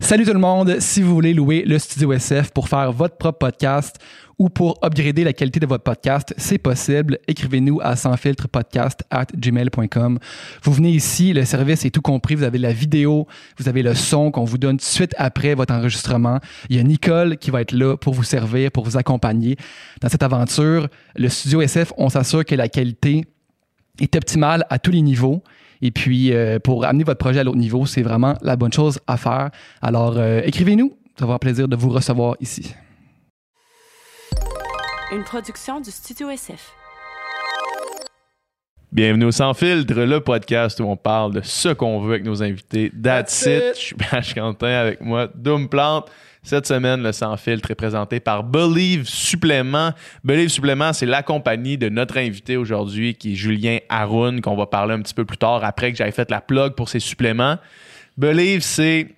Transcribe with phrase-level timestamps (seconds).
[0.00, 3.38] Salut tout le monde, si vous voulez louer le Studio SF pour faire votre propre
[3.38, 3.96] podcast
[4.40, 7.20] ou pour upgrader la qualité de votre podcast, c'est possible.
[7.28, 10.18] Écrivez-nous à sansfiltrepodcast at gmail.com.
[10.64, 12.34] Vous venez ici, le service est tout compris.
[12.34, 15.72] Vous avez la vidéo, vous avez le son qu'on vous donne tout suite après votre
[15.72, 16.40] enregistrement.
[16.68, 19.56] Il y a Nicole qui va être là pour vous servir, pour vous accompagner
[20.00, 20.88] dans cette aventure.
[21.14, 23.24] Le Studio SF, on s'assure que la qualité
[24.00, 25.44] est optimale à tous les niveaux.
[25.86, 28.98] Et puis, euh, pour amener votre projet à l'autre niveau, c'est vraiment la bonne chose
[29.06, 29.50] à faire.
[29.82, 30.96] Alors, euh, écrivez-nous.
[31.18, 32.74] Ça va avoir plaisir de vous recevoir ici.
[35.12, 36.72] Une production du Studio SF.
[38.90, 42.42] Bienvenue au Sans Filtre, le podcast où on parle de ce qu'on veut avec nos
[42.42, 42.90] invités.
[42.90, 43.62] That's, That's it.
[43.62, 43.74] it.
[43.74, 46.10] Je suis Bach Quentin avec moi, Doom Plante.
[46.44, 49.92] Cette semaine, le Sans Filtre est présenté par Believe Supplément.
[50.22, 54.66] Believe Supplément, c'est la compagnie de notre invité aujourd'hui, qui est Julien Haroun, qu'on va
[54.66, 57.56] parler un petit peu plus tard après que j'avais fait la plug pour ses suppléments.
[58.16, 59.08] Believe, c'est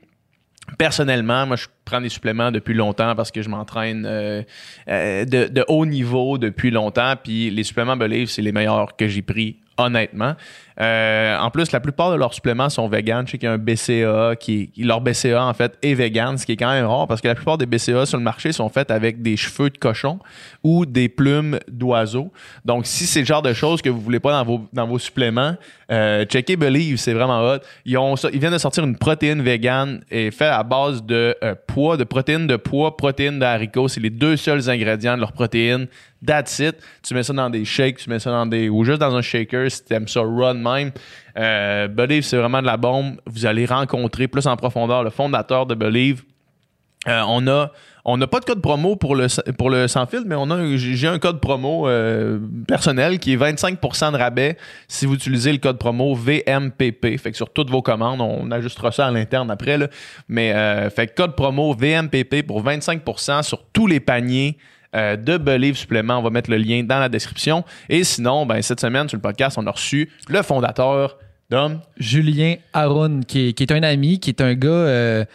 [0.79, 4.43] Personnellement, moi, je prends des suppléments depuis longtemps parce que je m'entraîne euh,
[4.89, 7.15] euh, de, haut niveau depuis longtemps.
[7.23, 10.35] Puis les suppléments Believe, c'est les meilleurs que j'ai pris, honnêtement.
[10.79, 13.27] Euh, en plus, la plupart de leurs suppléments sont vegan.
[13.27, 16.45] Je sais qu'il y a un BCA qui leur BCA en fait est vegan, ce
[16.45, 18.69] qui est quand même rare parce que la plupart des BCA sur le marché sont
[18.69, 20.19] faits avec des cheveux de cochon
[20.63, 22.31] ou des plumes d'oiseaux.
[22.67, 24.99] Donc, si c'est le genre de choses que vous voulez pas dans vos, dans vos
[24.99, 25.55] suppléments,
[25.89, 27.59] checkez Believe, c'est vraiment hot.
[27.87, 31.55] Ils, ont, ils viennent de sortir une protéine vegan et fait à base de euh,
[31.77, 33.87] pois, de protéines de pois, protéines d'haricots.
[33.87, 35.89] C'est les deux seuls ingrédients de leur protéine.
[36.27, 36.77] That's it.
[37.03, 38.71] Tu mets ça dans des shakes, tu mets ça dans des.
[38.71, 40.91] ou juste dans un shaker si tu aimes ça run même.
[41.37, 43.21] Euh, Believe, c'est vraiment de la bombe.
[43.27, 46.23] Vous allez rencontrer plus en profondeur le fondateur de Believe.
[47.09, 47.73] Euh, on a
[48.09, 50.37] on n'a pas de code promo pour le pour le sans fil, mais
[50.77, 55.59] j'ai un code promo euh, personnel qui est 25% de rabais si vous utilisez le
[55.59, 57.19] code promo VMPP.
[57.19, 59.77] Fait que sur toutes vos commandes, on ajustera ça à l'interne après.
[60.29, 64.57] Mais euh, fait code promo VMPP pour 25% sur tous les paniers
[64.95, 66.21] de Believe Supplément.
[66.21, 67.65] On va mettre le lien dans la description.
[67.91, 71.19] Et sinon, ben, cette semaine, sur le podcast, on a reçu le fondateur
[71.51, 71.81] d'Homme.
[71.99, 75.27] Julien Haroun, qui est, qui est un ami, qui est un gars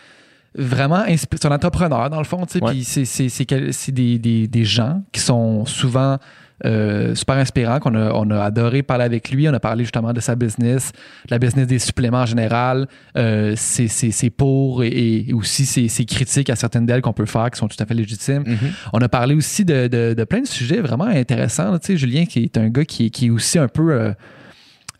[0.56, 1.04] vraiment.
[1.16, 2.46] C'est un entrepreneur, dans le fond.
[2.46, 2.72] tu sais, Ouais.
[2.72, 6.18] Puis c'est- c'est c'est c'est des, des, des gens qui sont souvent
[6.64, 9.50] euh, super inspirants, qu'on a, on a adoré parler avec lui.
[9.50, 10.92] On a parlé justement de sa business,
[11.28, 16.52] de la business des suppléments en général, euh, ses pour et, et aussi ses, critiques
[16.52, 18.44] à certaines d'elles qu'on peut faire qui sont tout à fait légitimes.
[18.94, 21.80] On a parlé aussi de, de- de plein de sujets vraiment intéressants.
[21.80, 23.92] Tu sais, Julien, qui est un gars qui, est- qui est aussi un peu.
[23.94, 24.12] euh,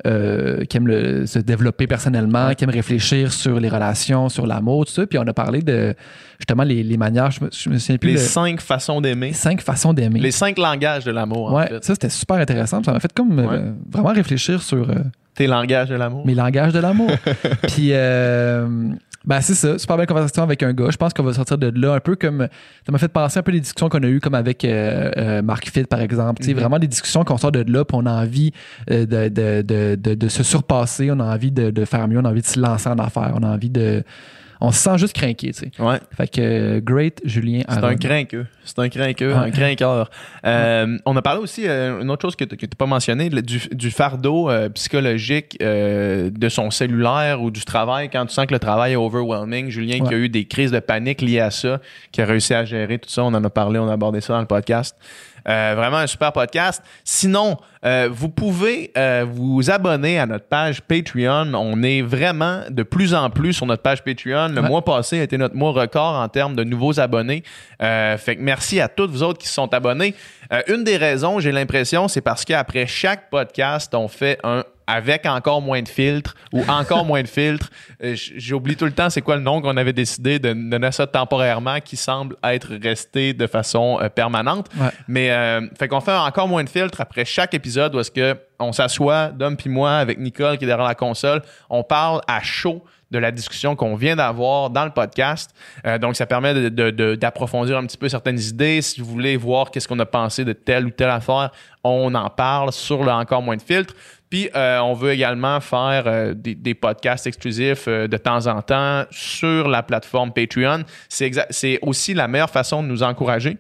[0.06, 4.86] euh, qui aime le- se développer personnellement, qui aime réfléchir sur les relations, sur l'amour,
[4.86, 5.06] tout ça.
[5.06, 5.94] Puis on a parlé de
[6.40, 9.28] justement les, les manières, je me, je me souviens plus, Les le- cinq façons d'aimer.
[9.28, 10.20] les cinq façons d'aimer.
[10.20, 11.84] Les cinq langages de l'amour, en Ouais, fait.
[11.84, 12.82] ça c'était super intéressant.
[12.84, 14.96] Ça m'a fait comme euh, vraiment réfléchir sur euh,
[15.36, 16.26] Tes langages de l'amour.
[16.26, 17.10] mes langages de l'amour.
[17.70, 18.90] Puis, euh,
[19.24, 20.88] ben c'est ça, super belle conversation avec un gars.
[20.90, 22.48] Je pense qu'on va sortir de là un peu comme.
[22.86, 25.42] Ça m'a fait penser un peu les discussions qu'on a eues, comme avec euh, euh,
[25.44, 26.42] Marc Fit, par exemple.
[26.42, 26.60] Tu sais, Mhm.
[26.60, 28.52] Vraiment des discussions qu'on sort de là, puis on a envie
[28.90, 32.26] euh, de, de, de, de, se surpasser, on a envie de, de faire mieux, on
[32.26, 34.04] a envie de se lancer en affaires, on a envie de.
[34.64, 35.72] On se sent juste craqué, tu sais.
[35.80, 35.98] Ouais.
[36.16, 37.62] Fait que, great, Julien.
[37.68, 38.46] C'est un crinqueux.
[38.64, 39.40] C'est un crinqueux, Ouais.
[39.40, 40.12] un crinqueur.
[40.46, 43.60] Euh, On a parlé aussi, euh, une autre chose que tu n'as pas mentionné, du,
[43.72, 48.54] du fardeau euh, psychologique euh, de son cellulaire ou du travail, quand tu sens que
[48.54, 49.70] le travail est overwhelming.
[49.70, 52.64] Julien qui a eu des crises de panique liées à ça, qui a réussi à
[52.64, 54.96] gérer tout ça, on en a parlé, on a abordé ça dans le podcast.
[55.48, 56.84] Euh, vraiment un super podcast.
[57.04, 61.54] Sinon, euh, vous pouvez euh, vous abonner à notre page Patreon.
[61.54, 64.50] On est vraiment de plus en plus sur notre page Patreon.
[64.50, 64.68] Le Ouais.
[64.70, 67.44] mois passé a été notre mois record en termes de nouveaux abonnés.
[67.80, 70.14] Fait que merci à toutes vous autres qui se sont abonnés.
[70.68, 75.62] Une des raisons, j'ai l'impression, c'est parce qu'après chaque podcast, on fait un avec encore
[75.62, 77.70] moins de filtres ou encore moins de filtres.
[78.04, 81.08] Euh, J'oublie tout le temps c'est quoi le nom qu'on avait décidé de donner ça
[81.08, 84.68] temporairement qui semble être resté de façon euh, permanente.
[84.80, 84.90] Ouais.
[85.08, 88.38] Mais euh, fait qu'on fait encore moins de filtres après chaque épisode où est-ce que
[88.60, 92.42] on s'assoit, Dom puis moi, avec Nicole qui est derrière la console, on parle à
[92.42, 95.54] chaud de la discussion qu'on vient d'avoir dans le podcast.
[95.86, 98.82] Euh, donc, ça permet d'approfondir un petit peu certaines idées.
[98.82, 101.52] Si vous voulez voir qu'est-ce qu'on a pensé de telle ou telle affaire,
[101.84, 103.94] on en parle sur le encore moins de filtres.
[104.32, 108.62] Puis, euh, on veut également faire euh, des, des podcasts exclusifs euh, de temps en
[108.62, 110.86] temps sur la plateforme Patreon.
[111.10, 113.58] C'est aussi la meilleure façon de nous encourager.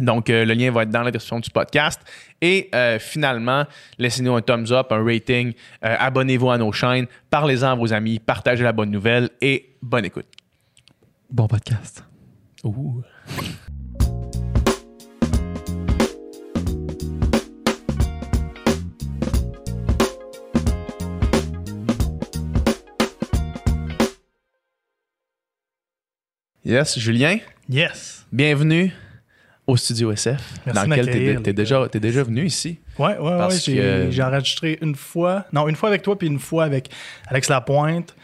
[0.00, 2.00] Donc, le lien va être dans la description du podcast.
[2.42, 3.66] Et finalement,
[3.98, 8.64] laissez-nous un thumbs up, un rating, abonnez-vous à nos chaînes, parlez-en à vos amis, partagez
[8.64, 10.26] la bonne nouvelle et bonne écoute.
[11.30, 12.02] Bon podcast.
[12.64, 13.04] Ouh.
[26.66, 28.26] Yes, Julien, Yes.
[28.32, 28.92] bienvenue
[29.68, 32.80] au Studio SF, Merci dans lequel t'es, t'es les déjà, t'es déjà venu ici.
[32.98, 33.38] Ouais, ouais.
[33.38, 35.44] Parce J'ai, enregistré une fois.
[35.52, 36.90] Non, une fois avec toi, puis une fois avec
[37.28, 38.16] Alex Lapointe.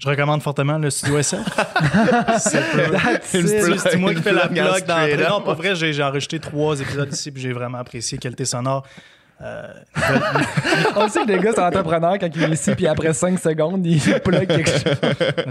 [0.00, 1.46] Je recommande fortement le studio SF.
[2.40, 5.16] c'est, moi qui fais la blog d'entrée.
[5.28, 8.84] Non, pas vrai, j'ai enregistré trois épisodes ici, puis j'ai vraiment apprécié qualité sonore.
[9.42, 9.66] Euh,
[10.96, 13.84] On sait que les gars sont entrepreneurs quand ils viennent ici, puis après 5 secondes,
[13.86, 14.82] ils plug quelque chose.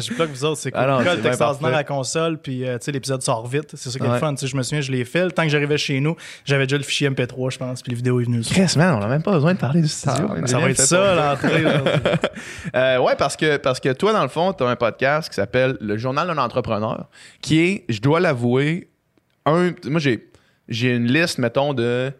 [0.07, 0.81] je plug vous autres, c'est cool.
[0.81, 3.71] Ah Le à la console, puis euh, tu sais, l'épisode sort vite.
[3.75, 4.13] C'est ça qui est Ouais.
[4.15, 4.33] le fun.
[4.41, 5.25] Je me souviens, je l'ai fait.
[5.25, 6.15] Le temps que j'arrivais chez nous,
[6.45, 8.41] j'avais déjà le fichier MP3, je pense, puis la vidéo est venue.
[8.41, 10.29] Chris, man, on n'a même pas besoin de parler du studio.
[10.45, 11.63] Ça va être ça, l'entrée.
[12.75, 15.35] Euh, ouais, parce que, parce que toi, dans le fond, tu as un podcast qui
[15.35, 17.05] s'appelle Le Journal d'un entrepreneur,
[17.41, 18.89] qui est, je dois l'avouer,
[19.45, 19.71] un.
[19.85, 20.29] Moi, j'ai,
[20.67, 22.11] j'ai une liste, mettons, de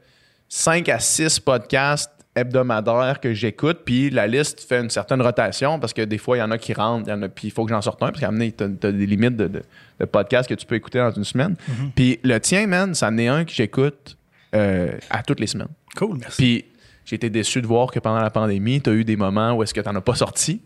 [0.50, 5.94] 5 à 6 podcasts hebdomadaires que j'écoute, puis la liste fait une certaine rotation parce
[5.94, 7.51] que des fois, il y en a qui rentrent, il y en a, puis il
[7.51, 9.62] faut que j'en sorte un, parce qu'à t'as, t'as des limites de, de-
[10.00, 11.56] de podcasts que tu peux écouter dans une semaine.
[11.95, 14.18] Puis le tien, man, ça en est un que j'écoute
[14.53, 15.69] euh, à toutes les semaines.
[15.95, 16.36] Cool, merci.
[16.42, 16.65] Puis
[17.06, 19.63] j'ai été déçu de voir que pendant la pandémie, tu as eu des moments où
[19.63, 20.62] est-ce que tu n'en as pas sorti.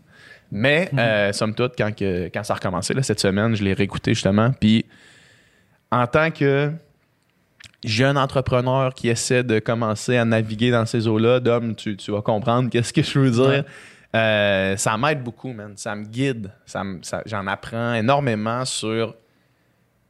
[0.50, 3.72] Mais euh, somme toute, quand, que- quand ça a recommencé là, cette semaine, je l'ai
[3.74, 4.50] réécouté justement.
[4.60, 4.84] Puis
[5.92, 6.72] en tant que
[7.84, 12.22] jeune entrepreneur qui essaie de commencer à naviguer dans ces eaux-là, Dom, tu, tu vas
[12.22, 13.44] comprendre qu'est-ce que je veux dire.
[13.46, 13.64] Ouais.
[14.16, 15.72] Euh, ça m'aide beaucoup, man.
[15.76, 16.50] Ça me guide.
[16.66, 19.14] Ça me- ça- J'en apprends énormément sur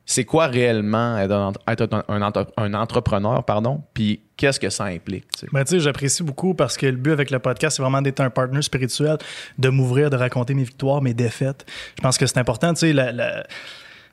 [0.07, 4.69] c'est quoi réellement être un, être un- un entre- un entrepreneur, pardon, puis qu'est-ce que
[4.71, 5.31] ça implique.
[5.33, 5.47] tu sais.
[5.53, 8.19] Ben, tu sais, j'apprécie beaucoup parce que le but avec le podcast, c'est vraiment d'être
[8.21, 9.19] un partenaire spirituel,
[9.59, 11.65] de m'ouvrir, de raconter mes victoires, mes défaites.
[11.97, 12.73] Je pense que c'est important.
[12.75, 13.47] Tu sais, la, la,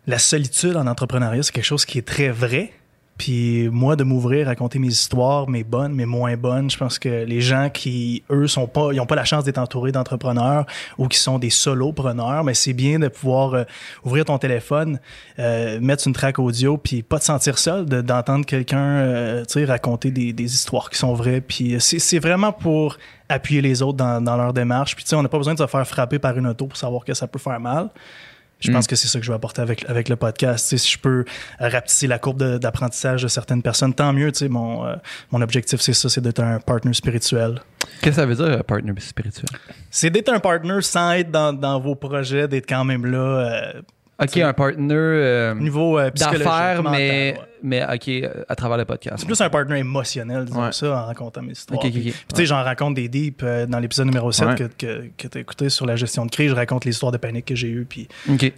[0.06, 2.74] la solitude en entrepreneuriat, c'est quelque chose qui est très vrai.
[3.18, 7.26] Puis moi, de m'ouvrir, raconter mes histoires, mes bonnes, mes moins bonnes, je pense que
[7.26, 10.66] les gens qui, eux, sont pas, ils ont pas la chance d'être entourés d'entrepreneurs
[10.98, 13.64] ou qui sont des solopreneurs, mais c'est bien de pouvoir euh,
[14.04, 15.00] ouvrir ton téléphone,
[15.40, 20.12] euh, mettre une track audio, puis pas te sentir seul, de- d'entendre quelqu'un, euh, raconter
[20.12, 21.42] des, des histoires qui sont vraies.
[21.42, 22.98] Puis euh, c'est vraiment pour
[23.30, 24.96] appuyer les autres dans, dans leur démarche.
[24.96, 26.78] Puis tu sais, on n'a pas besoin de se faire frapper par une auto pour
[26.78, 27.90] savoir que ça peut faire mal.
[28.60, 30.68] Je pense que c'est ça que je vais apporter avec, avec le podcast.
[30.68, 31.26] Tu sais, si je peux
[31.62, 34.32] euh, rapetisser la courbe d'apprentissage de, certaines personnes, tant mieux.
[34.32, 34.96] Tu sais, mon, euh,
[35.32, 37.62] mon objectif, c'est ça, c'est d'être un partner spirituel.
[38.02, 39.46] Qu'est-ce que ça veut dire, euh, partner spirituel?
[39.92, 43.82] C'est d'être un partner sans être dans, dans vos projets, d'être quand même là euh,
[44.20, 46.44] OK, C'est- un partner euh, au niveau euh, psychologique.
[46.46, 47.40] d'affaires, mais, ouais.
[47.62, 49.18] mais OK, à travers le podcast.
[49.20, 50.72] C'est plus un partner émotionnel, disons Ouais.
[50.72, 51.80] ça, en racontant mes histoires.
[51.80, 52.02] Ok, ok, ok.
[52.02, 54.56] Puis, tu sais, j'en raconte des deep euh, dans l'épisode numéro 7 Ouais.
[54.56, 56.50] que, que, que tu as écouté sur la gestion de crise.
[56.50, 58.08] Je raconte l'histoire de panique que j'ai eue, puis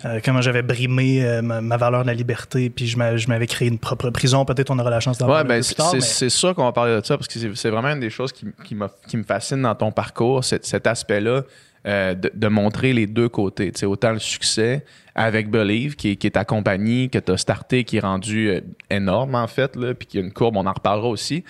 [0.05, 3.27] euh, comment j'avais brimé euh, ma, ma valeur de la liberté, puis je m'a- je
[3.27, 4.45] m'avais créé une propre prison.
[4.45, 5.89] Peut-être on aura la chance d'en Ouais, parler ben, plus c'est tard.
[5.91, 7.99] c'est- mais- c'est sûr qu'on va parler de ça parce que c'est c'est vraiment une
[7.99, 11.43] des choses qui, qui, m'a- qui me fascine dans ton parcours, cet, cet aspect-là
[11.85, 13.71] euh, de, de montrer les deux côtés.
[13.85, 14.85] Autant le succès
[15.15, 18.49] avec Believe, qui est, qui est ta compagnie, que tu as starté, qui est rendu
[18.49, 21.43] euh, énorme en fait, puis qui a une courbe, on en reparlera aussi.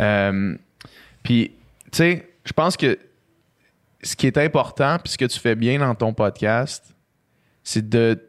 [0.00, 0.56] Euh,
[1.22, 1.52] puis,
[1.92, 2.98] tu sais, je pense que
[4.02, 6.94] ce qui est important, puis ce que tu fais bien dans ton podcast,
[7.62, 8.20] c'est de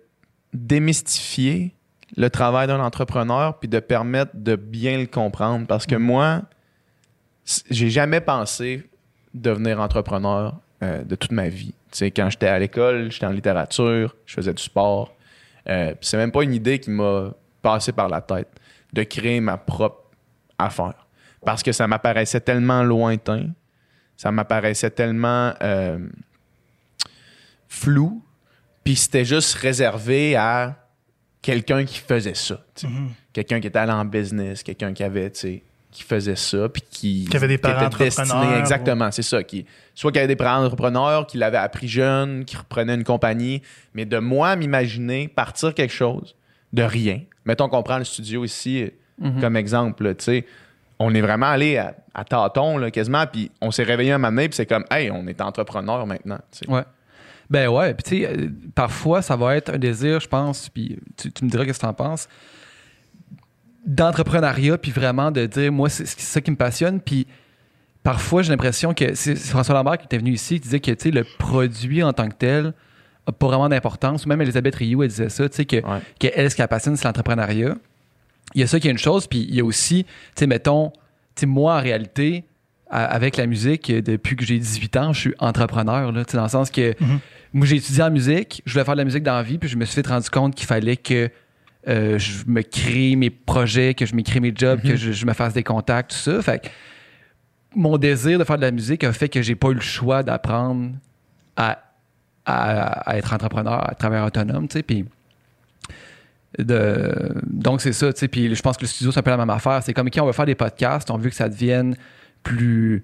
[0.53, 1.73] démystifier
[2.15, 5.67] le travail d'un entrepreneur puis de permettre de bien le comprendre.
[5.67, 6.43] Parce que moi,
[7.43, 8.87] c- j'ai jamais pensé
[9.33, 11.73] devenir entrepreneur euh, de toute ma vie.
[11.91, 15.15] Tu sais, quand j'étais à l'école, j'étais en littérature, je faisais du sport.
[15.67, 18.49] Euh, c'est même pas une idée qui m'a passé par la tête
[18.93, 20.11] de créer ma propre
[20.59, 21.07] affaire.
[21.43, 23.47] Parce que ça m'apparaissait tellement lointain,
[24.15, 25.97] ça m'apparaissait tellement euh,
[27.67, 28.23] flou,
[28.83, 30.75] puis c'était juste réservé à
[31.41, 32.63] quelqu'un qui faisait ça.
[32.83, 33.09] Mhm.
[33.33, 35.63] Quelqu'un qui était allé en business, quelqu'un qui avait, tu sais,
[35.95, 39.43] qui faisait ça, puis qui, Qui avait des parents était destiné- entrepreneurs, Exactement, c'est ça.
[39.43, 43.61] Qui, soit qui avait des parents entrepreneurs, qui l'avaient appris jeune, qui reprenaient une compagnie,
[43.93, 46.35] mais de moi m'imaginer partir quelque chose
[46.73, 47.21] de rien.
[47.45, 49.39] Mettons qu'on prend le studio ici Mhm.
[49.39, 50.45] comme exemple, tu sais.
[50.99, 54.31] On est vraiment allé à, à tâtons, là, quasiment, puis on s'est réveillé un moment
[54.35, 56.39] donné, puis c'est comme, hey, on est entrepreneur maintenant.
[56.51, 56.69] tu sais.
[56.69, 56.83] Ouais.
[57.49, 60.97] Ben ouais, puis tu sais, euh, parfois ça va être un désir, je pense, puis
[61.15, 62.27] tu, tu me diras qu'est-ce que tu en penses,
[63.85, 67.27] d'entrepreneuriat, puis vraiment de dire, moi, c'est ça qui me passionne, puis
[68.03, 71.23] parfois j'ai l'impression que c'est François Lambert qui était venu ici, qui disait que le
[71.37, 72.73] produit en tant que tel
[73.27, 75.99] a pas vraiment d'importance, même Elisabeth Rioux, elle disait ça, tu sais, que, Ouais.
[76.19, 77.75] que elle, ce qui la passionne, c'est l'entrepreneuriat.
[78.53, 80.47] Il y a ça qui est une chose, puis il y a aussi, tu sais,
[80.47, 80.91] mettons,
[81.35, 82.43] tu sais, moi, en réalité,
[82.87, 86.69] avec la musique, depuis que j'ai 18 ans, je suis entrepreneur, là, dans le sens
[86.69, 87.19] que Mhm.
[87.53, 89.67] moi, j'ai étudié en musique, je voulais faire de la musique dans la vie, puis
[89.67, 91.29] je me suis fait rendu compte qu'il fallait que
[91.87, 95.25] euh, je me crée mes projets, que je me crée mes jobs, que je, je
[95.25, 96.41] me fasse des contacts, tout ça.
[96.41, 96.67] Fait que
[97.75, 100.23] mon désir de faire de la musique a fait que j'ai pas eu le choix
[100.23, 100.91] d'apprendre
[101.57, 101.79] à,
[102.45, 105.05] à- à être entrepreneur, à travailler autonome, tu sais, puis
[106.57, 109.29] de donc c'est ça tu sais puis je pense que le studio c'est un peu
[109.31, 109.81] la même affaire.
[109.83, 111.97] C'est comme qui on veut faire des podcasts on veut que ça devienne
[112.43, 113.03] plus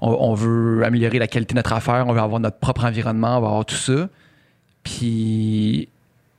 [0.00, 3.38] on, on veut améliorer la qualité de notre affaire on veut avoir notre propre environnement
[3.38, 4.08] on veut avoir tout ça.
[4.84, 5.88] Puis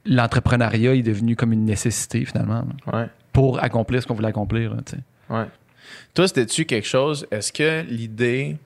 [0.05, 3.07] l'entrepreneuriat est devenu comme une nécessité finalement là, Ouais.
[3.33, 4.81] pour accomplir ce qu'on voulait accomplir là.
[5.29, 5.45] Ouais.
[6.13, 7.27] Toi, c'était-tu quelque chose?
[7.31, 8.57] Est-ce que l'idée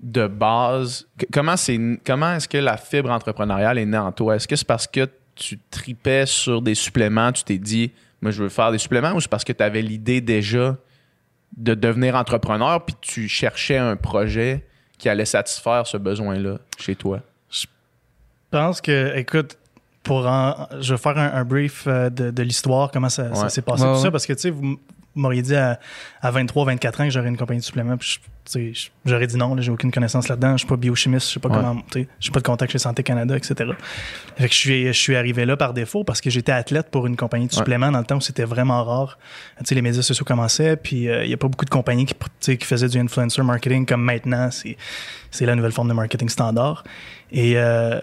[0.00, 1.06] de base.
[1.32, 4.36] Comment, c'est, comment est-ce que la fibre entrepreneuriale est née en toi?
[4.36, 7.92] Est-ce que c'est parce que tu tripais sur des suppléments, tu t'es dit,
[8.22, 10.76] moi, je veux faire des suppléments, ou c'est parce que tu avais l'idée déjà
[11.56, 14.64] de devenir entrepreneur, puis tu cherchais un projet
[14.98, 17.20] qui allait satisfaire ce besoin-là chez toi?
[17.50, 17.66] Je
[18.50, 19.58] pense que, écoute,
[20.10, 23.48] pour en- je vais faire un, un brief euh, de, de l'histoire, comment ça, Ouais.
[23.48, 24.02] s'est passé, Ouais, tout ouais.
[24.02, 24.76] ça, parce que, tu sais, vous,
[25.14, 25.78] m'auriez dit à,
[26.20, 28.18] à 23, 24 ans que j'aurais une compagnie de suppléments, puis
[29.04, 31.54] j'aurais dit non, j'ai aucune connaissance là-dedans, je suis pas biochimiste, je sais pas Ouais.
[31.56, 33.54] comment, tu sais, j'ai pas de contact chez Santé Canada, etc.
[34.36, 37.06] Fait que je suis, je suis arrivé là par défaut parce que j'étais athlète pour
[37.06, 37.58] une compagnie de Ouais.
[37.58, 39.16] suppléments dans le temps où c'était vraiment rare.
[39.58, 42.14] Tu sais, les médias sociaux commençaient, puis il y a pas beaucoup de compagnies qui,
[42.14, 44.76] tu sais, qui faisaient du influencer marketing comme maintenant, c'est,
[45.30, 46.82] c'est la nouvelle forme de marketing standard.
[47.32, 48.00] Et euh,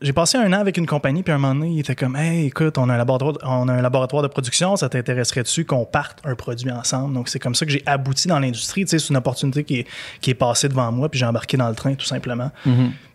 [0.00, 2.14] j'ai passé un an avec une compagnie, puis à un moment donné, il était comme
[2.14, 5.64] Hey, écoute, on a un laboratoire, de- on a un laboratoire de production, ça t'intéresserait-tu
[5.64, 7.14] qu'on parte un produit ensemble?
[7.14, 8.84] Donc, c'est comme ça que j'ai abouti dans l'industrie.
[8.84, 9.86] Tu sais, c'est une opportunité qui est,
[10.20, 12.50] qui est passée devant moi, puis j'ai embarqué dans le train, tout simplement.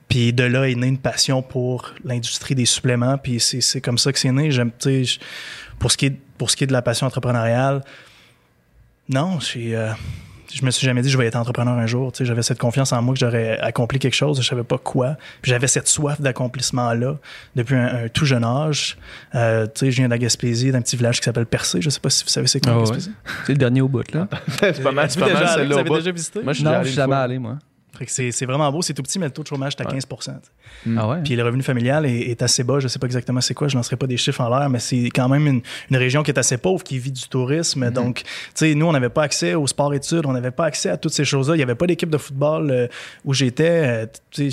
[0.09, 3.97] Puis de là est née une passion pour l'industrie des suppléments, puis c'est, c'est comme
[3.97, 4.51] ça que c'est né.
[4.51, 5.19] J'aime, tu sais,
[5.79, 7.81] pour ce qui est pour ce qui est de la passion entrepreneuriale,
[9.07, 9.91] non, j'ai, euh,
[10.53, 12.11] je me suis jamais dit je vais être entrepreneur un jour.
[12.11, 14.77] Tu sais, j'avais cette confiance en moi que j'aurais accompli quelque chose, je savais pas
[14.77, 15.15] quoi.
[15.43, 17.15] J'avais cette soif d'accomplissement là
[17.55, 18.97] depuis un, un tout jeune âge.
[19.35, 21.81] Euh, tu sais, je viens de la Gaspésie, d'un petit village qui s'appelle Percé.
[21.81, 22.87] Je sais pas si vous savez c'est quoi Ah la ouais.
[22.87, 23.11] Gaspésie.
[23.45, 24.27] c'est le dernier au bout là
[24.59, 25.61] c'est pas mal, c'est pas mal déjà allé?
[25.61, 25.97] celle-là Vous au avez bout.
[25.97, 26.41] déjà visité?
[26.43, 27.72] Moi, je suis non jamais allé moi que
[28.07, 30.05] c'est, c'est vraiment beau, c'est tout petit, mais le taux de chômage est à 15
[30.05, 30.31] tu sais.
[30.97, 31.17] ah ouais?
[31.23, 32.79] Puis le revenu familial est, est assez bas.
[32.79, 33.67] Je sais pas exactement c'est quoi.
[33.67, 36.31] Je lancerai pas des chiffres en l'air, mais c'est quand même une, une région qui
[36.31, 37.91] est assez pauvre, qui vit du tourisme.
[37.91, 40.97] Donc, tu sais, nous, on n'avait pas accès au sport-études, on n'avait pas accès à
[40.97, 41.55] toutes ces choses-là.
[41.55, 42.87] Il n'y avait pas d'équipe de football euh,
[43.25, 44.07] où j'étais.
[44.37, 44.49] euh,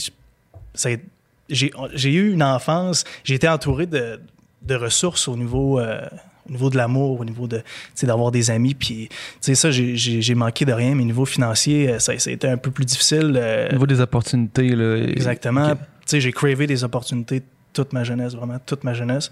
[1.49, 4.21] j'ai j'ai eu une enfance, j'ai été entouré de,
[4.63, 6.01] de ressources au niveau, euh,
[6.49, 7.63] au niveau de l'amour, au niveau de,
[8.03, 8.75] d'avoir des amis.
[8.75, 12.31] Puis, tu sais, ça, j'ai- manqué de rien, mais au niveau financier, euh, ça, ça
[12.31, 13.35] a été un peu plus difficile.
[13.37, 15.73] euh, au niveau des opportunités là Exactement.
[15.73, 15.79] Ok.
[15.79, 17.43] Tu sais, j'ai cravé des opportunités
[17.73, 19.31] toute ma jeunesse, vraiment toute ma jeunesse.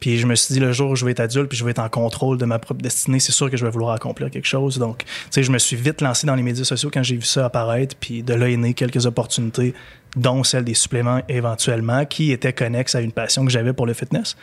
[0.00, 1.72] Puis je me suis dit, le jour où je vais être adulte, puis je vais
[1.72, 4.46] être en contrôle de ma propre destinée, c'est sûr que je vais vouloir accomplir quelque
[4.46, 4.78] chose.
[4.78, 7.22] Donc, tu sais, je me suis vite lancé dans les médias sociaux quand j'ai vu
[7.22, 9.74] ça apparaître, puis de là est né quelques opportunités,
[10.16, 13.92] dont celle des suppléments éventuellement, qui étaient connexes à une passion que j'avais pour le
[13.92, 14.36] fitness.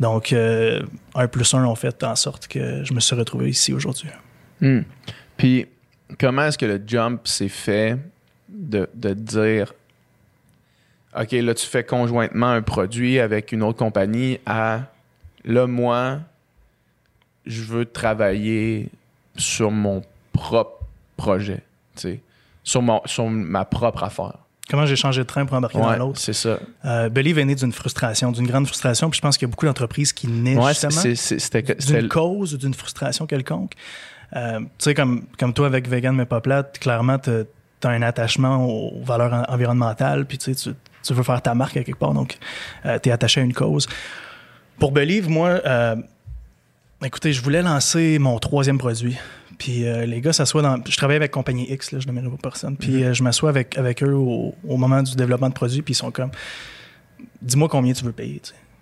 [0.00, 0.82] Donc, euh,
[1.14, 4.08] un plus un ont fait en sorte que je me suis retrouvé ici aujourd'hui.
[4.60, 4.80] Hmm.
[5.36, 5.66] Puis,
[6.18, 7.98] comment est-ce que le jump s'est fait
[8.48, 9.72] de, de dire
[11.18, 14.80] OK, là, tu fais conjointement un produit avec une autre compagnie à
[15.44, 16.18] là, moi,
[17.46, 18.88] je veux travailler
[19.36, 20.84] sur mon propre
[21.16, 21.62] projet,
[21.96, 22.20] tu sais,
[22.62, 24.38] sur, mon, sur ma propre affaire.
[24.70, 26.18] Comment j'ai changé de train pour embarquer dans Ouais, l'autre?
[26.18, 26.58] c'est ça.
[26.86, 29.52] Euh, Believe est né d'une frustration, d'une grande frustration, puis je pense qu'il y a
[29.52, 31.70] beaucoup d'entreprises qui naissent Ouais, justement.
[32.00, 33.72] d'une cause ou d'une frustration quelconque.
[34.34, 38.00] Euh, tu sais, comme, comme toi avec Vegan mais pas plate, clairement, tu as un
[38.00, 40.72] attachement aux valeurs en- environnementales, puis tu, sais,
[41.02, 42.38] tu, veux faire ta marque à quelque part, donc
[43.02, 43.86] tu es attaché à une cause.
[44.78, 45.96] Pour Believe, moi, euh,
[47.02, 49.16] écoutez, je voulais lancer mon troisième produit.
[49.58, 50.78] Puis euh, les gars s'assoient dans.
[50.84, 52.76] Je travaille avec Compagnie X, là, je ne pas personne.
[52.76, 55.92] Puis euh, je m'assois avec, avec eux au, au moment du développement de produit, puis
[55.92, 56.30] ils sont comme
[57.40, 58.40] Dis-moi combien tu veux payer.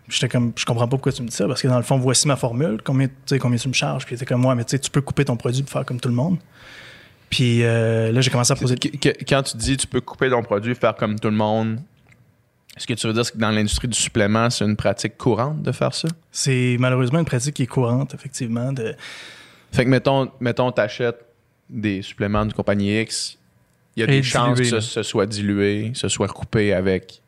[0.08, 1.96] J'étais comme, je comprends pas pourquoi tu me dis ça, parce que dans le fond,
[1.96, 3.08] voici ma formule, combien,
[3.40, 4.04] combien tu me charges.
[4.04, 5.84] Puis il était comme, moi, mais tu sais, tu peux couper ton produit pour faire
[5.84, 6.38] comme tout le monde.
[7.30, 8.76] Puis euh, là, j'ai commencé à poser.
[9.28, 11.80] Quand tu dis tu peux couper ton produit, faire comme tout le monde,
[12.76, 15.72] est-ce que tu veux dire que dans l'industrie du supplément, c'est une pratique courante de
[15.72, 16.08] faire ça?
[16.30, 18.72] C'est malheureusement une pratique qui est courante, effectivement.
[18.72, 18.94] De...
[19.72, 21.24] Fait que mettons, mettons t'achètes
[21.68, 23.38] des suppléments de compagnie X,
[23.96, 27.20] il y a Et des chances que ce, ce soit dilué, ce soit coupé avec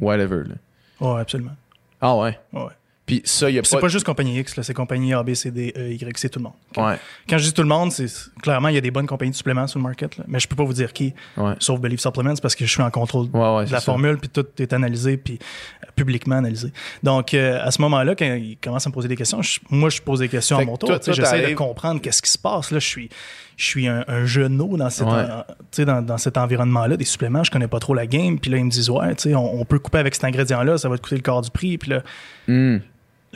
[0.00, 0.44] whatever.
[0.48, 0.54] là.
[1.00, 1.56] Ouais, absolument.
[2.00, 2.16] Ah.
[2.16, 2.62] Ouais, ouais.
[3.06, 3.82] Puis ça, il y a C'est pas...
[3.82, 6.40] pas juste Compagnie X, là, c'est Compagnie A, B, C, D, E, Y, c'est tout
[6.40, 6.54] le monde.
[6.76, 6.98] Ouais,
[7.28, 8.06] Quand je dis tout le monde, c'est
[8.42, 10.48] clairement, il y a des bonnes compagnies de suppléments sur le market, là, mais je
[10.48, 11.52] peux pas vous dire qui, ouais.
[11.60, 13.84] sauf Believe Supplements, parce que je suis en contrôle Ouais, de la ça.
[13.84, 15.38] formule, puis tout est analysé, puis
[15.84, 16.72] euh, publiquement analysé.
[17.04, 19.88] Donc, euh, à ce moment-là, quand ils commencent à me poser des questions, je- moi,
[19.88, 20.90] je pose des questions Fait à mon tour.
[21.06, 22.72] J'essaie de comprendre qu'est-ce qui se passe.
[22.72, 23.08] Là, je suis,
[23.56, 25.12] je suis un, un genou dans, cet Ouais.
[25.12, 28.40] en- tu sais, dans, dans cet environnement-là, des suppléments, je connais pas trop la game,
[28.40, 30.76] puis là, ils me disent, ouais, tu sais, on, on peut couper avec cet ingrédient-là,
[30.76, 32.02] ça va te coûter le quart du prix, puis là,
[32.48, 32.78] Hmm.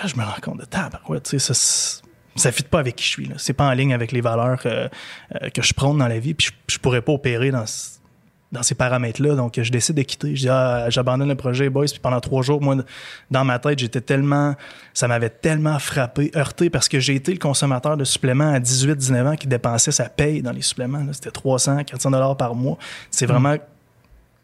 [0.02, 1.92] Là, je me rends compte de tabarouette, tu sais, ça,
[2.36, 3.26] ça fit pas avec qui je suis.
[3.26, 3.34] Là.
[3.38, 4.88] C'est pas en ligne avec les valeurs euh,
[5.34, 6.34] euh, que je prône dans la vie.
[6.34, 7.64] Puis je, je pourrais pas opérer dans,
[8.52, 9.34] dans ces paramètres-là.
[9.34, 10.34] Donc, je décide de quitter.
[10.34, 11.86] Je dis, ah, j'abandonne le projet, boys.
[11.86, 12.76] Puis pendant trois jours, moi,
[13.30, 14.54] dans ma tête, j'étais tellement,
[14.94, 18.96] ça m'avait tellement frappé, heurté, parce que j'ai été le consommateur de suppléments à 18,
[18.96, 21.04] 19 ans qui dépensait sa paye dans les suppléments.
[21.12, 22.78] C'était 300, 400 dollars par mois.
[23.10, 23.56] C'est vraiment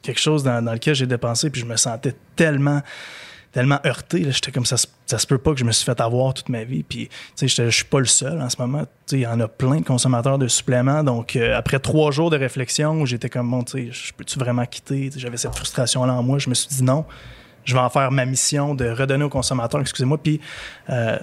[0.02, 2.82] quelque chose dans, dans lequel j'ai dépensé, puis je me sentais tellement
[3.56, 4.22] tellement heurté.
[4.30, 6.64] J'étais comme ça, ça se peut pas que je me suis fait avoir toute ma
[6.64, 6.82] vie.
[6.82, 8.82] Puis, tu sais, je suis pas le seul en ce moment.
[8.82, 11.02] Tu sais, il y en a plein de consommateurs de suppléments.
[11.02, 14.38] Donc, euh, après trois jours de réflexion, où j'étais comme, bon, tu sais, je peux-tu
[14.38, 15.08] vraiment quitter?
[15.16, 16.38] J'avais cette frustration-là en moi.
[16.38, 17.06] Je me suis dit non.
[17.64, 20.38] Je vais en faire ma mission de redonner aux consommateurs, excusez-moi, puis
[20.90, 21.18] euh,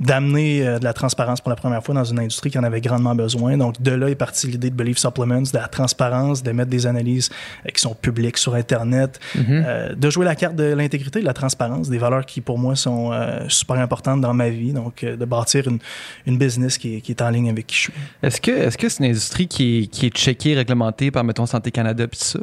[0.00, 2.80] d'amener euh, de la transparence pour la première fois dans une industrie qui en avait
[2.80, 3.56] grandement besoin.
[3.56, 6.86] Donc, de là est partie l'idée de Believe Supplements, de la transparence, de mettre des
[6.86, 7.30] analyses
[7.66, 11.32] euh, qui sont publiques sur Internet, euh, de jouer la carte de l'intégrité, de la
[11.32, 13.12] transparence, des valeurs qui, pour moi, sont
[13.48, 14.72] super importantes dans ma vie.
[14.72, 15.78] Donc, de bâtir une,
[16.26, 17.92] une business qui est, qui est en ligne avec qui je suis.
[18.22, 21.46] Est-ce que est-ce que c'est une industrie qui est, qui est checkée, réglementée par, mettons,
[21.46, 22.38] Santé Canada puis ça,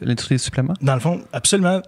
[0.00, 0.74] l'industrie des suppléments?
[0.80, 1.82] Dans le fond, absolument.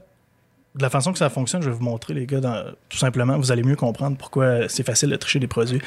[0.76, 3.36] De la façon que ça fonctionne, je vais vous montrer, les gars, dans- tout simplement,
[3.36, 5.80] vous allez mieux comprendre pourquoi c'est facile de tricher des produits.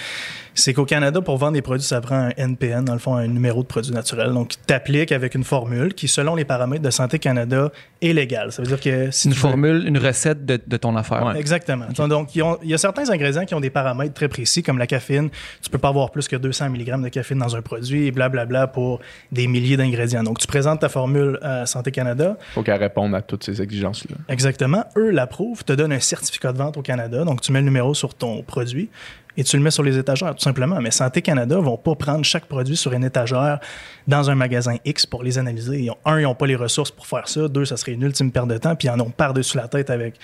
[0.56, 3.28] C'est qu'au Canada, pour vendre des produits, ça prend un NPN, dans le fond, un
[3.28, 4.32] numéro de produit naturel.
[4.34, 8.52] Donc, tu t'appliques avec une formule qui, selon les paramètres de Santé Canada, est légale.
[8.52, 11.26] Ça veut dire que si Une veux- formule, une recette de, de ton affaire.
[11.26, 11.40] Ouais.
[11.40, 11.86] Exactement.
[12.08, 15.30] Donc, il y a certains ingrédients qui ont des paramètres très précis, comme la caféine.
[15.62, 18.68] Tu peux pas avoir plus que 200 mg de caféine dans un produit et blablabla
[18.68, 19.00] pour
[19.32, 20.24] des milliers d'ingrédients.
[20.24, 22.38] Donc, tu présentes ta formule à Santé Canada.
[22.54, 24.18] faut qu'elle réponde à toutes ces exigences-là.
[24.30, 24.84] Exactement.
[24.98, 27.24] Eux l'approuvent, te donnent un certificat de vente au Canada.
[27.24, 28.90] Donc, tu mets le numéro sur ton produit
[29.38, 30.80] et tu le mets sur les étagères, tout simplement.
[30.82, 33.60] Mais Santé Canada vont pas prendre chaque produit sur une étagère
[34.08, 35.80] dans un magasin X pour les analyser.
[35.80, 37.48] Ils ont- un, ils n'ont pas les ressources pour faire ça.
[37.48, 38.76] Deux, ça serait une ultime perte de temps.
[38.76, 40.16] Puis, ils en ont par-dessus la tête avec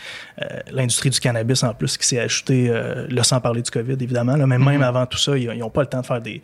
[0.42, 4.36] euh, l'industrie du cannabis en plus qui s'est ajoutée, euh, sans parler du COVID, évidemment.
[4.36, 6.42] Là, mais même avant tout ça, ils n'ont pas le temps de faire des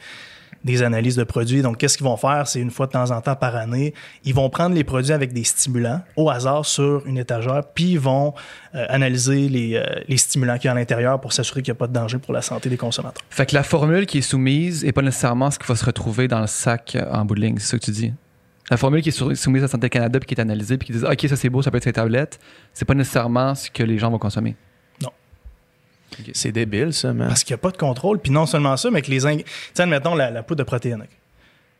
[0.65, 1.61] des analyses de produits.
[1.61, 2.47] Donc, qu'est-ce qu'ils vont faire?
[2.47, 3.93] C'est une fois de temps en temps par année,
[4.25, 7.99] ils vont prendre les produits avec des stimulants au hasard sur une étagère, puis ils
[7.99, 8.33] vont
[8.73, 11.77] euh, analyser les, euh, les stimulants qu'il y a à l'intérieur pour s'assurer qu'il n'y
[11.77, 13.23] a pas de danger pour la santé des consommateurs.
[13.29, 16.27] Fait que la formule qui est soumise n'est pas nécessairement ce qui va se retrouver
[16.27, 18.13] dans le sac euh, en bout c'est ça que tu dis?
[18.71, 21.05] La formule qui est soumise à Santé Canada puis qui est analysée puis qui dit
[21.05, 22.39] OK, ça c'est beau, ça peut être ces tablettes,
[22.73, 24.55] c'est pas nécessairement ce que les gens vont consommer.
[26.33, 27.27] C'est débile, ça, man.
[27.27, 28.19] Parce qu'il n'y a pas de contrôle.
[28.19, 29.25] Puis non seulement ça, mais que les...
[29.25, 31.01] ing- Tu sais, admettons la, la poudre de protéines.
[31.01, 31.09] ok.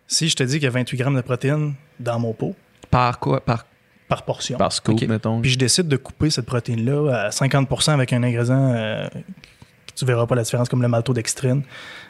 [0.07, 2.55] Si je te dis qu'il y a 28 grammes de protéines dans mon pot,
[2.91, 3.43] Par quoi?
[3.43, 3.65] Par...
[4.07, 5.41] par portion, Par scoop, mettons.
[5.41, 10.05] puis je décide de couper cette protéine-là à 50% avec un ingrédient euh, que tu
[10.05, 11.63] verras pas la différence, comme le maltodextrine,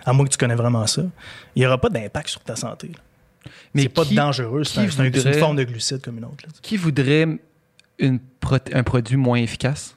[0.06, 1.04] à moins que tu connais vraiment ça,
[1.56, 2.88] il n'y aura pas d'impact sur ta santé.
[2.90, 3.52] là.
[3.74, 6.44] Mais c'est pas dangereux, c'est un- une forme de glucide comme une autre.
[6.46, 6.50] là.
[6.62, 7.28] Qui voudrait
[8.00, 8.20] une
[8.74, 9.96] un produit moins efficace?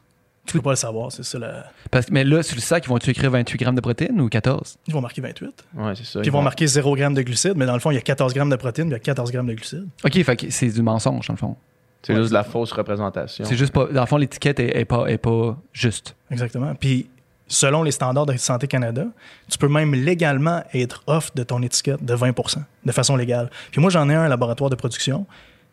[0.49, 1.39] Tu peux pas le savoir, c'est ça.
[1.39, 4.21] la- Parce que, mais là, sur le sac, ils vont-tu écrire 28 grammes de protéines
[4.21, 4.79] ou 14?
[4.87, 5.65] Ils vont marquer 28.
[5.77, 6.21] Ouais, c'est ça.
[6.21, 8.01] Puis ils vont marquer 0 g de glucides, mais dans le fond, il y a
[8.03, 9.87] 14 grammes de protéines, puis il y a 14 grammes de glucides.
[10.05, 11.57] OK, fait que c'est du mensonge, dans le fond.
[12.03, 13.45] C'est juste de la fausse représentation.
[13.45, 13.87] C'est juste pas.
[13.87, 16.15] Dans le fond, l'étiquette est, est pas, est pas juste.
[16.31, 16.75] Exactement.
[16.77, 17.09] Puis
[17.49, 19.07] selon les standards de Santé Canada,
[19.51, 23.51] tu peux même légalement être off de ton étiquette de 20% de façon légale.
[23.73, 25.27] Puis moi, j'en ai un un laboratoire de production,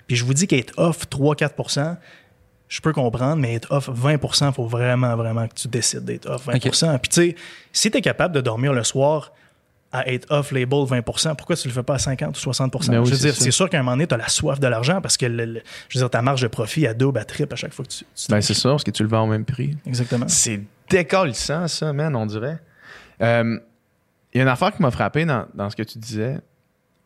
[0.08, 1.98] puis je vous dis qu'être off 3-4
[2.68, 6.28] je peux comprendre, mais être off 20 il faut vraiment, vraiment que tu décides d'être
[6.30, 7.36] off 20% Puis tu sais,
[7.72, 9.32] si tu es capable de dormir le soir
[9.92, 13.06] à être off-label 20% pourquoi tu le fais pas à 50 ou 60 Ben oui,
[13.06, 14.68] Je veux c'est dire, c'est sûr qu'à un moment donné, tu as la soif de
[14.68, 17.24] l'argent parce que le- le- je veux dire, ta marge de profit à double, à
[17.24, 18.04] triple à chaque fois que tu.
[18.16, 19.78] tu Ben, c'est ça, parce que tu le vends au même prix.
[19.86, 20.28] Exactement.
[20.28, 22.58] C'est décalissant, ça, man, on dirait.
[23.22, 23.58] Euh,
[24.34, 26.40] Il y a une affaire qui m'a frappé dans, dans ce que tu disais.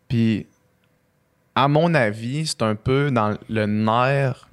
[0.07, 0.47] Puis,
[1.53, 4.48] à mon avis, c'est un peu dans le nerf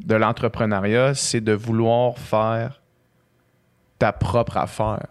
[0.00, 2.80] de l'entrepreneuriat, c'est de vouloir faire
[3.98, 5.06] ta propre affaire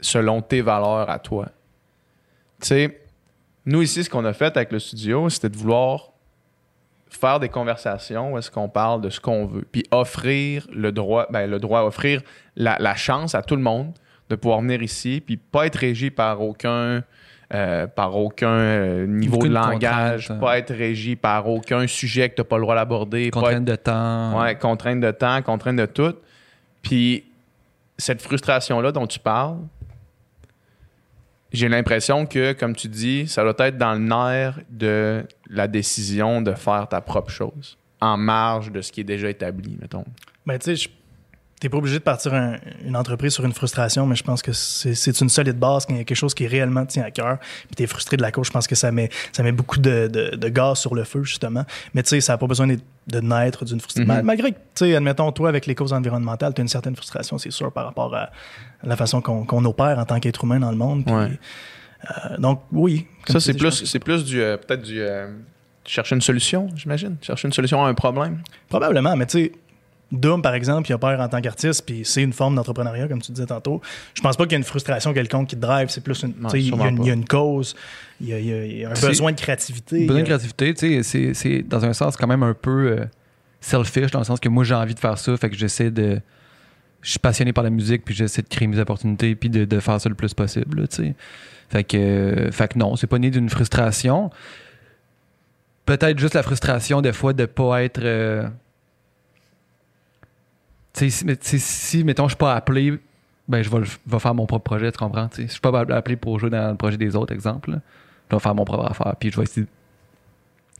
[0.00, 1.46] selon tes valeurs à toi.
[2.60, 3.00] Tu sais,
[3.66, 6.10] nous ici, ce qu'on a fait avec le studio, c'était de vouloir
[7.08, 11.26] faire des conversations où est-ce qu'on parle de ce qu'on veut, puis offrir le droit,
[11.30, 12.22] ben, le droit, offrir
[12.56, 13.92] la, la chance à tout le monde
[14.28, 17.02] de pouvoir venir ici, puis pas être régi par aucun,
[17.52, 20.40] euh, par aucun euh, niveau Aucune de langage, contrainte.
[20.40, 23.74] pas être régi par aucun sujet que tu n'as pas le droit d'aborder, Contrainte de
[23.76, 24.40] temps.
[24.40, 26.14] Ouais, contrainte de temps, contrainte de tout.
[26.82, 27.24] Puis
[27.98, 29.58] cette frustration-là dont tu parles,
[31.52, 36.40] j'ai l'impression que, comme tu dis, ça doit être dans le nerf de la décision
[36.42, 40.04] de faire ta propre chose, en marge de ce qui est déjà établi, mettons.
[40.46, 40.88] Ben, tu sais, je-
[41.60, 44.52] t'es pas obligé de partir un- une entreprise sur une frustration, mais je pense que
[44.52, 47.38] c'est une solide base quand il y a quelque chose qui réellement tient à cœur.
[47.66, 50.08] Puis t'es frustré de la cause, je pense que ça met, ça met beaucoup de,
[50.08, 51.64] de- de gaz sur le feu, justement.
[51.94, 54.08] Mais tu sais, ça n'a pas besoin de, de naître d'une frustration.
[54.10, 54.16] Mhm.
[54.16, 56.96] Mal- Malgré que, tu sais, admettons, toi, avec les causes environnementales, tu as une certaine
[56.96, 58.30] frustration, c'est sûr, par rapport à
[58.82, 61.02] la façon qu'on qu'on opère en tant qu'être humain dans le monde.
[61.10, 61.28] Ouais.
[62.10, 63.06] euh, donc, oui.
[63.28, 65.28] Ça, c'est plus, c'est plus du, euh, peut-être du, euh,
[65.84, 67.16] chercher une solution, j'imagine.
[67.20, 68.38] Chercher une solution à un problème.
[68.70, 69.52] Probablement, mais tu sais,
[70.12, 73.22] Doom, par exemple, il a peur en tant qu'artiste, puis c'est une forme d'entrepreneuriat, comme
[73.22, 73.80] tu disais tantôt.
[74.14, 76.34] Je pense pas qu'il y a une frustration quelconque qui te drive, c'est plus une.
[76.40, 77.02] Non, Il y, a une- pas.
[77.04, 77.76] il y a une cause,
[78.20, 80.06] il y a, il y un besoin de créativité.
[80.06, 83.04] Besoin de créativité, tu sais, c'est- c'est dans un sens quand même un peu euh,
[83.60, 86.20] selfish, dans le sens que moi j'ai envie de faire ça, fait que j'essaie de.
[87.02, 89.80] Je suis passionné par la musique, puis j'essaie de créer mes opportunités, puis de, de
[89.80, 91.14] faire ça le plus possible, tu sais.
[91.70, 94.28] Fait que, euh, fait que non, c'est pas né d'une frustration.
[95.86, 98.00] Peut-être juste la frustration des fois de pas être.
[98.02, 98.48] euh,
[100.94, 102.98] si, mettons, je suis pas appelé,
[103.48, 105.28] ben je vais, faire mon propre projet, tu comprends?
[105.28, 105.42] tu sais.
[105.42, 107.80] Si je suis pas appelé pour jouer dans le projet des autres, exemple, là,
[108.30, 109.68] je vais faire mon propre affaire, puis je vais essayer de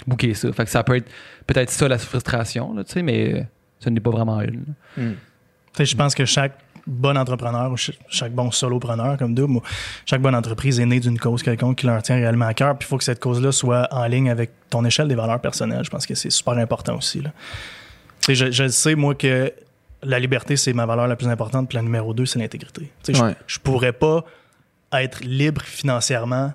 [0.07, 0.53] booker ça.
[0.53, 1.11] Fait que ça peut être
[1.47, 3.47] peut-être ça la frustration, là, tu sais, mais
[3.81, 4.65] ce n'est pas vraiment une.
[5.75, 9.63] sais, Je pense que chaque bon entrepreneur ou ch- chaque bon solopreneur comme ou
[10.07, 12.77] chaque bonne entreprise est née d'une cause quelconque qui leur tient réellement à cœur.
[12.79, 15.85] Puis il faut que cette cause-là soit en ligne avec ton échelle des valeurs personnelles.
[15.85, 17.21] Je pense que c'est super important aussi.
[17.21, 17.31] Là.
[18.29, 19.53] Je, je sais, moi, que
[20.03, 21.69] la liberté, c'est ma valeur la plus importante.
[21.69, 22.91] Puis la numéro deux, c'est l'intégrité.
[23.09, 23.35] Je Ouais.
[23.47, 24.25] je pourrais pas
[24.93, 26.53] être libre financièrement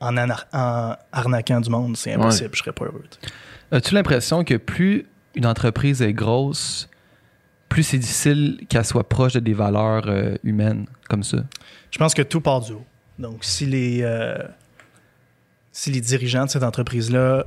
[0.00, 1.96] en, anar- en arnaquant du monde.
[1.96, 2.50] C'est impossible.
[2.54, 3.04] Je serais pas heureux.
[3.70, 6.88] As-tu l'impression que plus une entreprise est grosse,
[7.68, 11.38] plus c'est difficile qu'elle soit proche de des valeurs euh, humaines comme ça?
[11.90, 12.84] Je pense que tout part du haut.
[13.18, 14.38] Donc, si les, euh,
[15.72, 17.46] si les dirigeants de cette entreprise-là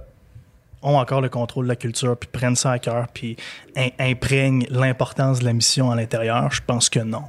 [0.83, 3.35] ont encore le contrôle de la culture, puis prennent ça à cœur, puis
[3.75, 7.23] im- imprègnent l'importance de la mission à l'intérieur, je pense que non.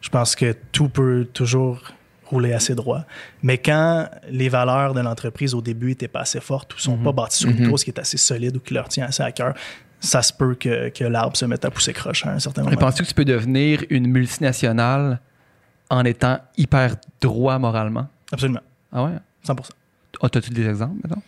[0.00, 1.80] Je pense que tout peut toujours
[2.26, 3.02] rouler assez droit.
[3.42, 7.12] Mais quand les valeurs de l'entreprise au début n'étaient pas assez fortes ou sont pas
[7.12, 9.54] bâties sur une cause qui est assez solide ou qui leur tient assez à cœur,
[10.00, 12.76] ça se peut que, que l'arbre se mette à pousser croche à un certain moment.
[12.76, 15.20] penses-tu que tu peux devenir une multinationale
[15.90, 18.08] en étant hyper droit moralement?
[18.32, 18.60] Absolument.
[18.92, 19.12] Ah ouais?
[19.44, 19.54] 100
[20.22, 21.22] Ah, T'as-tu des exemples, maintenant?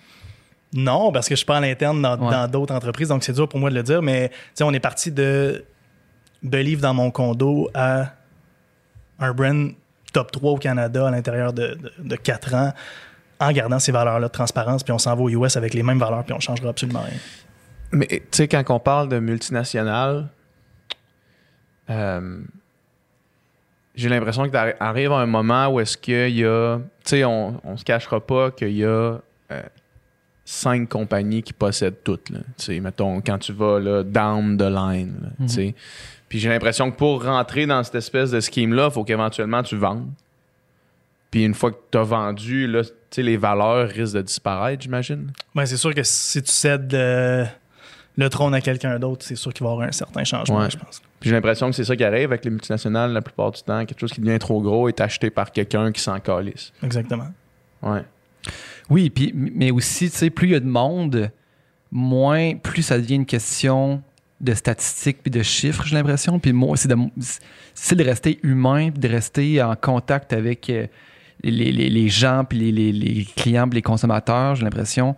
[0.74, 2.48] Non, parce que je suis pas à l'interne dans Ouais.
[2.48, 5.64] d'autres entreprises, donc c'est dur pour moi de le dire, mais on est parti de
[6.42, 8.12] Believe dans mon condo à
[9.18, 9.72] un brand
[10.12, 12.72] top 3 au Canada à l'intérieur de, de, 4 ans
[13.40, 15.98] en gardant ces valeurs-là de transparence, puis on s'en va aux US avec les mêmes
[15.98, 17.18] valeurs, puis on changera absolument rien.
[17.92, 20.26] Mais tu sais, quand on parle de multinationales,
[21.90, 22.40] euh,
[23.94, 26.78] j'ai l'impression que t'arri- arrive un moment où est-ce qu'il y a.
[27.04, 29.20] Tu sais, on, on se cachera pas qu'il y a euh,
[30.48, 32.30] cinq compagnies qui possèdent toutes.
[32.30, 32.38] là.
[32.80, 35.16] Mettons, quand tu vas là, down the line.
[35.40, 35.74] là, sais.
[36.28, 39.76] Puis j'ai l'impression que pour rentrer dans cette espèce de scheme-là, il faut qu'éventuellement tu
[39.76, 40.08] vendes.
[41.30, 42.82] Puis une fois que tu as vendu, là,
[43.16, 45.30] les valeurs risquent de disparaître, j'imagine.
[45.54, 47.44] Ben, c'est sûr que si tu cèdes euh,
[48.16, 50.70] le trône à quelqu'un d'autre, c'est sûr qu'il va y avoir un certain changement, Ouais.
[50.70, 51.00] je pense.
[51.20, 53.84] Puis j'ai l'impression que c'est ça qui arrive avec les multinationales la plupart du temps.
[53.86, 56.72] Quelque chose qui devient trop gros est acheté par quelqu'un qui s'en calisse.
[56.82, 57.28] Exactement.
[57.82, 58.02] Ouais.
[58.90, 61.30] Oui, puis, mais aussi, tu sais, plus il y a de monde,
[61.90, 64.02] moins, plus ça devient une question
[64.40, 66.38] de statistiques puis de chiffres, j'ai l'impression.
[66.38, 70.86] Puis moi, c'est de, rester humain, de rester en contact avec euh,
[71.42, 75.16] les, gens, puis les, clients, puis les consommateurs, j'ai l'impression.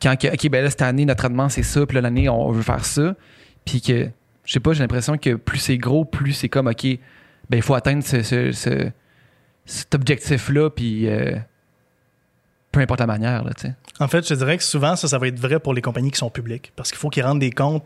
[0.00, 2.84] Quand, OK, ben là, cette année, notre traitement, c'est ça, puis l'année, on veut faire
[2.84, 3.16] ça.
[3.64, 4.08] Puis que,
[4.44, 6.84] je sais pas, j'ai l'impression que plus c'est gros, plus c'est comme, OK,
[7.50, 8.90] ben il faut atteindre ce, ce- ce-
[9.66, 11.36] cet objectif-là, puis euh,
[12.72, 13.74] peu importe la manière, là, tu sais.
[13.98, 16.10] En fait, je te dirais que souvent, ça, ça va être vrai pour les compagnies
[16.10, 17.84] qui sont publiques parce qu'il faut qu'ils rendent des comptes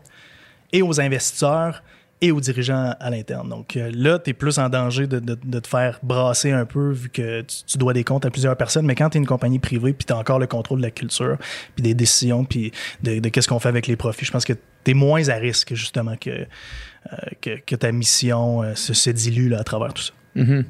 [0.71, 1.83] et aux investisseurs
[2.21, 3.49] et aux dirigeants à l'interne.
[3.49, 6.65] Donc euh, là, tu es plus en danger de, de- de te faire brasser un
[6.65, 8.85] peu vu que tu, tu dois des comptes à plusieurs personnes.
[8.85, 10.91] Mais quand tu es une compagnie privée puis tu as encore le contrôle de la
[10.91, 11.37] culture,
[11.75, 12.71] puis des décisions, puis
[13.03, 15.35] de, de qu'est-ce qu'on fait avec les profits, je pense que tu es moins à
[15.35, 19.93] risque justement que, euh, que, que ta mission euh, se, se dilue là, à travers
[19.93, 20.13] tout ça.
[20.35, 20.63] Mhm.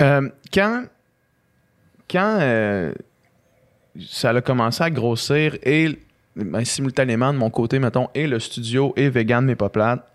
[0.00, 0.84] Euh, quand
[2.10, 2.92] quand euh,
[4.08, 5.98] ça a commencé à grossir et
[6.36, 10.06] ben, simultanément de mon côté, mettons, et le studio et vegan mais pas plate,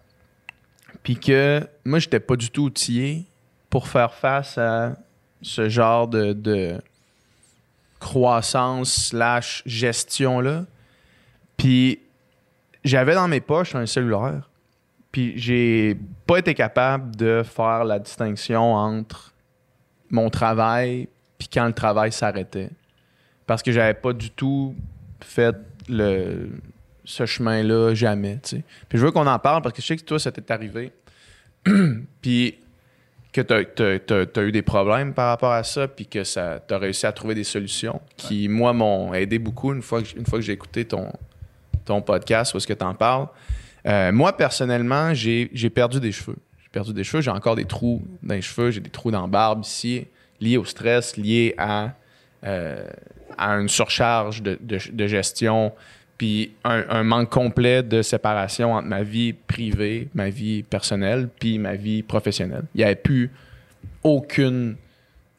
[1.03, 3.25] puis que moi, j'étais pas du tout outillé
[3.69, 4.95] pour faire face à
[5.41, 6.79] ce genre de, de
[7.99, 10.65] croissance slash gestion-là.
[11.57, 11.99] Puis
[12.83, 14.49] j'avais dans mes poches un cellulaire.
[15.11, 19.33] Puis j'ai pas été capable de faire la distinction entre
[20.09, 21.07] mon travail
[21.43, 22.69] puis quand le travail s'arrêtait.
[23.45, 24.75] Parce que j'avais pas du tout
[25.19, 25.55] fait
[25.89, 26.51] le,
[27.03, 28.39] ce chemin-là jamais.
[28.87, 30.93] Puis je veux qu'on en parle parce que je sais que toi, ça t'est arrivé.
[32.21, 32.55] puis
[33.33, 36.77] que tu as, eu des problèmes par rapport à ça, puis que ça tu as
[36.77, 40.39] réussi à trouver des solutions qui, moi, m'ont aidé beaucoup une fois que, une fois
[40.39, 41.11] que j'ai écouté ton,
[41.83, 43.27] ton podcast ou est-ce que tu en parles.
[43.85, 46.37] Euh, moi, personnellement, j'ai j'ai perdu des cheveux.
[46.61, 49.23] J'ai perdu des cheveux, j'ai encore des trous dans les cheveux, j'ai des trous dans
[49.23, 50.07] la barbe ici,
[50.43, 51.91] liés au stress, liés à,
[52.45, 52.85] euh,
[53.37, 55.71] à une surcharge de, de- gestion,
[56.17, 61.75] puis un, manque complet de séparation entre ma vie privée, ma vie personnelle, puis ma
[61.75, 62.63] vie professionnelle.
[62.75, 63.31] Il n'y avait plus
[64.03, 64.75] aucune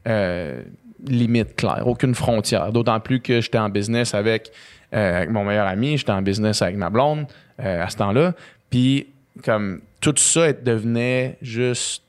[0.07, 0.63] euh,
[1.07, 2.73] limite claire, aucune frontière.
[2.73, 4.51] D'autant plus que j'étais en business avec,
[4.93, 8.35] euh, avec mon meilleur ami, j'étais en business avec ma blonde à ce temps-là.
[8.69, 9.07] Puis,
[9.45, 12.03] comme tout ça devenait juste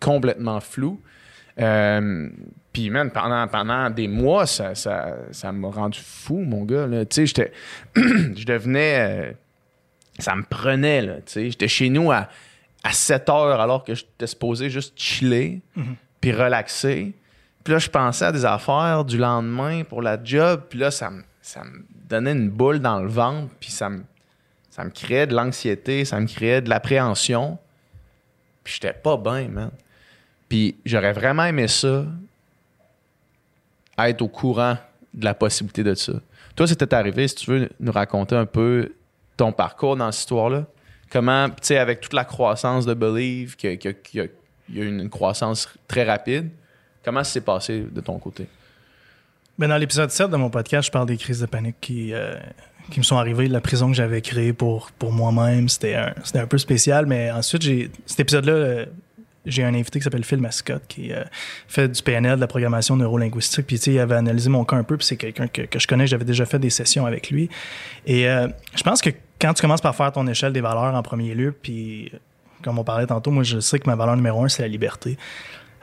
[0.00, 1.00] complètement flou.
[1.60, 2.28] Euh,
[2.72, 6.86] puis, man, pendant, pendant des mois, ça, ça, ça m'a rendu fou, mon gars.
[7.06, 7.52] Tu sais,
[7.96, 8.98] je devenais.
[8.98, 9.32] euh,
[10.18, 11.14] ça me prenait, là.
[11.16, 12.28] Tu sais, j'étais chez nous à,
[12.82, 15.60] à 7 heures alors que j'étais supposé juste chiller,
[16.20, 17.14] puis relaxer.
[17.64, 20.62] Puis là, je pensais à des affaires du lendemain pour la job.
[20.70, 23.52] Puis là, ça me, ça me donnait une boule dans le ventre.
[23.60, 24.02] Puis ça me,
[24.70, 27.58] ça me créait de l'anxiété, ça me créait de l'appréhension.
[28.64, 29.70] Puis j'étais pas bien, man.
[30.48, 32.04] Puis j'aurais vraiment aimé ça,
[33.98, 34.76] être au courant
[35.14, 36.12] de la possibilité de ça.
[36.56, 38.92] Toi, c'était arrivé, si tu veux nous raconter un peu
[39.36, 40.64] ton parcours dans cette histoire-là?
[41.10, 44.20] Comment, tu sais, avec toute la croissance de Believe, qu'il y a- qu'il
[44.74, 46.50] y a- une croissance très rapide,
[47.04, 48.46] comment ça s'est passé de ton côté?
[49.58, 52.34] Ben, dans l'épisode 7 de mon podcast, je parle des crises de panique qui, euh,
[52.90, 55.68] qui me sont arrivées, de la prison que j'avais créée pour, pour moi-même.
[55.68, 57.62] C'était un, un peu spécial, mais ensuite,
[58.06, 58.86] cet épisode-là, euh,
[59.48, 61.24] j'ai un invité qui s'appelle Phil Mascotte qui euh,
[61.66, 63.66] fait du PNL, de la programmation neurolinguistique.
[63.66, 65.78] Puis, tu sais, il avait analysé mon cas un peu, puis c'est quelqu'un que, que
[65.78, 67.48] je connais, j'avais déjà fait des sessions avec lui.
[68.06, 71.02] Et euh, je pense que quand tu commences par faire ton échelle des valeurs en
[71.02, 72.12] premier lieu, puis
[72.62, 75.16] comme on parlait tantôt, moi, je sais que ma valeur numéro un, c'est la liberté.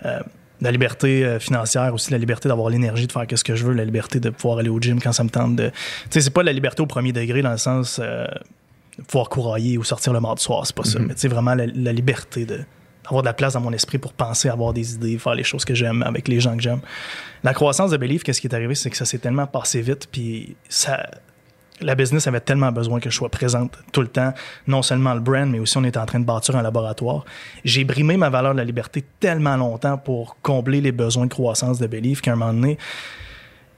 [0.05, 0.19] Euh,
[0.61, 3.83] la liberté financière aussi, la liberté d'avoir l'énergie de faire ce que je veux, la
[3.83, 5.67] liberté de pouvoir aller au gym quand ça me tente de.
[5.67, 5.75] Tu
[6.11, 9.83] sais, c'est pas la liberté au premier degré dans le sens de pouvoir courailler ou
[9.83, 10.99] sortir le mardi soir, c'est pas ça.
[10.99, 12.61] Mais tu sais, vraiment la, la liberté de
[13.05, 15.63] d'avoir de la place dans mon esprit pour penser, avoir des idées, faire les choses
[15.63, 16.81] que j'aime avec les gens que j'aime.
[17.43, 20.07] La croissance de Believe, qu'est-ce qui est arrivé, c'est que ça s'est tellement passé vite,
[20.11, 21.07] puis ça.
[21.81, 24.33] La business avait tellement besoin que je sois présente tout le temps,
[24.65, 27.25] non seulement le brand, mais aussi on était en train de bâtir un laboratoire.
[27.65, 31.77] J'ai brimé ma valeur de la liberté tellement longtemps pour combler les besoins de croissance
[31.77, 32.77] de Believe qu'à un moment donné,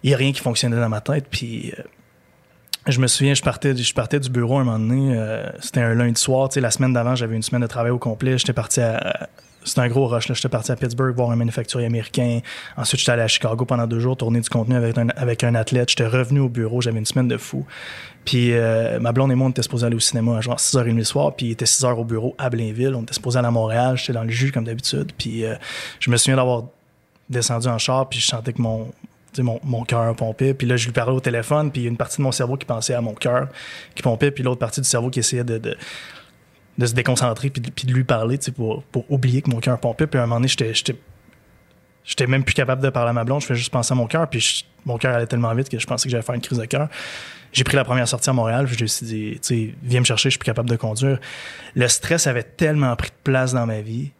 [0.04, 1.26] il n'y a rien qui fonctionnait dans ma tête.
[1.32, 1.82] Puis euh,
[2.88, 5.94] je me souviens, je partais, je partais du bureau un moment donné, euh, c'était un
[5.94, 9.30] lundi soir, la semaine d'avant, j'avais une semaine de travail au complet, j'étais parti à...
[9.64, 10.32] C'était un gros rush.
[10.32, 12.40] J'étais parti à Pittsburgh voir un manufacturier américain.
[12.78, 15.56] Ensuite, j'étais allé à Chicago pendant deux jours, tourner du contenu avec un, avec un
[15.56, 15.90] athlète.
[15.90, 17.66] J'étais revenu au bureau, j'avais une semaine de fou.
[18.24, 20.96] Puis euh, ma blonde et moi, on était supposés aller au cinéma à genre 6h30
[20.96, 22.96] le soir, puis il était 6h au bureau à Blainville.
[22.96, 25.12] On était supposés aller à Montréal, j'étais dans le jus comme d'habitude.
[25.18, 25.56] Puis euh,
[26.00, 26.64] je me souviens d'avoir
[27.30, 28.88] descendu en char, puis je sentais que mon,
[29.40, 30.54] mon, mon cœur pompait.
[30.54, 32.32] Puis là, je lui parlais au téléphone, puis il y a une partie de mon
[32.32, 33.50] cerveau qui pensait à mon cœur
[33.96, 37.70] qui pompait, puis l'autre partie du cerveau qui essayait de, de, se déconcentrer, puis de,
[37.70, 40.08] puis de lui parler, pour, pour oublier que mon cœur pompait.
[40.08, 43.48] Puis à un moment donné, j'étais, même plus capable de parler à ma blonde, je
[43.48, 46.06] faisais juste penser à mon cœur, puis mon cœur allait tellement vite que je pensais
[46.08, 46.88] que j'allais faire une crise de cœur.
[47.54, 50.06] J'ai pris la première sortie à Montréal, puis je me suis dit, tu viens me
[50.06, 51.20] chercher, je suis plus capable de conduire.
[51.76, 54.12] Le stress avait tellement pris de place dans ma vie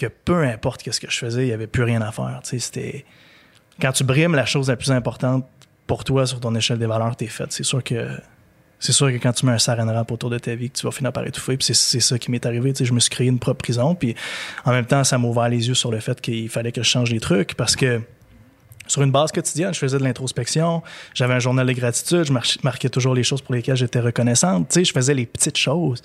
[0.00, 2.40] que peu importe ce que je faisais, il n'y avait plus rien à faire.
[2.42, 3.04] C'était
[3.80, 5.46] quand tu brimes la chose la plus importante
[5.86, 7.52] pour toi sur ton échelle des valeurs, t'es faite.
[7.52, 8.08] C'est sûr que
[8.78, 10.90] c'est sûr que quand tu mets un saran wrap autour de ta vie, tu vas
[10.90, 11.58] finir par étouffer.
[11.58, 12.72] Puis c'est, ça qui m'est arrivé.
[12.80, 13.94] Je me suis créé une propre prison.
[13.94, 14.14] Puis
[14.64, 16.88] en même temps, ça m'a ouvert les yeux sur le fait qu'il fallait que je
[16.88, 18.00] change les trucs parce que
[18.86, 20.82] sur une base quotidienne, je faisais de l'introspection,
[21.14, 24.76] j'avais un journal de gratitude, je marquais toujours les choses pour lesquelles j'étais reconnaissante.
[24.82, 26.02] Je faisais les petites choses.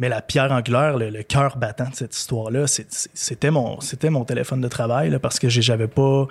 [0.00, 4.24] Mais la pierre angulaire, le, le cœur battant de cette histoire-là, c'était mon, c'était mon
[4.24, 6.26] téléphone de travail là, parce que j'avais pas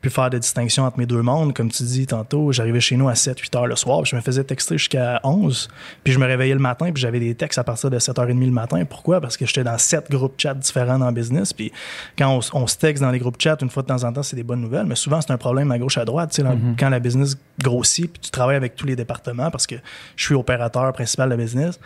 [0.00, 1.54] pu faire de distinction entre mes deux mondes.
[1.54, 4.16] Comme tu dis tantôt, j'arrivais chez nous à 7, 8 heures le soir, puis je
[4.16, 5.68] me faisais texter jusqu'à 11,
[6.02, 8.50] puis je me réveillais le matin, puis j'avais des textes à partir de 7h30 le
[8.50, 8.84] matin.
[8.84, 9.20] Pourquoi?
[9.20, 11.70] Parce que j'étais dans sept groupes chat différents dans le business, puis
[12.18, 14.34] quand on, se texte dans les groupes chat, une fois de temps en temps, c'est
[14.34, 16.30] des bonnes nouvelles, mais souvent, c'est un problème à gauche, à droite.
[16.30, 19.68] Tu sais, dans- Quand la business grossit, puis tu travailles avec tous les départements, parce
[19.68, 19.76] que
[20.16, 21.78] je suis opérateur principal de business,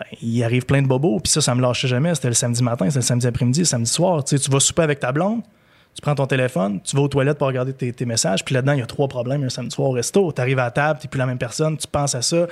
[0.00, 2.14] ben, il arrive plein de bobos, puis ça, ça me lâchait jamais.
[2.14, 4.24] C'était le samedi matin, c'était le samedi après-midi, le samedi soir.
[4.24, 5.42] Tu sais, tu vas souper avec ta blonde,
[5.94, 8.72] tu prends ton téléphone, tu vas aux toilettes pour regarder tes, tes messages, puis là-dedans,
[8.72, 10.32] il y a trois problèmes un samedi soir au resto.
[10.32, 12.46] Tu arrives à la table, tu plus la même personne, tu penses à ça.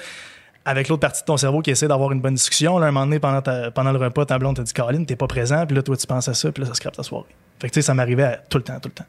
[0.65, 3.07] Avec l'autre partie de ton cerveau qui essaie d'avoir une bonne discussion, là, un moment
[3.07, 5.75] donné, pendant, ta- pendant le repas, ta blonde te dit Caroline, t'es pas présent, puis
[5.75, 7.25] là, toi, tu penses à ça, puis là, ça scrape ta soirée.
[7.59, 9.07] Fait que, tu sais, ça m'arrivait à- tout le temps, tout le temps.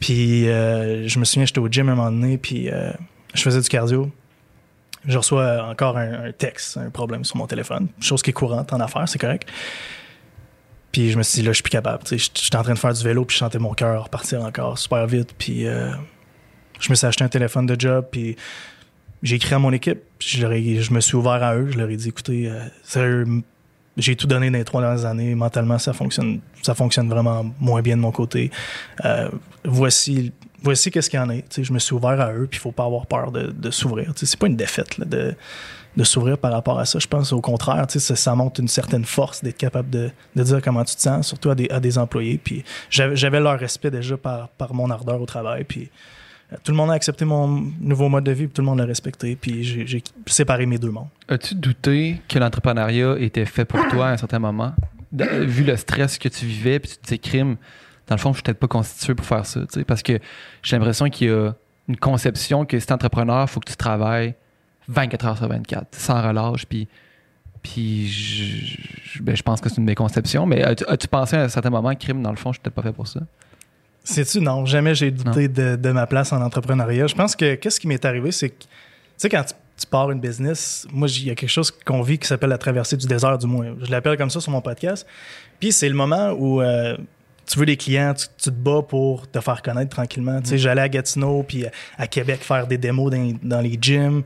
[0.00, 2.90] Puis, euh, je me souviens, j'étais au gym un moment donné, puis euh,
[3.34, 4.10] je faisais du cardio.
[5.06, 8.80] Je reçois encore un, texte, un problème sur mon téléphone, chose qui est courante en
[8.80, 9.48] affaires, c'est correct.
[10.92, 12.06] Puis je me suis dit, là, je suis plus capable.
[12.06, 14.76] Sais, J'étais en train de faire du vélo, puis je sentais mon cœur repartir encore
[14.76, 15.34] super vite.
[15.38, 15.90] Puis euh,
[16.80, 18.36] je me suis acheté un téléphone de job, puis
[19.22, 20.00] j'ai écrit à mon équipe.
[20.18, 21.68] puis Je, je me suis ouvert à eux.
[21.70, 23.40] Je leur ai dit, écoutez, euh,
[23.96, 25.34] j'ai tout donné dans les trois dernières années.
[25.34, 28.50] Mentalement, ça fonctionne, ça fonctionne vraiment moins bien de mon côté.
[29.04, 29.28] Euh,
[29.64, 32.62] voici voici qu'est-ce qu'il y en sais, je me suis ouvert à eux, puis il
[32.62, 34.12] faut pas avoir peur de, de s'ouvrir.
[34.16, 35.34] C'est pas une défaite de,
[36.04, 36.98] s'ouvrir par rapport à ça.
[36.98, 40.84] Je pense au contraire, ça, ça montre une certaine force d'être capable de, dire comment
[40.84, 42.40] tu te sens, surtout à des, employés.
[42.90, 45.64] J'avais leur respect déjà par, par mon ardeur au travail.
[45.64, 45.90] Puis
[46.52, 47.48] euh, tout le monde a accepté mon
[47.80, 49.36] nouveau mode de vie, puis tout le monde l'a respecté.
[49.36, 51.08] Puis j'ai séparé mes deux mondes.
[51.28, 54.74] As-tu douté que l'entrepreneuriat était fait pour toi à un certain moment?
[55.12, 57.08] Vu le stress que tu vivais, puis tu te
[58.10, 59.60] dans le fond, je suis peut-être pas constitué pour faire ça.
[59.86, 60.18] Parce que
[60.62, 61.52] j'ai l'impression qu'il y a
[61.88, 64.34] une conception que si t'es entrepreneur, il faut que tu travailles
[64.88, 66.66] 24 heures sur 24, sans relâche.
[66.66, 66.88] Puis,
[67.62, 68.76] puis je,
[69.14, 70.44] je- ben, je pense que c'est une méconception.
[70.44, 72.82] Mais as-tu, pensé à un certain moment, crime, dans le fond, je suis peut-être pas
[72.82, 73.20] fait pour ça?
[74.02, 77.06] Sais-tu, non, jamais j'ai douté de, de ma place en entrepreneuriat.
[77.06, 78.66] Je pense que qu'est-ce qui m'est arrivé, c'est que, tu
[79.18, 82.18] sais, quand tu, tu pars une business, moi, il y a quelque chose qu'on vit
[82.18, 83.74] qui s'appelle la traversée du désert, du moins.
[83.82, 85.06] Je l'appelle comme ça sur mon podcast.
[85.60, 86.96] Puis c'est le moment où euh,
[87.50, 90.40] tu veux des clients, tu, tu te bats pour te faire connaître tranquillement.
[90.40, 93.76] Tu sais, j'allais à Gatineau, puis à, à Québec faire des démos dans, dans les
[93.80, 94.22] gyms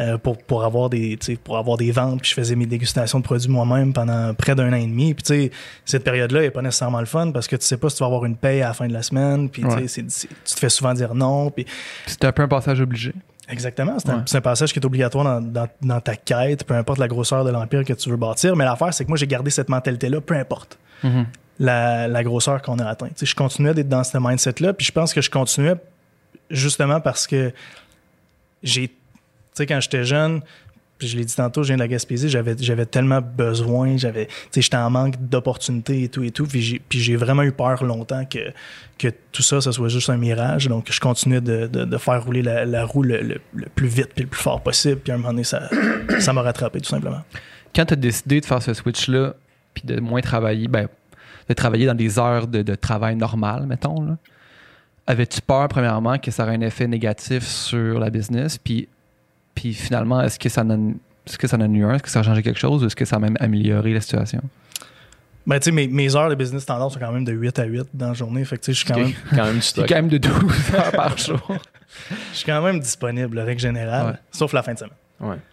[0.00, 2.20] euh, pour, pour, avoir des, tu sais, pour avoir des ventes.
[2.22, 5.14] Puis je faisais mes dégustations de produits moi-même pendant près d'un an et demi.
[5.14, 5.50] Puis tu sais,
[5.84, 8.06] cette période-là n'est pas nécessairement le fun parce que tu sais pas si tu vas
[8.06, 9.48] avoir une paye à la fin de la semaine.
[9.50, 11.50] Puis tu sais, tu te fais souvent dire non.
[11.50, 11.66] Puis
[12.06, 13.12] C'était un peu un passage obligé.
[13.50, 13.96] Exactement.
[13.98, 14.22] C'est un, Ouais.
[14.26, 17.44] c'est un passage qui est obligatoire dans, dans- dans ta quête, peu importe la grosseur
[17.44, 18.54] de l'empire que tu veux bâtir.
[18.56, 21.26] Mais l'affaire, c'est que moi, j'ai gardé cette mentalité-là, peu importe Mhm.
[21.58, 23.24] La, grosseur qu'on a atteinte.
[23.24, 25.76] Je continuais d'être dans ce mindset-là, puis je pense que je continuais
[26.50, 27.52] justement parce que
[28.62, 28.88] j'ai.
[28.88, 28.94] Tu
[29.54, 30.40] sais, quand j'étais jeune,
[31.00, 34.62] je l'ai dit tantôt, je viens de la Gaspésie, j'avais, tellement besoin, j'avais, tu sais,
[34.62, 39.10] j'étais en manque d'opportunités et tout et tout, puis j'ai, vraiment eu peur longtemps que,
[39.32, 40.66] tout ça, ça soit juste un mirage.
[40.68, 43.40] Donc, je continuais de, faire rouler la, roue le,
[43.74, 45.68] plus vite puis le plus fort possible, puis à un moment donné, ça,
[46.18, 47.22] ça m'a rattrapé, tout simplement.
[47.74, 49.34] quand tu as décidé de faire ce switch-là,
[49.74, 50.88] puis de moins travailler, ben,
[51.48, 54.16] de travailler dans des heures de, de travail normales, mettons, là,
[55.06, 58.58] avais-tu peur, premièrement, que ça aurait un effet négatif sur la business?
[58.58, 58.88] Puis,
[59.54, 60.74] puis finalement, est-ce que ça en a,
[61.26, 61.94] est-ce que ça en a eu un?
[61.94, 62.82] Est-ce que ça a changé quelque chose?
[62.82, 64.42] Ou est-ce que ça a même amélioré la situation?
[65.46, 67.64] Ben, tu sais, mes, mes heures de business standard sont quand même de 8 à
[67.64, 69.82] 8 dans la journée, fait que tu sais, je suis quand même quand même du
[69.88, 70.32] quand même de 12
[70.74, 71.40] heures par jour.
[72.32, 74.18] Je suis quand même disponible, la règle générale, Ouais.
[74.30, 74.92] sauf la fin de semaine.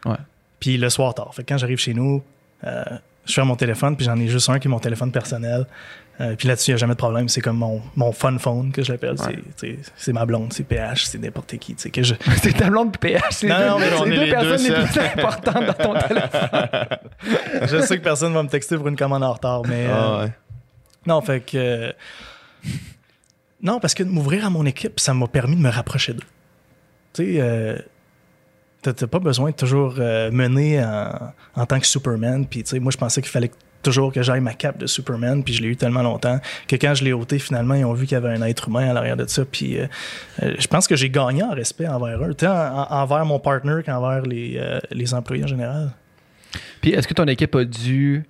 [0.06, 0.16] Ouais.
[0.60, 1.34] Puis le soir tard.
[1.34, 2.22] Fait que quand j'arrive chez nous,
[2.66, 2.84] euh,
[3.26, 5.66] je ferme mon téléphone, puis j'en ai juste un qui est mon téléphone personnel.
[6.22, 7.28] Euh, puis là-dessus, il n'y a jamais de problème.
[7.28, 9.16] C'est comme mon, mon fun phone que je l'appelle.
[9.62, 9.78] Ouais.
[9.98, 11.76] C'est- ma blonde, c'est PH, c'est n'importe qui.
[11.76, 12.16] Que je...
[12.42, 13.22] c'est ta blonde PH.
[13.32, 15.66] C'est Non, deux, non, mais on les est deux les deux personnes les plus importantes
[15.66, 16.60] dans ton téléphone.
[17.70, 19.88] je sais que personne va me texter pour une commande en retard, mais...
[19.88, 20.32] euh, Ah, ouais.
[21.06, 21.58] Non, fait que...
[21.58, 21.92] euh,
[23.62, 26.24] Non, parce que de m'ouvrir à mon équipe, ça m'a permis de me rapprocher d'eux.
[27.14, 27.78] Tu sais, euh,
[28.94, 32.46] t'as pas besoin de toujours euh, mener en, en tant que Superman.
[32.46, 33.52] Puis, tu sais, moi, je pensais qu'il fallait
[33.84, 36.96] toujours que j'aille ma cape de Superman, puis je l'ai eu tellement longtemps que quand
[36.96, 39.16] je l'ai ôté, finalement, ils ont vu qu'il y avait un être humain à l'arrière
[39.18, 39.46] de ça.
[39.46, 39.86] Puis, euh,
[40.42, 43.82] euh, je pense que j'ai gagné en respect envers eux, tant en- envers mon partner
[43.86, 44.60] qu'envers les,
[44.92, 45.92] les employés en général.
[46.82, 48.24] Puis est-ce que ton équipe a dû.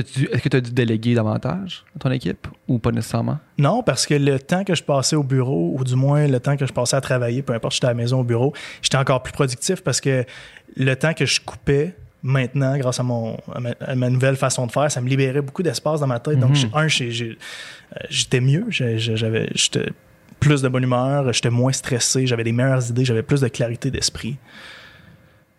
[0.00, 3.38] Est-ce que tu as dû déléguer davantage à ton équipe ou pas nécessairement?
[3.58, 6.56] Non, parce que le temps que je passais au bureau, ou du moins le temps
[6.56, 8.52] que je passais à travailler, peu importe, j'étais à la maison au bureau,
[8.82, 10.24] j'étais encore plus productif parce que
[10.76, 14.66] le temps que je coupais maintenant, grâce à, mon, à, ma, à ma nouvelle façon
[14.66, 16.38] de faire, ça me libérait beaucoup d'espace dans ma tête.
[16.38, 16.70] Donc, Mhm.
[16.74, 17.34] un, euh,
[18.08, 19.90] j'étais mieux, j'avais j'étais
[20.40, 23.90] plus de bonne humeur, j'étais moins stressé, j'avais des meilleures idées, j'avais plus de clarité
[23.90, 24.36] d'esprit.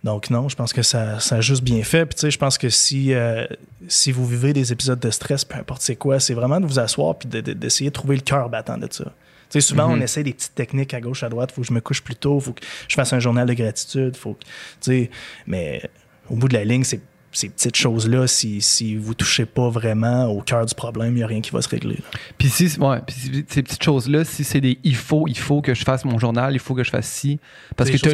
[0.05, 2.05] Donc non, je pense que ça, ça a juste bien fait.
[2.05, 3.45] Puis tu sais, je pense que si, euh,
[3.87, 6.77] si vous vivez des épisodes de stress, peu importe c'est quoi, c'est vraiment de vous
[6.79, 9.03] asseoir puis de- de- d'essayer de, trouver le cœur battant de ça.
[9.05, 9.11] Tu
[9.49, 9.93] sais, souvent, Mhm.
[9.97, 11.51] on essaie des petites techniques à gauche, à droite.
[11.51, 14.15] Faut que je me couche plus tôt, faut que je fasse un journal de gratitude,
[14.15, 14.49] faut que, tu
[14.81, 15.09] sais,
[15.47, 15.81] mais
[16.29, 17.01] au bout de la ligne, c'est
[17.35, 21.23] ces petites choses-là, si, si vous touchez pas vraiment au cœur du problème, il n'y
[21.23, 21.99] a rien qui va se régler.
[22.37, 22.99] Puis si, ouais,
[23.47, 26.53] ces petites choses-là, si c'est des il faut, il faut que je fasse mon journal,
[26.53, 27.39] il faut que je fasse ci.
[27.75, 28.09] Parce que tu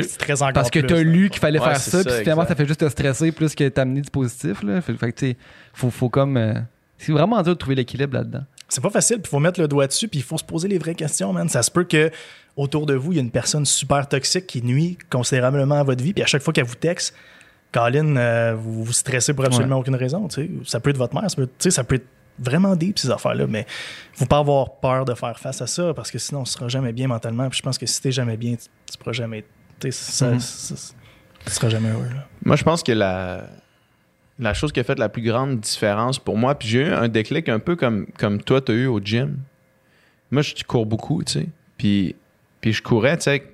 [0.54, 2.56] parce que plus, tu as lu qu'il fallait Ouais, faire ça, ça, puis finalement, ça
[2.56, 4.64] fait juste te stresser plus que t'amener du positif.
[4.64, 4.82] Là.
[4.82, 5.38] Fait, fait que, tu sais,
[5.74, 6.38] faut, faut comme.
[6.38, 6.54] euh,
[6.98, 8.44] c'est vraiment dur de trouver l'équilibre là-dedans.
[8.70, 10.68] C'est pas facile, puis il faut mettre le doigt dessus, puis il faut se poser
[10.68, 11.50] les vraies questions, man.
[11.50, 12.10] Ça se peut que
[12.56, 16.04] autour de vous, il y a une personne super toxique qui nuit considérablement à votre
[16.04, 17.14] vie, puis à chaque fois qu'elle vous texte,
[17.72, 20.28] Colin, euh, vous vous stressez pour absolument aucune raison.
[20.28, 20.50] tu sais.
[20.66, 22.08] Ça peut être votre mère, ça peut, tu sais, ça peut être
[22.40, 23.66] vraiment deep, ces affaires-là, mais
[24.14, 26.92] faut pas avoir peur de faire face à ça, parce que sinon, on sera jamais
[26.92, 29.44] bien mentalement, puis je pense que si t'es jamais bien, tu, tu pourras jamais...
[29.80, 30.40] tu sais, Ça, Mhm.
[30.40, 30.94] ça- ça-
[31.46, 32.28] tu seras jamais heureux, là.
[32.46, 33.44] Moi, je pense que la,
[34.40, 37.08] la chose qui a fait la plus grande différence pour moi, puis j'ai eu un
[37.08, 39.38] déclic un peu comme, comme toi, tu as eu au gym.
[40.32, 41.48] Moi, je cours beaucoup, tu sais.
[41.78, 42.16] Puis,
[42.60, 43.48] puis je courais, tu sais, avec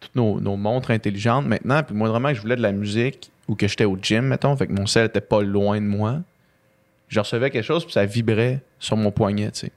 [0.00, 1.82] toutes nos, nos montres intelligentes maintenant.
[1.82, 4.54] Puis moi, vraiment, que je voulais de la musique ou que j'étais au gym, mettons,
[4.56, 6.20] fait que mon sel était pas loin de moi.
[7.08, 9.72] Je recevais quelque chose, puis ça vibrait sur mon poignet, tu sais.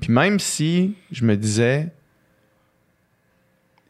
[0.00, 1.88] Puis même si je me disais,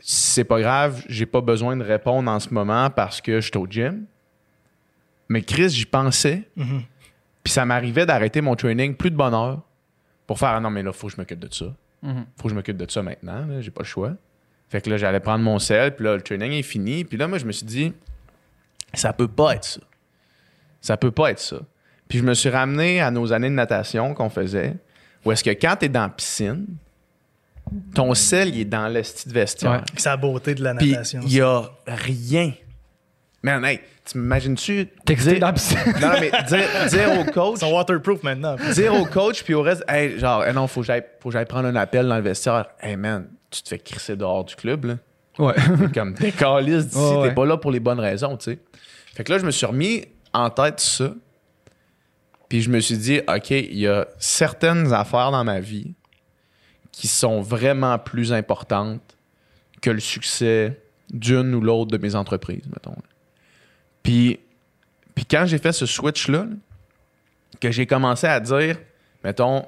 [0.01, 3.59] c'est pas grave, j'ai pas besoin de répondre en ce moment parce que je suis
[3.59, 4.05] au gym.
[5.29, 6.43] Mais Chris, j'y pensais.
[6.57, 6.83] Mhm.
[7.43, 9.63] Puis ça m'arrivait d'arrêter mon training plus de bonne heure
[10.27, 11.75] pour faire ah non, mais là, faut que je m'occupe de ça.
[12.03, 12.27] Mhm.
[12.37, 13.47] Faut que je m'occupe de ça maintenant.
[13.47, 14.13] là, J'ai pas le choix.
[14.69, 17.05] Fait que là, j'allais prendre mon sel, puis là, le training est fini.
[17.05, 17.93] Puis là, moi, je me suis dit,
[18.95, 19.81] ça peut pas être ça.
[20.81, 21.59] Ça peut pas être ça.
[22.09, 24.75] Puis je me suis ramené à nos années de natation qu'on faisait,
[25.25, 26.67] où est-ce que quand t'es dans la piscine,
[27.95, 29.73] ton sel, il est dans le style vestiaire.
[29.73, 29.81] Ouais.
[29.97, 31.21] C'est la beauté de la natation.
[31.25, 32.53] il y a rien.
[33.43, 35.79] Man, hey, tu m'imagines-tu T'excites dire- dans la piscine?
[36.01, 38.57] Non, mais dire, dire au coach, Ils sont waterproof maintenant.
[38.73, 41.33] dire au coach, puis au reste, hey, genre, hey, non, faut que j'aille faut que
[41.33, 42.67] j'aille prendre un appel dans le vestiaire.
[42.81, 44.95] Hey, man, tu te fais crisser dehors du club, là.
[45.39, 45.55] Ouais.
[45.95, 47.29] Comme, t'es calice d'ici, Ouais, ouais.
[47.29, 48.59] t'es pas là pour les bonnes raisons, tu sais.
[49.15, 51.13] Fait que là, je me suis remis en tête ça.
[52.49, 55.95] Puis je me suis dit, OK, il y a certaines affaires dans ma vie
[56.93, 59.17] qui sont vraiment plus importantes
[59.83, 60.81] que le succès
[61.13, 62.97] d'une ou l'autre de mes entreprises, mettons.
[64.03, 64.39] Puis,
[65.15, 66.47] puis quand j'ai fait ce switch-là, là,
[67.61, 68.79] que j'ai commencé à dire,
[69.25, 69.65] mettons,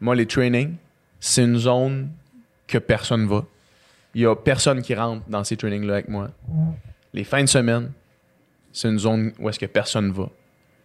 [0.00, 0.74] moi, les trainings,
[1.20, 2.10] c'est une zone
[2.66, 3.44] que personne va.
[4.14, 6.30] Il y a personne qui rentre dans ces trainings-là avec moi.
[7.12, 7.90] Les fins de semaine,
[8.72, 10.28] c'est une zone où est-ce que personne va.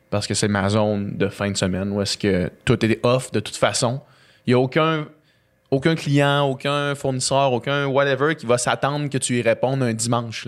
[0.09, 3.31] Parce que c'est ma zone de fin de semaine où est-ce que tout est off
[3.31, 4.01] de toute façon.
[4.45, 5.07] Il n'y a aucun,
[5.69, 10.47] aucun client, aucun fournisseur, aucun whatever qui va s'attendre que tu y répondes un dimanche.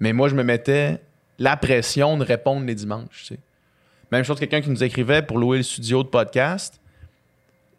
[0.00, 1.00] Mais moi, je me mettais
[1.38, 3.32] la pression de répondre les dimanches.
[4.12, 6.80] Même chose, quelqu'un qui nous écrivait pour louer le studio de podcast.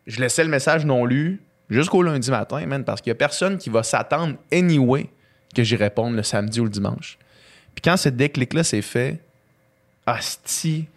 [0.07, 3.57] Je laissais le message non lu jusqu'au lundi matin, man, parce qu'il n'y a personne
[3.57, 5.09] qui va s'attendre anyway
[5.55, 7.17] que j'y réponde le samedi ou le dimanche.
[7.75, 9.19] Puis quand ce déclic-là s'est fait,
[10.05, 10.87] asti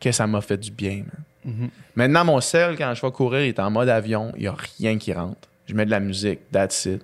[0.00, 1.04] que ça m'a fait du bien,
[1.44, 1.70] man.
[1.94, 4.32] Maintenant, mon sel, quand je vais courir, il est en mode avion.
[4.36, 5.48] Il n'y a rien qui rentre.
[5.66, 7.02] Je mets de la musique, that's it.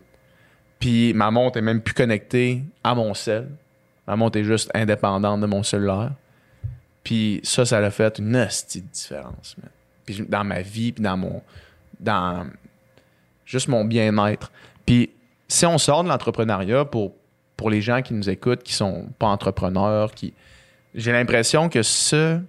[0.78, 3.48] Puis ma montre est même plus connectée à mon sel.
[4.06, 6.12] Ma montre est juste indépendante de mon cellulaire.
[7.02, 9.70] Puis ça, ça a fait une hostie de différence, man.
[10.04, 11.42] Puis dans ma vie, puis dans mon...
[11.98, 12.46] Dans
[13.46, 14.52] juste mon bien-être.
[14.84, 15.10] Puis
[15.48, 17.14] si on sort de l'entrepreneuriat pour,
[17.70, 20.34] les gens qui nous écoutent, qui sont pas entrepreneurs, qui...
[20.94, 22.40] J'ai l'impression que ce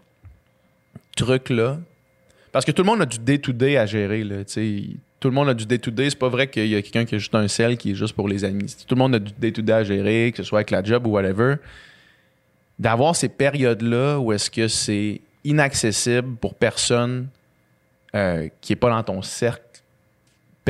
[1.16, 1.78] truc-là,
[2.52, 4.26] parce que tout le monde a du day-to-day à gérer.
[5.20, 6.10] Tout le monde a du day-to-day.
[6.10, 8.16] C'est pas vrai qu'il y a quelqu'un qui a juste un sel qui est juste
[8.16, 8.76] pour les amis.
[8.88, 11.12] Tout le monde a du day-to-day à gérer, que ce soit avec la job ou
[11.12, 11.56] whatever.
[12.80, 17.28] D'avoir ces périodes-là où est-ce que c'est inaccessible pour personne
[18.16, 19.64] euh, qui est pas dans ton cercle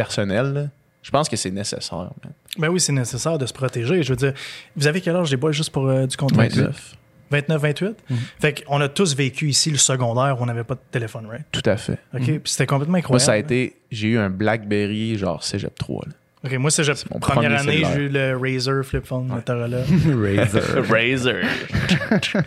[0.01, 0.65] personnel, là,
[1.01, 1.97] je pense que c'est nécessaire.
[1.97, 2.33] man.
[2.57, 4.03] Ben oui, c'est nécessaire de se protéger.
[4.03, 4.33] Je veux dire,
[4.75, 6.57] vous avez quel âge, les boys, juste pour euh, du contexte?
[6.57, 6.95] 29.
[7.31, 7.85] 29, 28?
[8.09, 8.17] Mhm.
[8.39, 11.45] Fait qu'on a tous vécu ici le secondaire où on n'avait pas de téléphone, right?
[11.51, 11.97] Tout à fait.
[12.13, 12.23] OK?
[12.23, 13.25] Puis c'était complètement Moi, incroyable.
[13.25, 13.75] ça a été.
[13.91, 16.05] J'ai eu un Blackberry, genre Cégep 3.
[16.07, 16.13] là.
[16.45, 17.91] OK, moi, c'est mon première premier année, cellulaire.
[17.95, 19.79] j'ai eu le Razer flip phone Motorola.
[19.79, 20.85] Razor.
[20.89, 21.41] Razer.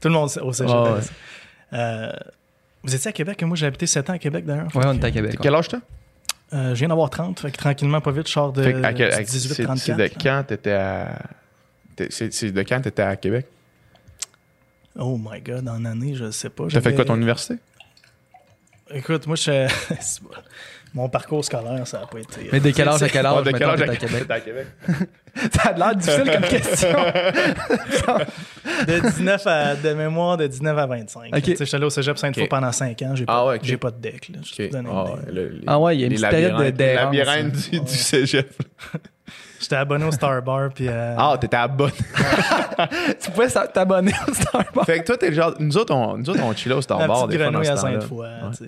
[0.00, 0.74] Tout le monde au cégep.
[0.74, 1.00] Ah ouais.
[1.72, 2.12] Euh,
[2.82, 4.68] vous étiez à Québec, moi j'ai habité 7 ans à Québec d'ailleurs.
[4.74, 5.36] Ouais, on est à Québec.
[5.40, 5.80] Quel âge t'as?
[6.52, 8.82] Euh, je viens d'avoir 30, fait que tranquillement, pas vite, je sors de Fait que
[8.84, 9.80] à quel- du à- 18, c'est- 34.
[9.80, 11.18] C'est de quand t'étais à.
[12.10, 13.46] C'est de quand t'étais à Québec?
[14.98, 16.66] Oh my god, en année, je sais pas.
[16.70, 17.56] T'as fait quoi ton université?
[18.90, 19.66] Écoute, moi, je...
[20.94, 22.48] mon parcours scolaire, ça n'a pas été.
[22.52, 24.18] Mais de quel âge à quel âge, Ah, de quel âge à à- Québec?
[24.20, 24.66] t'étais à Québec?
[25.52, 26.88] Ça a l'air difficile comme question.
[28.86, 31.34] De 19 à, de mémoire, de 19 à 25.
[31.34, 31.42] Ok.
[31.42, 32.48] Tu sais, J'étais allé au cégep Sainte-Foy Ok.
[32.50, 33.14] pendant 5 ans.
[33.14, 33.60] J'ai Ah pas, ouais, ok.
[33.64, 34.28] j'ai pas de deck.
[34.28, 34.38] Là,
[34.90, 37.04] Ah, ouais, les- Ah ouais, il y a une les petite période de- d'errance.
[37.14, 38.50] labyrinthes du, du cégep.
[39.60, 40.68] J'étais abonné au Star Bar.
[40.74, 41.90] Puis, euh, Ah, t'étais à bonne.
[43.20, 44.84] tu pouvais t'abonner au Starbucks.
[44.84, 45.54] fait que toi, t'es le genre.
[45.58, 47.60] Nous autres, on, nous autres, on chillait au Star la Bar petite des fois dans
[47.60, 47.76] grenouille à.
[47.76, 48.18] Sainte-Foy.
[48.26, 48.66] Ouais.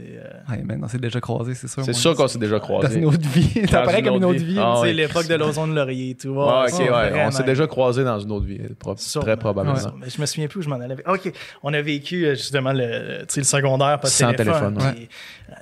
[0.59, 1.85] euh, on s'est déjà croisés, c'est sûr.
[1.85, 2.99] C'est sûr qu'on s'est déjà Dans croisés.
[2.99, 3.67] une autre vie.
[3.69, 4.55] Ça Dans paraît comme une autre vie.
[4.55, 4.59] vie.
[4.61, 6.65] Ah l'époque de l'ozone de Laurier, tu Ouais, vois.
[6.65, 7.23] ok, ça, ouais.
[7.27, 8.61] On s'est déjà croisés dans une autre vie.
[8.97, 9.25] Sûrement.
[9.27, 9.77] Très probablement.
[9.77, 9.83] Ouais.
[10.01, 10.97] Mais je me souviens plus où je m'en allais.
[11.07, 11.33] OK,
[11.63, 14.75] on a vécu euh, justement le, le secondaire, pas de Sans téléphone.
[14.77, 15.09] téléphone, puis,
[15.51, 15.55] euh,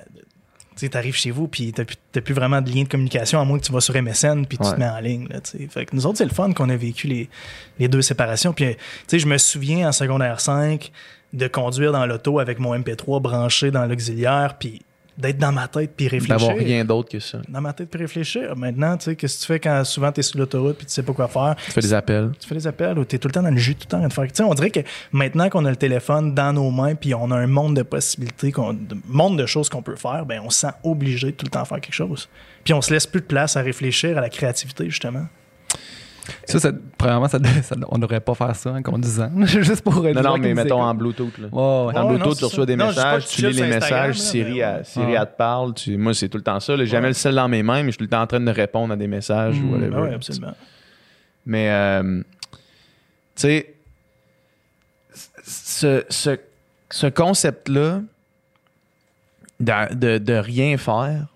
[0.77, 3.45] tu sais, t'arrives chez vous, puis t'as plus, plus vraiment de lien de communication, à
[3.45, 4.73] moins que tu vas sur MSN, puis tu Ouais.
[4.73, 5.27] te mets en ligne.
[5.29, 7.29] Là, fait que nous autres, c'est le fun qu'on a vécu les,
[7.79, 8.53] les deux séparations.
[8.53, 10.91] Puis, tu sais, je me souviens en secondaire 5
[11.33, 14.81] de conduire dans l'auto avec mon MP3 branché dans l'auxiliaire, puis
[15.17, 16.37] d'être dans ma tête, puis réfléchir.
[16.37, 17.39] D'avoir rien d'autre que ça.
[17.47, 18.55] Dans ma tête, puis réfléchir.
[18.55, 21.03] Maintenant, tu sais, qu'est-ce que tu fais quand souvent t'es sur l'autoroute, puis tu sais
[21.03, 21.55] pas quoi faire?
[21.65, 22.31] Tu fais des appels.
[22.39, 23.89] tu fais des appels ou tu es tout le temps dans le jus, tout le
[23.89, 24.27] temps en train de faire.
[24.27, 27.31] Tu sais, on dirait que maintenant qu'on a le téléphone dans nos mains, puis on
[27.31, 30.59] a un monde de possibilités, de monde de choses qu'on peut faire, ben on se
[30.61, 32.29] sent obligé de tout le temps faire quelque chose.
[32.63, 35.25] Puis on se laisse plus de place à réfléchir à la créativité, justement.
[36.45, 39.29] Ça, ça- premièrement, ça, ça- on devrait pas faire ça en conduisant.
[39.45, 40.93] Juste pour être Non, non, mais mettons en.
[40.93, 41.37] Bluetooth.
[41.37, 41.47] Là.
[41.51, 41.61] Ouais,
[41.93, 41.99] ouais.
[41.99, 42.65] Ouais, Bluetooth, non, tu reçois ça.
[42.65, 44.83] des Non, messages, tu tu lis les messages, là, Siri, à- ouais.
[44.83, 45.25] Siri Ouais.
[45.25, 45.73] te parle.
[45.73, 46.75] tu- moi, c'est tout le temps ça.
[46.77, 48.39] J'ai jamais le seul dans mes mains, mais je suis tout le temps en train
[48.39, 49.69] de répondre à des messages Mm.
[49.69, 49.89] ou whatever.
[49.91, 50.53] Ben oui, absolument.
[51.45, 52.21] Mais, euh,
[53.35, 53.73] tu sais,
[55.45, 56.37] ce, ce,
[56.89, 58.01] ce concept-là
[59.59, 61.27] de, de, de rien faire,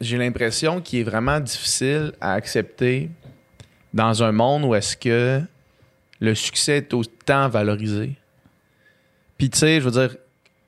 [0.00, 3.10] j'ai l'impression qu'il est vraiment difficile à accepter
[3.92, 5.40] dans un monde où est-ce que
[6.20, 8.16] le succès est autant valorisé.
[9.38, 10.16] Puis, tu sais, je veux dire,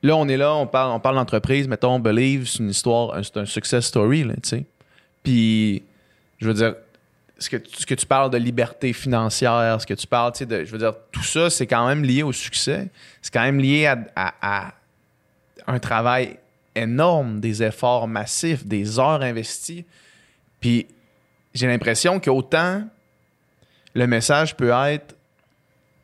[0.01, 3.37] là, on est là, on parle, on parle d'entreprise, mettons, Believe, c'est une histoire, c'est
[3.37, 4.65] un success story, tu sais.
[5.21, 5.83] Puis,
[6.39, 6.75] je veux dire,
[7.37, 10.71] ce que, que tu parles de liberté financière, ce que tu parles, tu sais, je
[10.71, 12.89] veux dire, tout ça, c'est quand même lié au succès.
[13.21, 14.73] C'est quand même lié à, à- à
[15.67, 16.37] un travail
[16.75, 19.85] énorme, des efforts massifs, des heures investies.
[20.59, 20.87] Puis,
[21.53, 22.83] j'ai l'impression qu'autant
[23.93, 25.15] le message peut être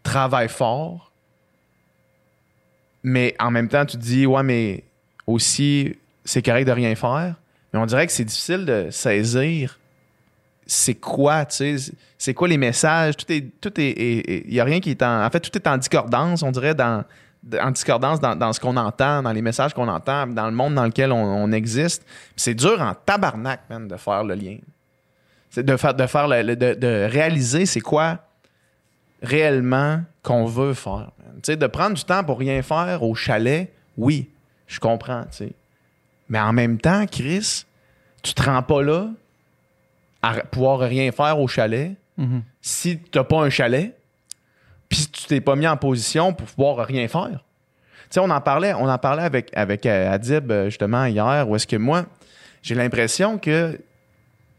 [0.03, 1.11] travail fort,
[3.03, 4.83] mais en même temps, tu te dis, ouais, mais
[5.25, 7.35] aussi, c'est correct de rien faire.
[7.71, 9.79] Mais on dirait que c'est difficile de saisir
[10.69, 14.63] c'est quoi, tu sais, c'est quoi les messages, tout est, tout est, il y a
[14.63, 17.03] rien qui est en, en fait, tout est en discordance, on dirait, dans,
[17.59, 20.75] en discordance dans, dans ce qu'on entend, dans les messages qu'on entend, dans le monde
[20.75, 22.05] dans lequel on, on existe.
[22.35, 24.57] C'est dur en tabarnak, man, de faire le lien.
[25.49, 28.19] C'est de faire, de faire le- le- de, de réaliser c'est quoi
[29.21, 31.11] réellement qu'on veut faire.
[31.47, 34.29] de prendre du temps pour rien faire au chalet, oui,
[34.67, 35.23] je comprends.
[36.29, 37.65] Mais en même temps, Chris,
[38.21, 39.07] tu te rends pas là
[40.21, 42.43] à pouvoir rien faire au chalet Mhm.
[42.61, 43.95] si tu n'as pas un chalet,
[44.89, 47.43] puis tu t'es pas mis en position pour pouvoir rien faire.
[48.17, 51.67] On en parlait, on en parlait avec, avec euh, Adib euh, justement hier, où est-ce
[51.67, 52.05] que moi,
[52.61, 53.79] j'ai l'impression que,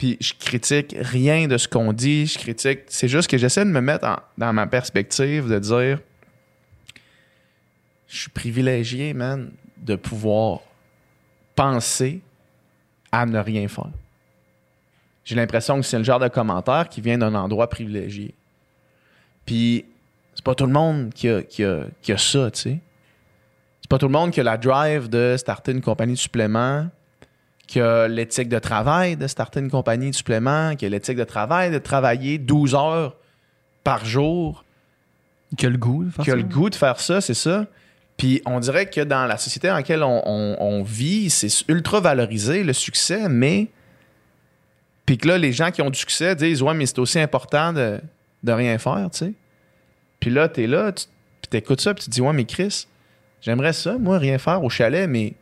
[0.01, 3.71] puis je critique rien de ce qu'on dit, je critique, c'est juste que j'essaie de
[3.71, 5.99] me mettre dans ma perspective, de dire,
[8.09, 10.61] je suis privilégié, man, de pouvoir
[11.55, 12.23] penser
[13.13, 13.91] à ne rien faire.
[15.27, 18.33] J'ai l'impression que c'est le genre de commentaire qui vient d'un endroit privilégié.
[19.45, 19.85] Puis,
[20.35, 22.79] c'est pas tout le monde qui a, qui a- qui a ça, tu sais.
[23.83, 26.89] C'est pas tout le monde qui a la drive de starter une compagnie de suppléments,
[27.71, 31.23] qui a l'éthique de travail de starter une compagnie de suppléments, qui a l'éthique de
[31.23, 33.15] travail de travailler 12 heures
[33.85, 34.65] par jour,
[35.57, 36.37] Qui a le goût de faire qui a ça.
[36.37, 37.67] le goût de faire ça, c'est ça.
[38.17, 42.01] Puis on dirait que dans la société dans laquelle on, on- on vit, c'est ultra
[42.01, 43.69] valorisé le succès, mais.
[45.07, 47.73] Puis que là, les gens qui ont du succès disent Ouais, mais c'est aussi important
[47.73, 48.01] de,
[48.43, 49.33] de rien faire, tu sais.
[50.19, 51.07] Puis là, t'es là, tu
[51.41, 52.87] puis t'écoutes ça, puis tu te dis Ouais, mais Chris,
[53.41, 55.35] j'aimerais ça, moi, rien faire au chalet, mais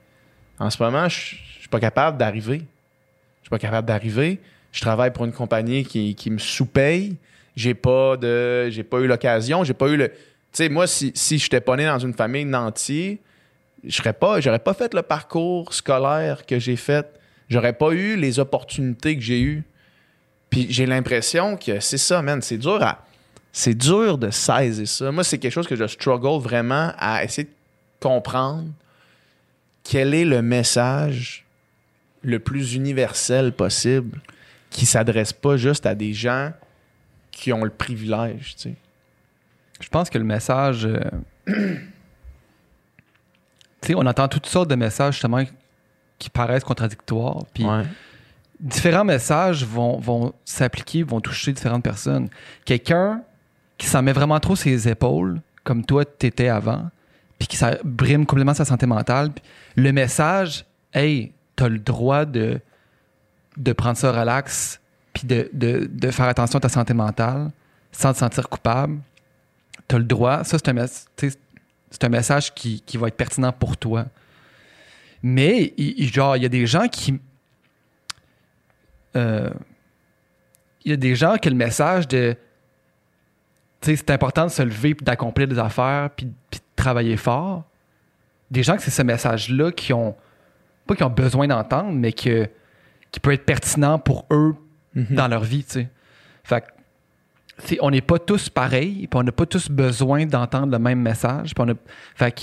[0.58, 2.58] en ce moment, je je suis pas capable d'arriver.
[2.58, 4.40] Je suis pas capable d'arriver.
[4.72, 7.16] Je travaille pour une compagnie qui, qui me sous-paye.
[7.56, 8.70] J'ai pas de.
[8.70, 9.64] J'ai pas eu l'occasion.
[9.64, 10.08] J'ai pas eu le.
[10.08, 10.14] Tu
[10.52, 13.18] sais, moi, si, si je n'étais pas né dans une famille de nantis,
[13.84, 14.40] je serais pas.
[14.40, 17.06] J'aurais pas fait le parcours scolaire que j'ai fait.
[17.50, 19.64] J'aurais pas eu les opportunités que j'ai eues.
[20.48, 22.40] Puis j'ai l'impression que c'est ça, man.
[22.40, 23.04] C'est dur à.
[23.52, 25.10] C'est dur de saisir ça.
[25.10, 27.54] Moi, c'est quelque chose que je struggle vraiment à essayer de
[28.00, 28.68] comprendre
[29.82, 31.44] quel est le message
[32.22, 34.20] le plus universel possible
[34.70, 36.52] qui s'adresse pas juste à des gens
[37.30, 38.74] qui ont le privilège, tu sais.
[39.80, 40.86] Je pense que le message.
[40.86, 40.98] euh,
[41.46, 41.88] tu
[43.82, 45.44] sais, on entend toutes sortes de messages justement
[46.18, 47.44] qui paraissent contradictoires.
[47.54, 47.84] Puis Ouais.
[48.58, 52.28] différents messages vont, vont s'appliquer, vont toucher différentes personnes.
[52.64, 53.22] Quelqu'un
[53.76, 56.90] qui s'en met vraiment trop ses épaules, comme toi t'étais avant,
[57.38, 59.30] puis qui ça brime complètement sa santé mentale,
[59.76, 62.60] le message, hey, t'as le droit de,
[63.56, 64.80] de prendre ça relax,
[65.12, 67.50] puis de, de, de faire attention à ta santé mentale
[67.90, 69.00] sans te sentir coupable.
[69.88, 70.44] T'as le droit.
[70.44, 70.86] Ça, c'est un,
[71.90, 74.04] c'est un message qui, qui va être pertinent pour toi.
[75.20, 77.18] Mais, il- genre, il y a des gens qui,
[79.16, 79.50] euh,
[80.84, 82.36] il y a des gens que le message de
[83.80, 87.16] tu sais, c'est important de se lever puis d'accomplir des affaires puis, puis de travailler
[87.16, 87.64] fort.
[88.50, 90.14] Des gens que c'est ce message-là qui ont
[90.88, 92.48] pas qui ont besoin d'entendre, mais que,
[93.12, 94.56] qui peut être pertinent pour eux
[95.10, 95.88] dans leur vie, tu sais.
[96.42, 100.78] Fait que, on n'est pas tous pareils, puis on n'a pas tous besoin d'entendre le
[100.78, 101.52] même message.
[101.58, 101.74] On a,
[102.16, 102.40] fait que,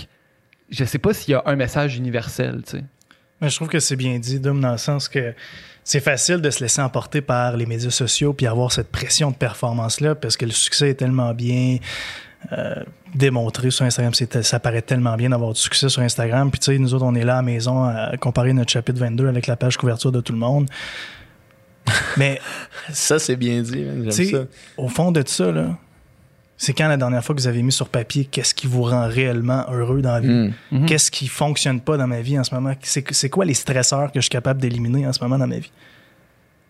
[0.69, 2.83] je sais pas s'il y a un message universel, tu sais.
[3.41, 5.33] Mais je trouve que c'est bien dit, Dom, dans le sens que
[5.83, 9.35] c'est facile de se laisser emporter par les médias sociaux puis avoir cette pression de
[9.35, 11.77] performance-là parce que le succès est tellement bien
[12.51, 12.75] euh,
[13.13, 14.13] démontré sur Instagram.
[14.13, 16.51] C'est- Ça paraît tellement bien d'avoir du succès sur Instagram.
[16.51, 18.99] Puis tu sais, nous autres, on est là à la maison à comparer notre chapitre
[18.99, 20.69] 22 avec la page couverture de tout le monde.
[22.17, 22.39] Mais
[22.91, 23.85] Ça, c'est bien dit.
[24.31, 24.45] ça.
[24.77, 25.77] au fond de ça, là,
[26.57, 29.07] c'est quand la dernière fois que vous avez mis sur papier qu'est-ce qui vous rend
[29.07, 30.29] réellement heureux dans la vie?
[30.29, 30.53] Mm.
[30.71, 30.85] Mhm.
[30.85, 32.73] Qu'est-ce qui fonctionne pas dans ma vie en ce moment?
[32.81, 35.59] C'est c'est quoi les stresseurs que je suis capable d'éliminer en ce moment dans ma
[35.59, 35.71] vie?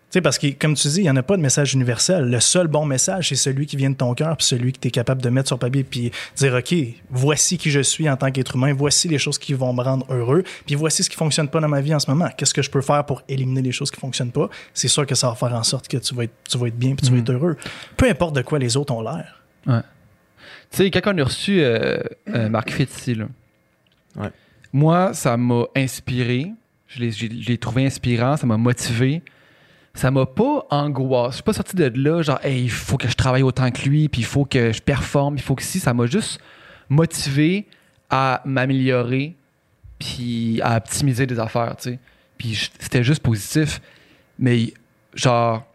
[0.08, 2.30] Tu sais, parce que, comme tu dis, il n'y en a pas de message universel.
[2.30, 4.86] Le seul bon message, c'est celui qui vient de ton cœur, puis celui que tu
[4.86, 6.74] es capable de mettre sur papier, puis dire, OK,
[7.10, 10.06] voici qui je suis en tant qu'être humain, voici les choses qui vont me rendre
[10.08, 12.28] heureux, puis voici ce qui fonctionne pas dans ma vie en ce moment.
[12.36, 14.48] Qu'est-ce que je peux faire pour éliminer les choses qui fonctionnent pas?
[14.74, 16.78] C'est sûr que ça va faire en sorte que tu vas être, tu vas être
[16.78, 17.56] bien, puis tu vas être heureux.
[17.96, 19.42] Peu importe de quoi les autres ont l'air.
[19.66, 19.80] Ouais.
[20.70, 21.98] Tu sais, quand on a reçu euh,
[22.32, 23.26] euh, Marc Fitz ici, là,
[24.16, 24.30] Ouais.
[24.72, 26.52] moi, ça m'a inspiré.
[26.86, 29.20] Je l'ai- j'ai- je l'ai trouvé inspirant, ça m'a motivé.
[29.96, 31.30] Ça m'a pas angoissé.
[31.30, 33.82] Je suis pas sorti de là, genre, hey, il faut que je travaille autant que
[33.88, 35.80] lui, puis il faut que je performe, il faut que si.
[35.80, 36.38] Ça m'a juste
[36.88, 37.66] motivé
[38.10, 39.34] à m'améliorer,
[39.98, 41.98] puis à optimiser des affaires, tu sais.
[42.38, 43.80] Puis c'était juste positif.
[44.38, 44.74] Mais,
[45.14, 45.66] genre,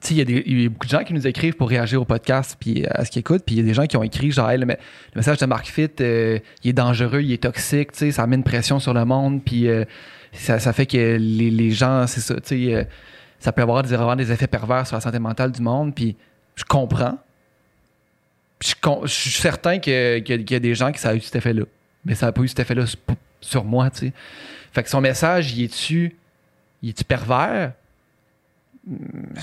[0.00, 2.04] tu sais, il y, y a beaucoup de gens qui nous écrivent pour réagir au
[2.04, 3.44] podcast puis à ce qu'ils écoutent.
[3.44, 4.76] Puis il y a des gens qui ont écrit genre, Hey, le, le
[5.16, 8.36] message de Mark Fit, euh, il est dangereux, il est toxique, tu sais, ça met
[8.36, 9.42] une pression sur le monde.
[9.44, 9.84] Puis euh,
[10.32, 12.84] ça, ça fait que les, les gens, c'est ça, tu sais, euh,
[13.42, 15.94] ça peut avoir des, effets pervers sur la santé mentale du monde.
[15.94, 16.16] Puis
[16.54, 17.18] je comprends.
[18.58, 18.74] Puis
[19.04, 21.64] je, suis certain qu'il y a des gens qui ça a eu cet effet-là.
[22.04, 22.84] Mais ça n'a pas eu cet effet-là
[23.40, 24.12] sur, moi, tu sais.
[24.72, 26.16] Fait que son message, il est-tu
[26.82, 27.72] est-tu pervers?
[28.86, 29.34] Hmm,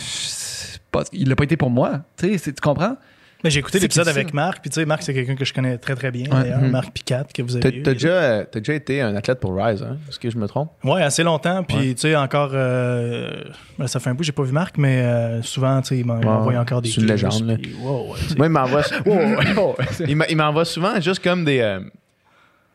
[1.12, 2.02] il l'a pas été pour moi.
[2.18, 2.97] Tu sais, tu comprends?
[3.43, 5.77] Mais j'ai écouté l'épisode avec Marc, puis tu sais, Marc, c'est quelqu'un que je connais
[5.77, 6.43] très très bien, Ouais.
[6.43, 6.71] d'ailleurs, Mhm.
[6.71, 7.83] Marc Picat, que vous avez eu.
[7.83, 9.97] t'as déjà, t'as déjà été un athlète pour Rise, hein?
[10.09, 10.71] Est-ce que je me trompe?
[10.83, 11.63] Ouais, assez longtemps.
[11.63, 11.93] Puis, Ouais.
[11.93, 12.51] tu sais, encore.
[12.53, 13.29] euh,
[13.77, 16.05] ben, ça fait un bout, j'ai pas vu Marc, mais euh, souvent, tu sais, il
[16.09, 17.55] Ouais, m'envoie encore des c'est une légende, là.
[17.61, 18.15] puis, wow.
[18.37, 18.81] Moi, il m'envoie.
[20.29, 21.59] il m'envoie souvent juste comme des.
[21.59, 21.79] euh,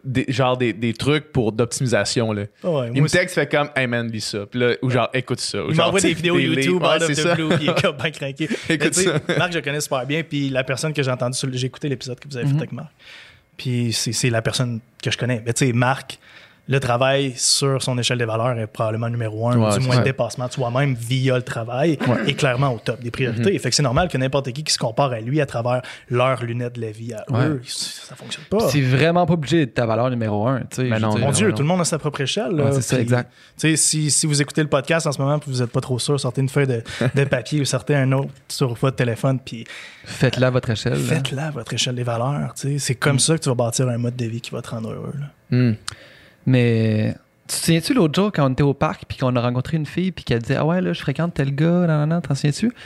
[0.05, 2.45] des- genre des, des trucs pour d'optimisation là.
[2.63, 5.09] Ah ouais, il me texte fait comme hey man lis ça puis là ou genre
[5.15, 6.39] écoute ça ou il m'envoie des vidéos.
[6.39, 7.35] YouTube Ouais, out of c'est the ça.
[7.35, 8.49] blue, puis il est comme bien craqué.
[8.69, 9.13] Écoute ça.
[9.39, 12.19] Marc, je le connais super bien, puis la personne que j'ai entendue, j'ai écouté l'épisode
[12.21, 12.53] que vous avez Mhm.
[12.53, 12.91] fait avec Marc.
[13.57, 15.43] Puis c'est c'est la personne que je connais.
[15.47, 16.19] Mais tu sais, Marc,
[16.67, 20.05] le travail sur son échelle des valeurs est probablement numéro un, Ouais, du moins le
[20.05, 23.53] dépassement de soi-même via le travail est clairement au top des priorités.
[23.53, 23.59] Mhm.
[23.59, 26.43] Fait que c'est normal que n'importe qui qui se compare à lui à travers leurs
[26.43, 27.47] lunettes de la vie à Ouais.
[27.49, 28.69] eux, ça fonctionne pas.
[28.71, 30.61] C'est vraiment pas obligé d'être ta valeur numéro un.
[30.61, 31.19] tu sais, Ben non.
[31.19, 31.55] Mon Dieu, non.
[31.55, 32.63] tout le monde a sa propre échelle.
[32.73, 33.31] c'est ça, exact.
[33.59, 35.81] tu sais, Si, si vous écoutez le podcast en ce moment et vous n'êtes pas
[35.83, 36.83] trop sûr, sortez une feuille de,
[37.15, 39.67] de papier ou sortez un autre sur votre téléphone puis
[40.07, 40.93] Faites-la à votre échelle.
[40.95, 40.99] là.
[40.99, 42.55] faites-la à votre échelle des valeurs.
[42.55, 42.79] tu sais.
[42.79, 44.91] C'est comme ça que tu vas bâtir un mode de vie qui va te rendre
[44.91, 45.13] heureux.
[45.21, 45.27] là.
[45.57, 45.75] Hmm.
[46.47, 47.15] Mais
[47.49, 49.87] tu te souviens-tu l'autre jour quand on était au parc puis qu'on a rencontré une
[49.87, 52.35] fille puis qu'elle disait Ah ouais, là, je fréquente tel gars, nan, nan, nan, t'en
[52.35, 52.69] souviens-tu?
[52.71, 52.77] Puis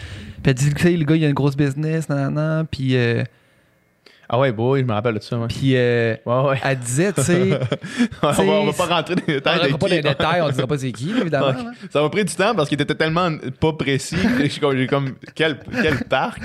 [0.46, 2.96] elle dit Tu sais, le gars, il a une grosse business, nan, nan, nan, puis,
[2.96, 3.22] euh,
[4.28, 5.46] Ah ouais boy je me rappelle de ça ouais.
[5.48, 6.60] puis euh, Ouais ouais.
[6.62, 7.58] elle disait, tu sais,
[8.22, 9.58] on, va, on va pas rentrer dans les on détails.
[9.58, 11.54] rentrera de pas dans les détails, on dira pas c'est qui, évidemment.
[11.90, 13.30] Ça m'a pris du temps parce qu'il était tellement
[13.60, 14.16] pas précis.
[14.16, 16.40] que J'ai comme, j'ai comme quel, quel parc.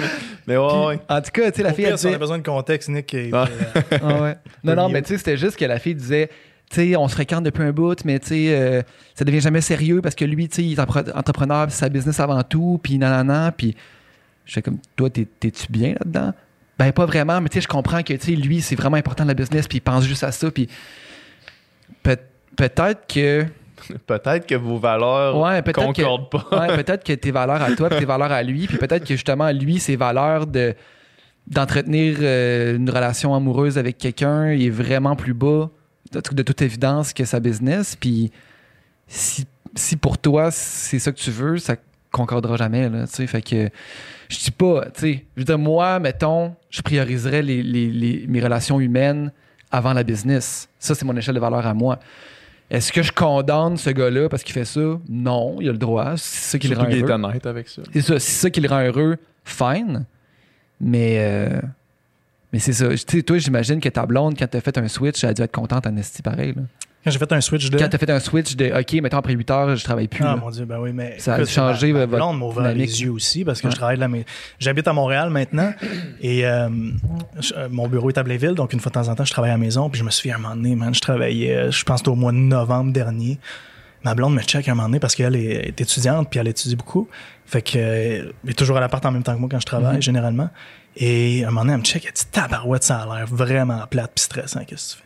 [0.47, 0.99] Mais ouais, ouais.
[1.09, 2.19] En tout cas, tu sais, la fille, pire, elle si on a disait.
[2.19, 3.15] besoin de contexte, Nick.
[3.33, 3.47] Ah.
[3.49, 4.35] euh, Ah ouais.
[4.63, 6.29] Non, non, mais tu sais, c'était juste que la fille disait,
[6.75, 8.81] sais, on se fréquente depuis un bout, mais tu sais, euh,
[9.15, 12.19] ça devient jamais sérieux parce que lui, tu sais, il est entrepreneur, c'est sa business
[12.19, 13.75] avant tout, puis nanana, puis
[14.45, 16.33] je fais comme, toi, t'es- t'es-tu bien là-dedans?
[16.77, 19.25] Ben, pas vraiment, mais tu sais, je comprends que, tu sais, lui, c'est vraiment important
[19.25, 20.67] la business, puis il pense juste à ça, puis
[22.01, 22.17] peut-
[22.55, 23.45] peut-être que,
[24.07, 26.45] Peut-être que vos valeurs ouais, que, concordent pas.
[26.51, 29.13] ouais, peut-être que tes valeurs à toi, puis tes valeurs à lui, puis peut-être que
[29.15, 30.73] justement, lui, ses valeurs de
[31.45, 35.69] d'entretenir euh, une relation amoureuse avec quelqu'un est vraiment plus bas
[36.13, 37.95] de, toute évidence que sa business.
[37.95, 38.31] Puis
[39.07, 39.45] si,
[39.75, 41.75] si pour toi c'est ça que tu veux, ça
[42.11, 42.89] concordera jamais.
[42.89, 43.27] Là, tu sais.
[43.27, 43.69] fait que
[44.29, 48.25] je dis pas, tu sais, je veux dire, moi, mettons, je prioriserais les, les- les-
[48.27, 49.31] mes relations humaines
[49.71, 50.69] avant la business.
[50.79, 51.99] Ça, c'est mon échelle de valeur à moi.
[52.69, 54.99] Est-ce que je condamne ce gars-là parce qu'il fait ça?
[55.09, 56.13] Non, il a le droit.
[56.17, 57.09] C'est ça qui le rend heureux.
[57.11, 57.81] honnête avec ça.
[57.91, 60.05] C'est ça, c'est ça qui le rend heureux, fine.
[60.79, 61.61] Mais, euh,
[62.53, 62.87] mais c'est ça.
[62.89, 65.41] Tu sais, toi, j'imagine que ta blonde, quand t'as fait un switch, elle a dû
[65.41, 66.53] être contente en esti pareil.
[66.55, 66.61] Là.
[67.03, 67.77] Quand j'ai fait un switch de.
[67.77, 70.23] Quand t'as fait un switch de OK, mettons après 8 heures, je travaille plus.
[70.23, 70.35] Ah là.
[70.37, 72.89] mon dieu, ben oui, mais Ça a changé ma, ma votre blonde m'a ouvert dynamique.
[72.91, 74.23] les yeux aussi parce que je travaille de la mais
[74.57, 75.73] J'habite à Montréal maintenant
[76.21, 76.69] et euh,
[77.41, 79.31] je- euh, mon bureau est à Blainville, donc une fois de temps en temps, je
[79.31, 79.89] travaille à la maison.
[79.89, 82.15] Puis je me suis fait un moment donné, man, je travaillais, euh, je pense au
[82.15, 83.37] mois de novembre dernier.
[84.05, 86.77] Ma blonde me check un moment donné parce qu'elle est, est étudiante puis elle étudie
[86.77, 87.09] beaucoup.
[87.45, 89.65] Fait que euh, elle est toujours à l'appart en même temps que moi quand je
[89.65, 90.01] travaille, Mhm.
[90.01, 90.49] généralement.
[90.95, 94.11] Et un moment donné, elle me check, elle dit Tabarouette, ça a l'air vraiment plate
[94.15, 95.03] puis stressant, qu'est-ce que tu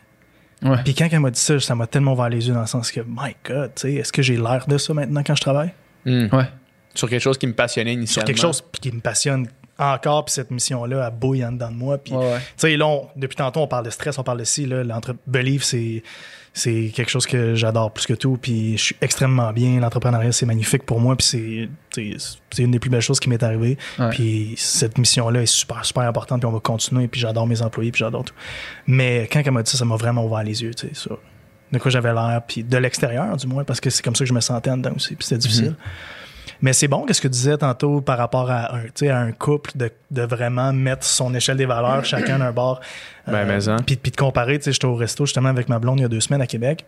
[0.62, 0.68] fais?
[0.70, 0.82] Ouais.
[0.84, 2.90] Puis quand elle m'a dit ça, ça m'a tellement ouvert les yeux dans le sens
[2.90, 5.72] que, my God, tu sais, est-ce que j'ai l'air de ça maintenant quand je travaille?
[6.04, 6.26] Hmm.
[6.32, 6.44] Ouais.
[6.94, 8.26] Sur quelque chose qui me passionnait Sur initialement.
[8.26, 9.46] quelque chose qui me passionne
[9.78, 11.98] encore, puis cette mission-là, elle bouille en dedans de moi.
[11.98, 12.38] Puis, Ouais, ouais.
[12.38, 14.82] tu sais, là, on- depuis tantôt, on parle de stress, on parle de ci, là,
[14.82, 16.02] l'entre Believe, c'est.
[16.58, 18.36] C'est quelque chose que j'adore plus que tout.
[18.40, 19.78] Puis je suis extrêmement bien.
[19.80, 21.14] L'entrepreneuriat, c'est magnifique pour moi.
[21.16, 23.78] Puis c'est- une des plus belles choses qui m'est arrivée.
[23.98, 24.10] Ouais.
[24.10, 26.40] Puis cette mission-là est super, super importante.
[26.40, 27.06] Puis on va continuer.
[27.08, 27.92] Puis j'adore mes employés.
[27.92, 28.34] Puis j'adore tout.
[28.86, 31.18] Mais quand elle m'a dit ça, ça m'a vraiment ouvert les yeux, tu sais, sur
[31.72, 32.40] de quoi j'avais l'air.
[32.46, 34.76] Puis de l'extérieur, du moins, parce que c'est comme ça que je me sentais en
[34.78, 35.14] dedans aussi.
[35.14, 35.76] Puis c'était difficile.
[36.60, 39.72] Mais c'est bon, qu'est-ce que tu disais tantôt par rapport à un, à un couple,
[39.76, 42.80] de, de vraiment mettre son échelle des valeurs, chacun d'un bord.
[43.26, 43.76] Ben, mais hein.
[43.86, 46.06] Puis, puis de comparer, tu sais, j'étais au resto justement avec ma blonde il y
[46.06, 46.84] a deux semaines à Québec.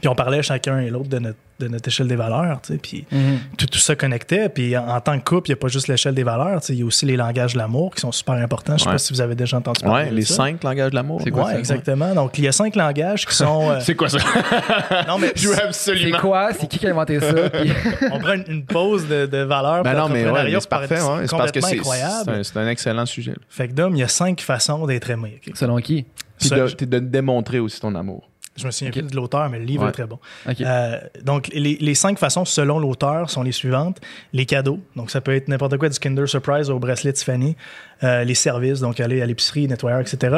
[0.00, 2.78] Puis on parlait chacun et l'autre de notre, de notre échelle des valeurs, tu sais.
[2.78, 3.38] Puis Mhm.
[3.58, 4.48] tout, tout ça connectait.
[4.48, 6.68] Puis en, en tant que couple, il n'y a pas juste l'échelle des valeurs, tu
[6.68, 8.78] sais, il y a aussi les langages de l'amour qui sont super importants.
[8.78, 8.94] Je sais Ouais.
[8.94, 10.34] pas si vous avez déjà entendu parler Ouais, de les ça.
[10.36, 11.20] cinq langages de l'amour.
[11.22, 11.58] C'est quoi Ouais, ça?
[11.58, 12.14] exactement.
[12.14, 13.70] Donc, il y a cinq langages qui sont.
[13.72, 14.18] euh, C'est quoi ça?
[15.06, 16.18] non, mais Je veux C'est absolument.
[16.18, 16.50] quoi?
[16.58, 17.50] C'est qui qui a inventé ça?
[17.50, 17.72] Puis-
[18.10, 19.82] on prend une, une pause de, de valeur.
[19.82, 20.96] Ben non, mais mais c'est pour parfait.
[20.96, 22.24] C'est parce que complètement c'est incroyable.
[22.24, 23.34] c'est un, c'est un excellent sujet.
[23.50, 25.40] Fait que Dom, il y a cinq façons d'être aimé.
[25.54, 26.06] Selon qui?
[26.38, 28.29] Puis de, de démontrer aussi ton amour.
[28.56, 29.88] Je me souviens plus de l'auteur, mais le livre Ouais.
[29.88, 30.18] est très bon.
[30.60, 33.98] Euh, donc, les, les cinq façons, selon l'auteur, sont les suivantes.
[34.32, 37.56] Les cadeaux, donc ça peut être n'importe quoi, du Kinder Surprise au bracelet Tiffany.
[38.02, 40.36] Euh, les services, donc aller à l'épicerie, nettoyeur, etc.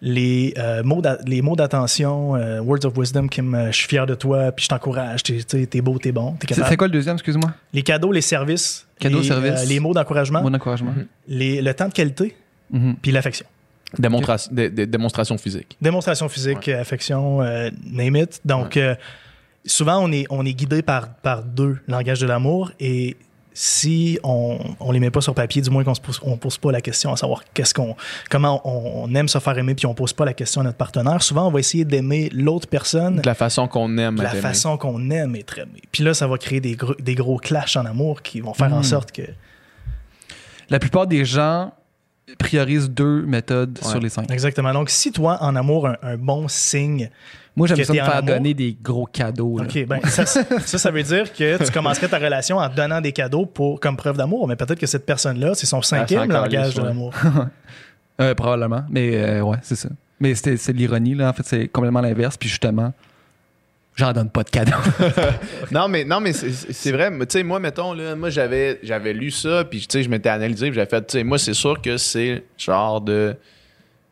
[0.00, 2.30] Les, euh, mots les mots d'attention,
[2.62, 5.98] words of wisdom, me, je suis fier de toi, puis je t'encourage, t'es, t'es beau,
[5.98, 6.68] t'es bon, t'es C'est capable.
[6.68, 7.50] c'est quoi le deuxième, excuse-moi?
[7.72, 8.86] Les cadeaux, les services.
[9.00, 9.68] Cadeaux, les, services.
[9.68, 10.94] les mots d'encouragement, Bon encouragement.
[11.26, 12.36] les, le temps de qualité,
[12.70, 12.96] Mhm.
[13.02, 13.46] puis l'affection.
[13.96, 15.76] Dé- démonstration physique.
[15.80, 18.40] Démonstration physique, affection, euh, name it.
[18.44, 18.94] Donc, euh,
[19.64, 23.16] souvent, on est, on est guidé par, par deux langages de l'amour et
[23.60, 26.58] si on ne les met pas sur papier, du moins qu'on ne pose, on pose
[26.58, 27.96] pas la question à savoir qu'est-ce qu'on,
[28.30, 30.76] comment on, on aime se faire aimer puis on pose pas la question à notre
[30.76, 34.14] partenaire, souvent, on va essayer d'aimer l'autre personne De la façon qu'on aime.
[34.14, 34.42] de la être aimé.
[34.42, 35.82] façon qu'on aime être aimé.
[35.90, 38.72] Puis là, ça va créer des gros, des gros clashs en amour qui vont faire
[38.72, 38.84] en Mm.
[38.84, 39.22] sorte que...
[40.70, 41.72] La plupart des gens
[42.38, 43.88] priorisent deux méthodes Ouais.
[43.90, 44.30] sur les cinq.
[44.30, 44.72] Exactement.
[44.72, 47.10] Donc, si toi, en amour, un, un bon signe
[47.56, 48.34] Moi, j'aime Que ça me faire amour.
[48.34, 49.58] donner des gros cadeaux.
[49.58, 49.64] là.
[49.64, 53.12] OK, ben ça, ça, ça veut dire que tu commencerais ta relation en donnant des
[53.12, 56.74] cadeaux pour, comme preuve d'amour, mais peut-être que cette personne-là, c'est son cinquième s'en langage
[56.74, 57.12] de l'amour.
[58.20, 58.82] Euh, probablement.
[58.90, 59.88] Mais euh, ouais, c'est ça.
[60.18, 61.28] Mais c'était- c'est l'ironie, là.
[61.28, 62.36] En fait, c'est complètement l'inverse.
[62.36, 62.92] Puis justement,
[63.98, 64.72] j'en donne pas de cadeaux.
[65.70, 67.10] Non, mais, non, mais c'est- vrai.
[67.10, 70.76] Moi, mettons, là, moi, j'avais, j'avais lu ça, puis, tu sais, je m'étais analysé, puis
[70.76, 73.36] j'avais fait, tu sais, moi, c'est sûr que c'est genre de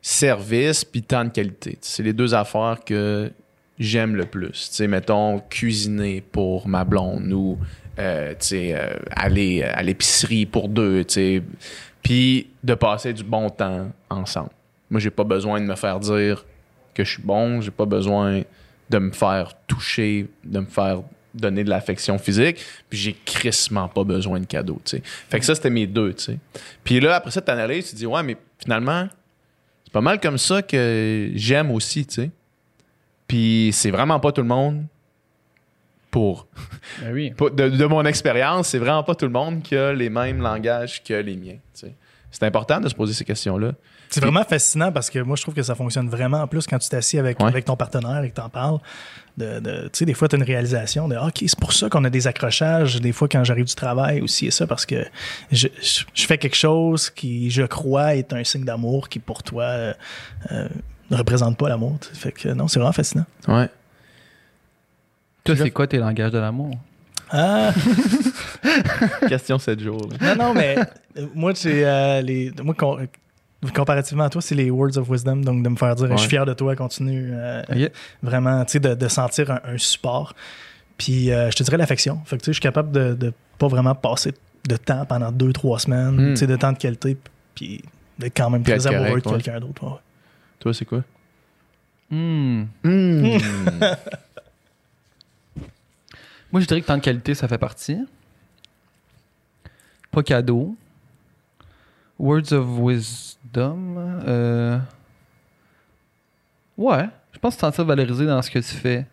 [0.03, 1.79] service puis temps de qualité.
[1.81, 3.31] C'est les deux affaires que
[3.79, 4.69] j'aime le plus.
[4.71, 7.59] Tu sais, mettons, cuisiner pour ma blonde ou,
[7.99, 11.43] euh, tu sais, euh, aller à l'épicerie pour deux, tu sais.
[12.03, 14.51] Puis de passer du bon temps ensemble.
[14.91, 16.45] Moi, j'ai pas besoin de me faire dire
[16.95, 18.43] que je suis bon, j'ai pas besoin
[18.91, 21.03] de me faire toucher, de me faire
[21.37, 25.03] donner de l'affection physique, puis j'ai crissement pas besoin de cadeaux, tu sais.
[25.05, 26.39] Fait que ça, c'était mes deux, tu sais.
[26.83, 29.07] Puis là, après ça, tu analyses, tu te dis, ouais, mais finalement,
[29.85, 32.31] c'est pas mal comme ça que j'aime aussi, tu sais.
[33.29, 34.85] Puis c'est vraiment pas tout le monde
[36.11, 36.47] pour...
[37.03, 37.31] Ben oui.
[37.31, 41.03] de, de mon expérience, c'est vraiment pas tout le monde qui a les mêmes langages
[41.05, 41.95] que les miens, tu sais.
[42.31, 43.73] C'est important de se poser ces questions-là.
[44.11, 46.79] C'est vraiment fascinant parce que moi, je trouve que ça fonctionne vraiment en plus quand
[46.79, 47.47] tu t'assis avec, Ouais.
[47.49, 48.79] avec ton partenaire et que t'en parles.
[49.37, 51.91] De, de- tu sais, des fois, tu as une réalisation de OK, c'est pour ça
[51.91, 53.01] qu'on a des accrochages.
[53.03, 55.05] Des fois, quand j'arrive du travail aussi, et ça, parce que
[55.53, 59.43] je, je- je fais quelque chose qui, je crois, est un signe d'amour qui, pour
[59.43, 59.95] toi, euh,
[60.53, 60.69] euh,
[61.11, 61.99] ne représente pas l'amour.
[62.15, 63.27] Fait que non, c'est vraiment fascinant.
[63.49, 63.69] Ouais.
[65.45, 66.71] Toi, c'est quoi tes langages de l'amour?
[67.31, 67.73] Ah,
[69.29, 70.09] Question 7 jours.
[70.21, 70.35] là.
[70.35, 70.77] non, non, mais
[71.19, 72.53] euh, moi, c'est euh, les.
[72.63, 72.75] Moi,
[73.73, 75.37] comparativement à toi, c'est les words of wisdom.
[75.37, 77.31] Donc, de me faire dire, je suis fier de toi, continue.
[77.33, 77.63] euh,
[78.23, 80.35] vraiment, tu sais, de, de sentir un, un support.
[80.99, 82.21] Puis, euh, je te dirais l'affection.
[82.25, 84.35] Fait que, tu sais, je suis capable de, de pas vraiment passer
[84.69, 86.31] de temps pendant deux, trois semaines, Hmm.
[86.35, 87.17] tu sais, de temps de qualité,
[87.55, 87.83] puis
[88.19, 89.43] d'être quand même Puis très amoureux correct, de ouais.
[89.43, 89.85] quelqu'un d'autre.
[89.85, 89.99] ouais.
[90.59, 91.03] Toi, c'est quoi?
[92.11, 92.65] Hmm.
[92.83, 93.39] Hmm.
[96.53, 97.99] Moi, je dirais que temps de qualité, ça fait partie.
[100.11, 100.77] Pas cadeau.
[102.19, 103.97] Words of wisdom.
[104.27, 104.79] euh,
[106.79, 107.09] Ouais.
[107.33, 109.07] Je pense que te sentir valorisé dans ce que tu fais.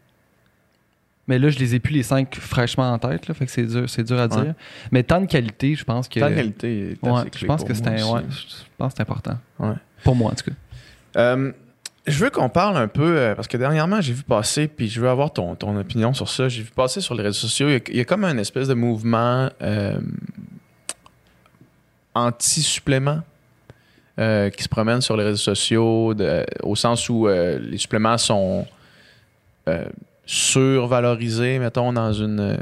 [1.28, 3.66] Mais là, je les ai plus les cinq fraîchement en tête, là, fait que c'est
[3.66, 4.40] dur, c'est dur à dire.
[4.44, 4.54] Ouais.
[4.92, 6.20] Mais temps de qualité, je pense que.
[6.20, 9.02] Ta qualité est Ouais, je pense pour que c'est un- ouais, je pense que c'est
[9.02, 9.38] important.
[9.60, 9.76] Ouais.
[10.04, 10.56] Pour moi, en tout cas.
[11.22, 11.54] Euh,
[12.06, 15.00] je veux qu'on parle un peu, euh, parce que dernièrement, j'ai vu passer, puis je
[15.00, 16.50] veux avoir ton, ton opinion sur ça.
[16.50, 18.38] J'ai vu passer sur les réseaux sociaux, il y a, il y a comme un
[18.38, 19.98] espèce de mouvement euh,
[22.16, 23.22] anti-supplément
[24.20, 28.18] euh, qui se promène sur les réseaux sociaux, de- au sens où euh, les suppléments
[28.18, 28.66] sont
[29.68, 29.86] euh,
[30.26, 32.58] survalorisés, mettons, dans une,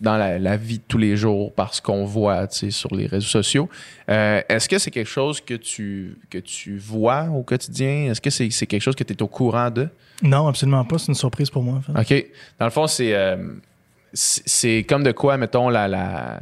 [0.00, 3.26] dans la, la vie de tous les jours par ce qu'on voit sur les réseaux
[3.26, 3.68] sociaux.
[4.06, 8.10] Est-ce que c'est quelque chose que tu, que tu vois au quotidien?
[8.10, 9.88] Est-ce que c'est quelque chose que tu es au courant de?
[10.22, 10.98] Non, absolument pas.
[10.98, 11.80] C'est une surprise pour moi.
[11.88, 12.20] en fait.
[12.20, 12.26] OK.
[12.58, 16.40] Dans le fond, c'est comme de quoi, mettons, la, la,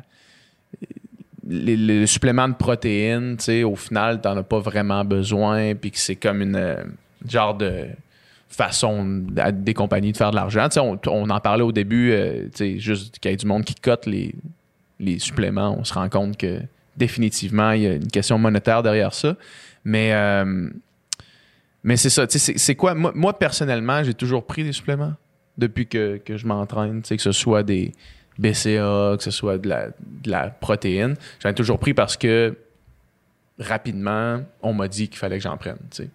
[1.52, 5.98] les, suppléments de protéines, tu sais, au final, t'en as pas vraiment besoin, puis que
[5.98, 6.82] c'est comme une euh,
[7.28, 7.86] genre de
[8.48, 10.68] façon à des compagnies de faire de l'argent.
[10.68, 13.46] Tu sais, on, en parlait au début, euh, tu sais, juste qu'il y a du
[13.46, 14.34] monde qui cote les,
[15.00, 15.76] les suppléments.
[15.78, 16.60] On se rend compte que
[16.96, 19.36] définitivement, il y a une question monétaire derrière ça.
[19.84, 20.68] Mais, euh,
[21.82, 22.26] mais c'est ça.
[22.26, 22.94] Tu sais, c'est- c'est quoi?
[22.94, 25.14] Moi, moi, personnellement, j'ai toujours pris des suppléments
[25.58, 27.02] depuis que, que je m'entraîne.
[27.02, 27.92] Tu sais, que ce soit des
[28.38, 29.68] BCA, que ce soit de
[30.26, 31.14] la, protéine.
[31.40, 32.56] J'en ai toujours pris parce que
[33.58, 35.76] rapidement, on m'a dit qu'il fallait que j'en prenne.
[35.90, 36.10] tu sais.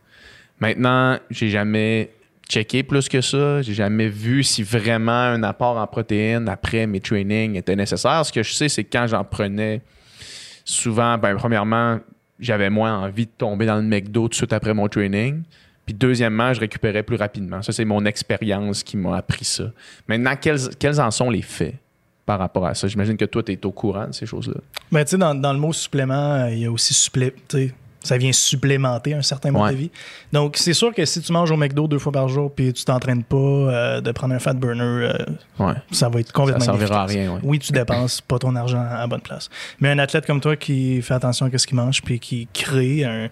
[0.60, 2.12] Maintenant, j'ai jamais
[2.50, 3.62] checké plus que ça.
[3.62, 8.26] J'ai jamais vu si vraiment un apport en protéines après mes trainings était nécessaire.
[8.26, 9.82] Ce que je sais, c'est que quand j'en prenais,
[10.66, 12.00] souvent, ben, premièrement,
[12.40, 15.44] j'avais moins envie de tomber dans le McDo tout de suite après mon training.
[15.86, 17.62] Puis deuxièmement, je récupérais plus rapidement.
[17.62, 19.72] Ça, c'est mon expérience qui m'a appris ça.
[20.08, 21.76] Maintenant, quels en sont les faits?
[22.28, 22.88] Par rapport à ça?
[22.88, 24.60] J'imagine que toi, tu es au courant de ces choses-là.
[24.92, 27.34] Mais tu sais, dans, dans le mot supplément, euh, il y a aussi supplé.
[28.04, 29.72] Ça vient supplémenter un certain mode Ouais.
[29.72, 29.92] de vie.
[30.32, 32.86] Donc, c'est sûr que si tu manges au McDo deux fois par jour puis tu
[32.86, 35.14] t'entraînes pas euh, de prendre un fat burner, euh,
[35.60, 35.74] Ouais.
[35.92, 37.34] ça va être Ça complètement servira à rien.
[37.34, 37.40] ouais.
[37.44, 39.50] Oui, tu dépenses pas ton argent à la bonne place.
[39.82, 43.04] Mais un athlète comme toi qui fait attention à ce qu'il mange puis qui crée
[43.04, 43.30] un-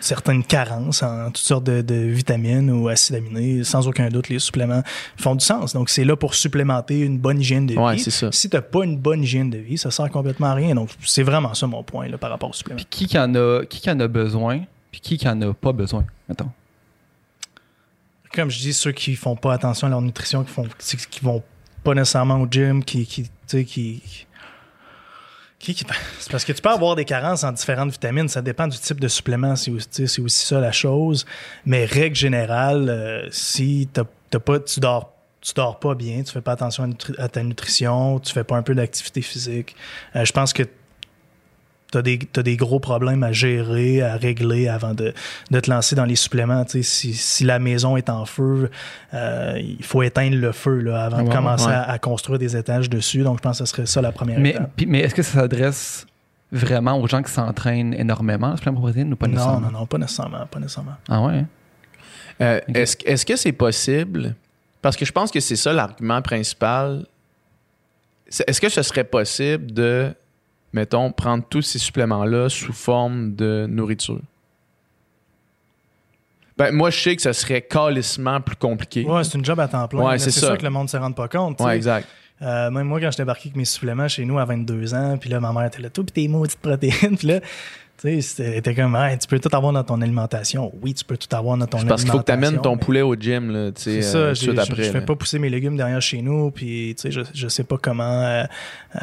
[0.00, 4.38] certaine carence en toutes sortes de, de vitamines ou acides aminés, sans aucun doute, les
[4.38, 4.82] suppléments
[5.16, 5.72] font du sens.
[5.72, 7.78] Donc, c'est là pour supplémenter une bonne hygiène de vie.
[7.78, 8.30] Ouais, c'est ça.
[8.32, 10.74] Si tu n'as pas une bonne hygiène de vie, ça sert complètement à rien.
[10.74, 12.76] Donc, c'est vraiment ça mon point là, par rapport aux suppléments.
[12.78, 15.52] Puis qui qui en a, qui qui en a besoin, puis qui qui en a
[15.54, 16.50] pas besoin, mettons?
[18.32, 20.66] Comme je dis, ceux qui font pas attention à leur nutrition, qui font
[21.10, 21.42] qui vont
[21.84, 24.26] pas nécessairement au gym, qui, qui, tu sais, qui, qui- qui-
[26.18, 29.00] c'est parce que tu peux avoir des carences en différentes vitamines, ça dépend du type
[29.00, 31.24] de supplément, c'est aussi, ça la chose.
[31.64, 34.04] Mais règle générale, euh, si t'as,
[34.38, 36.88] pas, tu dors tu dors pas bien, tu fais pas attention
[37.18, 39.76] à ta nutrition, tu fais pas un peu d'activité physique,
[40.16, 40.62] euh, je pense que
[41.94, 45.14] tu as des, t'as des gros problèmes à gérer, à régler avant de,
[45.50, 46.64] de te lancer dans les suppléments.
[46.64, 48.70] Tu sais, Si, si la maison est en feu,
[49.14, 51.72] euh, il faut éteindre le feu là, avant de commencer ouais.
[51.72, 53.22] à, à construire des étages dessus.
[53.22, 54.70] Donc, je pense que ce serait ça la première Mais, étape.
[54.86, 56.06] mais est-ce que ça s'adresse
[56.52, 59.60] vraiment aux gens qui s'entraînent énormément, le supplément protéine, ou pas Non, nécessairement?
[59.72, 60.46] non, non, pas nécessairement.
[60.50, 60.94] Pas nécessairement.
[61.08, 61.32] Ah ouais?
[61.38, 61.46] hein?
[62.40, 62.60] Euh.
[62.74, 64.34] Est-ce est-ce que c'est possible?
[64.82, 67.06] Parce que je pense que c'est ça l'argument principal.
[68.28, 70.12] C'est- Est-ce que ce serait possible de,
[70.74, 74.20] mettons, prendre tous ces suppléments-là sous forme de nourriture?
[76.58, 79.04] Ben, moi, je sais que ce serait calissement plus compliqué.
[79.04, 80.04] Ouais, c'est une job à temps plein.
[80.04, 80.48] Ouais, c'est ça.
[80.48, 80.56] ça.
[80.56, 81.60] que le monde ne se rend pas compte.
[81.60, 82.06] Ouais, exact.
[82.42, 85.30] Euh, même moi, quand je débarqué avec mes suppléments chez nous à 22 ans, puis
[85.30, 87.16] là, ma mère était là, tout, puis tes maudites protéines.
[87.18, 87.40] Puis là,
[87.98, 90.72] tu sais, c'était était comme, Hey, tu peux tout avoir dans ton alimentation.
[90.82, 91.88] Oui, tu peux tout avoir dans ton alimentation.
[91.88, 94.12] parce qu'il faut que tu amènes ton mais- poulet au gym, là, tu sais, C'est
[94.12, 94.90] ça, euh, de je, après.
[94.90, 97.78] fais pas pousser mes légumes derrière chez nous, puis tu sais, je, je sais pas
[97.78, 98.44] comment, euh,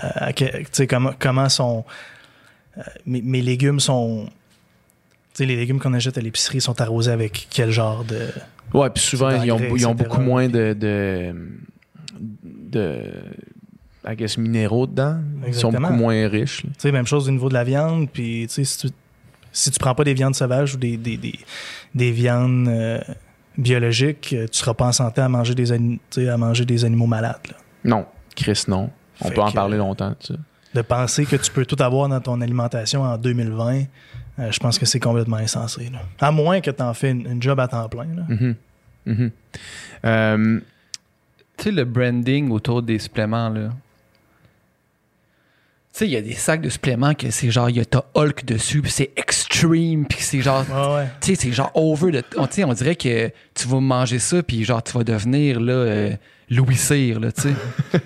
[0.04, 1.84] euh, tu sais, comment, comment sont,
[3.06, 4.32] mes, mes légumes sont, tu
[5.34, 8.28] sais, les légumes qu'on achète à l'épicerie sont arrosés avec quel genre de,
[8.74, 11.34] Ouais, puis souvent, ils ont, ils ont beaucoup moins de, de,
[12.20, 13.04] de
[14.08, 15.18] I guess, minéraux dedans.
[15.46, 16.64] Ils sont beaucoup moins riches.
[16.64, 16.70] là.
[16.74, 18.94] tu sais, même chose au niveau de la viande, puis tu sais, si tu,
[19.52, 21.38] si tu prends pas des viandes sauvages ou des, des, des,
[21.94, 23.00] des viandes euh,
[23.58, 25.72] biologiques, euh, tu seras pas en santé à manger des,
[26.28, 27.42] à manger animaux malades.
[27.50, 27.56] là.
[27.84, 28.90] Non, Chris, non.
[29.22, 30.40] On Fait peut en parler longtemps, tu sais.
[30.74, 33.84] De penser que tu peux tout avoir dans ton alimentation en 2020,
[34.40, 35.90] euh, je pense que c'est complètement insensé.
[35.92, 36.00] là.
[36.20, 38.08] À moins que tu en fais une, une job à temps plein.
[38.16, 38.24] là.
[38.30, 38.56] Mhm.
[39.06, 39.32] Mhm.
[40.06, 40.60] Euh,
[41.58, 43.70] Tu sais, le branding autour des suppléments, là.
[45.94, 47.86] Tu sais, il y a des sacs de suppléments que c'est genre, il y a
[47.86, 51.08] ta Hulk dessus, puis c'est extreme, puis c'est genre, Ouais, ouais.
[51.20, 52.12] tu sais, c'est genre over.
[52.12, 55.04] De, on, tu sais, on dirait que tu vas manger ça, puis genre, tu vas
[55.04, 56.12] devenir, là, euh,
[56.50, 57.54] Louis Cyr, là, tu sais.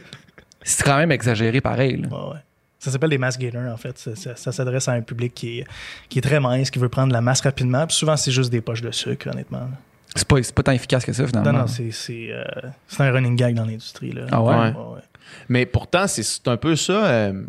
[0.64, 2.08] c'est quand même exagéré pareil, là.
[2.08, 2.40] Ouais, ouais.
[2.80, 3.98] Ça s'appelle des mass gainers, en fait.
[3.98, 5.66] Ça, ça- ça s'adresse à un public qui est,
[6.10, 7.86] qui est très mince, qui veut prendre de la masse rapidement.
[7.88, 9.70] Puis souvent, c'est juste des poches de sucre, honnêtement.
[10.16, 11.52] C'est pas, c'est pas tant efficace que ça, finalement.
[11.52, 12.44] Non, non, c'est c'est, euh,
[12.88, 14.12] c'est un running gag dans l'industrie.
[14.12, 14.26] là.
[14.32, 14.56] Ah ouais?
[14.56, 14.66] Ouais.
[14.70, 15.02] ouais.
[15.50, 17.06] mais pourtant, c'est- c'est un peu ça.
[17.08, 17.44] euh,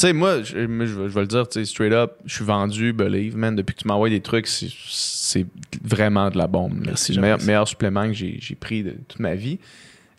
[0.00, 3.54] sais, moi, je, vais le dire, tu sais, straight up, je suis vendu, believe, man.
[3.56, 5.46] Depuis que tu m'envoies des trucs, c'est- c'est
[5.82, 6.86] vraiment de la bombe.
[6.94, 9.58] C'est le meilleur, meilleur supplément que j'ai j'ai pris de toute ma vie.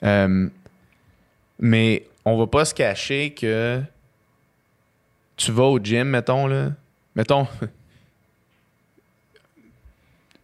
[0.03, 0.47] Euh,
[1.59, 3.82] mais on va pas se cacher que
[5.36, 6.73] tu vas au gym, mettons, là.
[7.15, 7.47] Mettons.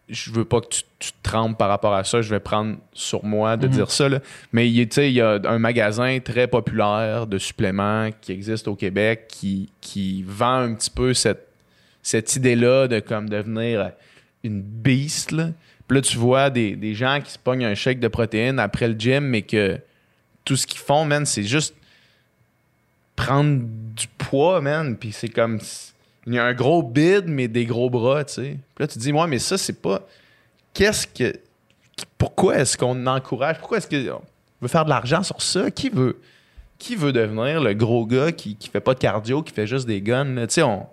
[0.08, 2.22] je veux pas que tu, tu te trempes par rapport à ça.
[2.22, 3.72] Je vais prendre sur moi de Mhm.
[3.72, 4.08] dire ça.
[4.08, 4.20] là.
[4.52, 9.26] Mais il il y a un magasin très populaire de suppléments qui existe au Québec
[9.28, 11.48] qui, qui vend un petit peu cette,
[12.02, 13.90] cette idée-là de comme devenir
[14.44, 15.32] une beast.
[15.32, 15.48] Là.
[15.88, 18.86] Puis là, tu vois des, des gens qui se pognent un shake de protéines après
[18.88, 19.78] le gym, mais que
[20.44, 21.74] tout ce qu'ils font, man, c'est juste
[23.16, 23.60] prendre
[23.94, 24.96] du poids, man.
[24.96, 25.58] Puis c'est comme.
[26.26, 28.42] Il y a un gros bide, mais des gros bras, tu sais.
[28.74, 30.00] Puis là, tu te dis, ouais, mais ça, c'est pas.
[30.74, 31.32] Qu'est-ce que.
[32.18, 33.58] Pourquoi est-ce qu'on encourage?
[33.58, 34.20] Pourquoi est-ce qu'on
[34.60, 35.70] veut faire de l'argent sur ça?
[35.70, 36.18] Qui veut.
[36.78, 39.86] Qui veut devenir le gros gars qui, qui fait pas de cardio, qui fait juste
[39.86, 40.34] des guns?
[40.46, 40.86] Tu sais, on.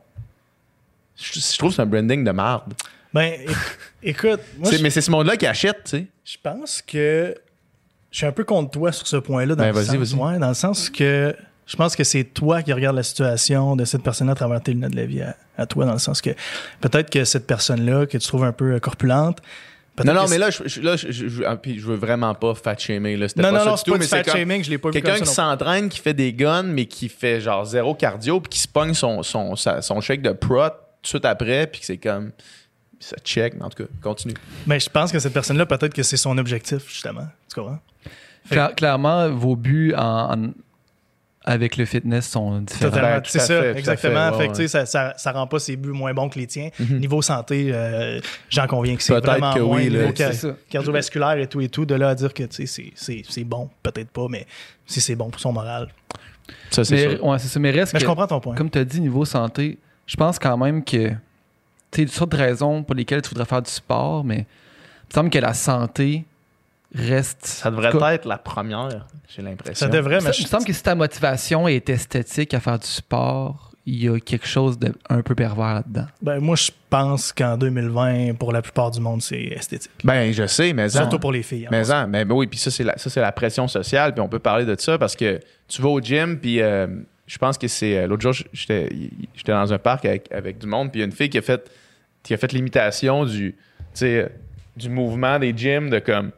[1.18, 2.74] Je, je trouve que c'est un branding de marde.
[3.14, 3.56] Ben, éc-
[4.02, 6.06] écoute, moi, je, mais c'est ce monde-là qui achète, tu sais.
[6.26, 7.36] je pense que
[8.12, 9.56] je suis un peu contre toi sur ce point-là.
[9.56, 10.34] Dans, Ben, le vas-y, sens- vas-y.
[10.34, 11.36] ouais, dans le sens que
[11.66, 14.74] je pense que c'est toi qui regardes la situation de cette personne-là à travers tes
[14.74, 16.32] lunettes de la vie à, à toi, dans le sens que
[16.82, 19.40] peut-être que cette personne-là que tu trouves un peu euh, corpulente.
[20.04, 22.34] Non, non, mais là, je, je- là, je, je- je- ah, puis je veux vraiment
[22.34, 23.16] pas fat shamer.
[23.16, 23.28] Là.
[23.38, 24.94] Non, pas non, ça non, c'est pas mais du fat shaming, je l'ai pas vu
[24.94, 28.60] Quelqu'un qui s'entraîne, qui fait des guns, mais qui fait genre zéro cardio, puis qui
[28.60, 31.86] se pogne son, son, sa- son shake de prot tout de suite après, puis que
[31.86, 32.32] c'est comme.
[33.00, 34.34] Ça check, mais en tout cas, continue.
[34.66, 37.28] Mais je pense que cette personne-là, peut-être que c'est son objectif, justement.
[37.50, 37.80] Tu comprends?
[38.46, 40.54] Fait- clairement, vos buts en- en-
[41.46, 42.92] avec le fitness sont différents.
[42.92, 43.18] Totalement.
[43.18, 44.34] Ben, c'est ça, fait, exactement.
[44.38, 46.70] fait, que, ça, ça, ça rend pas ses buts moins bons que les tiens.
[46.80, 47.00] Mhm.
[47.00, 48.20] Niveau santé, euh,
[48.50, 49.78] j'en conviens que c'est Peut-être vraiment que moins.
[49.78, 50.56] oui, là, Niveau c'est ca- ça.
[50.70, 53.44] cardiovasculaire et tout et tout, de là à dire que tu sais, c'est- c'est c'est
[53.44, 54.46] bon, peut-être pas, mais
[54.86, 55.90] si c'est bon pour son moral.
[56.70, 57.60] Ça, c'est ouais, c'est ça.
[57.60, 58.56] Mais reste Mais que- je comprends ton point.
[58.56, 59.78] comme tu as dit, niveau santé,
[60.08, 61.16] je pense quand même que tu
[61.92, 65.14] sais, toutes sortes de raisons pour lesquelles tu voudrais faire du sport, mais il me
[65.14, 66.26] semble que la santé
[66.96, 67.46] reste.
[67.46, 69.88] Ça devrait cas, être la première, j'ai l'impression.
[69.88, 72.80] Ça devrait, Ça, mais il me semble que si ta motivation est esthétique à faire
[72.80, 76.06] du sport, il y a quelque chose de un peu pervers là-dedans.
[76.22, 79.92] ben, moi, je pense qu'en 2020, pour la plupart du monde, c'est esthétique.
[80.06, 80.88] Ben, je sais, mais.
[80.90, 81.68] Surtout pour les filles.
[81.68, 84.14] en Mais, en, mais, mais oui, puis ça, c'est la, ça, c'est la pression sociale,
[84.14, 86.88] puis on peut parler de ça parce que tu vas au gym, puis euh,
[87.28, 87.98] je pense que c'est.
[87.98, 88.90] euh, L'autre jour, j'étais
[89.36, 91.40] j'étais dans un parc avec, avec du monde, puis il y a une fille qui
[91.40, 91.70] a fait,
[92.22, 93.56] qui a fait l'imitation du, tu
[93.96, 94.32] sais,
[94.78, 96.32] du mouvement des gyms, de comme.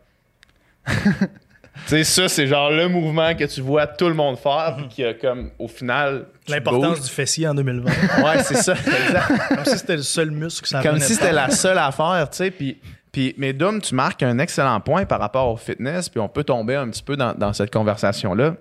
[0.85, 4.87] Tu sais, ça, c'est genre le mouvement que tu vois tout le monde faire, puis
[4.87, 6.25] qui a comme, au final.
[6.47, 7.91] L'importance du fessier en 2020.
[8.23, 8.73] Ouais, c'est ça,
[9.05, 9.55] exact.
[9.55, 12.37] Comme si c'était le seul muscle que ça Comme si c'était la seule affaire, tu
[12.37, 12.51] sais.
[12.51, 12.77] Puis,
[13.11, 16.43] puis, mais Dom, tu marques un excellent point par rapport au fitness, puis on peut
[16.43, 18.55] tomber un petit peu dans, dans cette conversation-là.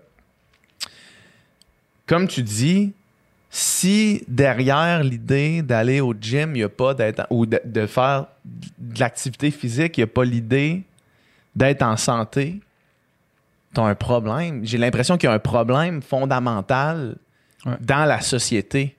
[2.07, 2.93] Comme tu dis,
[3.51, 8.27] si derrière l'idée d'aller au gym, il n'y a pas d'être ou de, de faire
[8.45, 10.83] de l'activité physique, il n'y a pas l'idée
[11.57, 12.61] d'être en santé,
[13.75, 14.65] tu as un problème.
[14.65, 17.17] J'ai l'impression qu'il y a un problème fondamental
[17.67, 17.77] Ouais.
[17.81, 18.95] dans la société.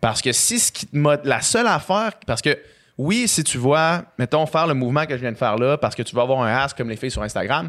[0.00, 0.96] Parce que si ce qui te
[1.28, 2.58] la seule affaire, parce que
[2.96, 5.94] oui, si tu vois, mettons, faire le mouvement que je viens de faire là, parce
[5.94, 7.68] que tu vas avoir un ass comme les filles sur Instagram,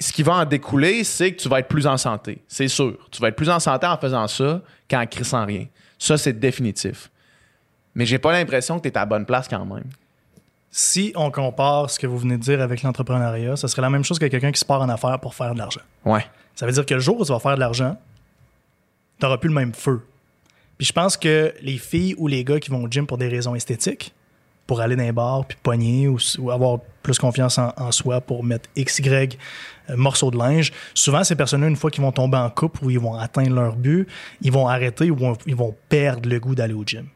[0.00, 2.42] ce qui va en découler, c'est que tu vas être plus en santé.
[2.48, 2.96] C'est sûr.
[3.10, 5.66] Tu vas être plus en santé en faisant ça qu'en crissant rien.
[5.98, 7.10] Ça, c'est définitif.
[7.94, 9.84] Mais j'ai pas l'impression que tu es à la bonne place quand même.
[10.76, 14.02] Si on compare ce que vous venez de dire avec l'entrepreneuriat, ça serait la même
[14.02, 15.82] chose que quelqu'un qui se part en affaires pour faire de l'argent.
[16.04, 16.26] Ouais.
[16.56, 17.96] Ça veut dire que le jour où tu vas faire de l'argent,
[19.20, 20.02] tu n'auras plus le même feu.
[20.76, 23.28] Puis je pense que les filles ou les gars qui vont au gym pour des
[23.28, 24.12] raisons esthétiques,
[24.66, 28.20] pour aller dans les bars, puis pogner ou, ou avoir plus confiance en, en soi
[28.20, 29.38] pour mettre X, Y
[29.90, 32.90] euh, morceaux de linge, souvent ces personnes-là, une fois qu'ils vont tomber en couple ou
[32.90, 34.08] ils vont atteindre leur but,
[34.42, 37.06] ils vont arrêter ou ils vont perdre le goût d'aller au gym.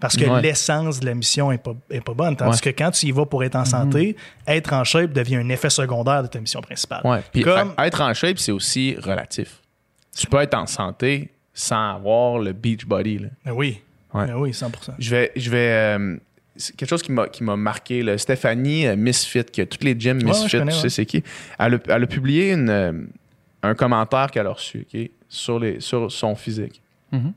[0.00, 0.40] Parce que Ouais.
[0.40, 2.34] l'essence de la mission est pas, est pas bonne.
[2.36, 2.72] Tandis Ouais.
[2.72, 5.68] que quand tu y vas pour être en santé, être en shape devient un effet
[5.70, 7.02] secondaire de ta mission principale.
[7.04, 7.20] Ouais.
[7.32, 9.60] Puis Comme- être en shape, c'est aussi relatif.
[10.16, 13.18] Tu peux être en santé sans avoir le beach body.
[13.18, 13.28] Là.
[13.44, 13.80] Ben oui.
[14.14, 15.32] Ben oui, 100 Je vais.
[15.36, 16.16] Je vais euh,
[16.56, 18.02] c'est quelque chose qui m'a, qui m'a marqué.
[18.02, 18.16] là.
[18.18, 21.22] Stéphanie euh, Misfit, qui a toutes les gyms Misfit, connais, tu sais c'est qui?
[21.58, 22.92] Elle a, elle a publié une, euh,
[23.62, 24.86] un commentaire qu'elle a reçu
[25.28, 26.82] sur, les, sur son physique.
[27.12, 27.32] Mhm.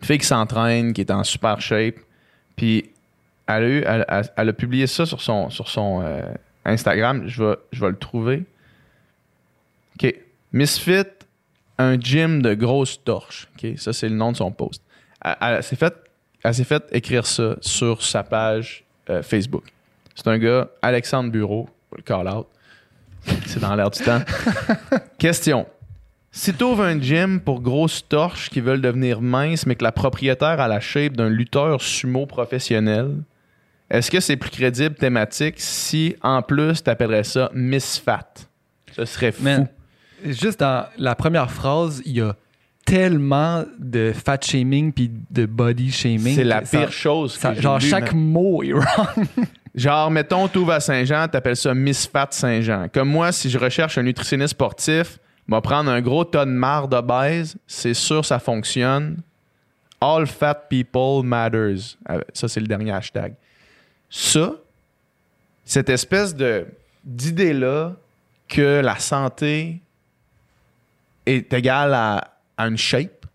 [0.00, 1.96] Une fille qui s'entraîne, qui est en super shape.
[2.56, 2.90] Puis
[3.46, 6.22] elle a, eu, elle, elle- elle a publié ça sur son, sur son euh,
[6.64, 7.24] Instagram.
[7.26, 8.44] Je vais, je vais le trouver.
[10.02, 10.14] OK.
[10.52, 11.04] Misfit,
[11.78, 13.48] un gym de grosses torches.
[13.56, 13.72] OK.
[13.76, 14.82] Ça, c'est le nom de son post.
[15.22, 15.94] Elle, elle s'est fait,
[16.42, 19.64] elle s'est fait écrire ça sur sa page euh, Facebook.
[20.14, 22.46] C'est un gars, Alexandre Bureau, le call-out.
[23.46, 24.20] C'est dans l'air du temps.
[25.18, 25.66] Question.
[26.32, 29.90] Si tu ouvres un gym pour grosses torches qui veulent devenir minces, mais que la
[29.92, 33.16] propriétaire a la shape d'un lutteur sumo professionnel,
[33.90, 38.28] est-ce que c'est plus crédible thématique si, en plus, tu appellerais ça Miss Fat?
[38.92, 39.42] Ce serait fou.
[39.42, 39.66] Man,
[40.24, 42.36] juste dans la première phrase, il y a
[42.86, 46.34] tellement de fat shaming puis de body shaming.
[46.36, 48.22] C'est la ça- pire chose que ça- genre chaque man.
[48.24, 48.86] mot est wrong.
[49.72, 52.88] Genre, mettons, tu à Saint-Jean, t'appelles ça Miss Fat Saint-Jean.
[52.92, 55.20] Comme moi, si je recherche un nutritionniste sportif,
[55.50, 59.20] va prendre un gros tas de marre d'obèse, c'est sûr ça fonctionne.
[60.00, 61.96] All fat people matters.
[62.08, 63.34] Euh, Ça, c'est le dernier hashtag.
[64.08, 64.52] Ça,
[65.64, 66.66] cette espèce de
[67.04, 67.94] d'idée-là
[68.48, 69.80] que la santé
[71.26, 73.26] est égale à, à une shape,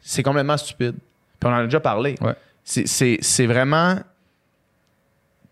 [0.00, 0.94] c'est complètement stupide.
[1.38, 2.14] Puis on en a déjà parlé.
[2.20, 2.34] Ouais.
[2.64, 3.98] C'est- C'est c'est vraiment.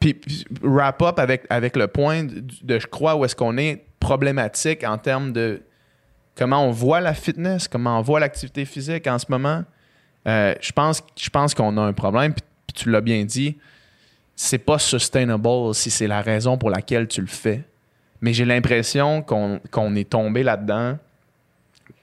[0.00, 3.56] Puis, puis wrap up avec, avec le point de, de, je crois, où est-ce qu'on
[3.56, 5.62] est problématique en termes de
[6.36, 9.64] comment on voit la fitness, comment on voit l'activité physique en ce moment.
[10.28, 12.44] Euh, je pense, qu'on a un problème, puis,
[12.74, 13.56] tu l'as bien dit,
[14.36, 17.64] c'est pas sustainable si c'est la raison pour laquelle tu le fais.
[18.20, 20.98] Mais j'ai l'impression qu'on est tombé là-dedans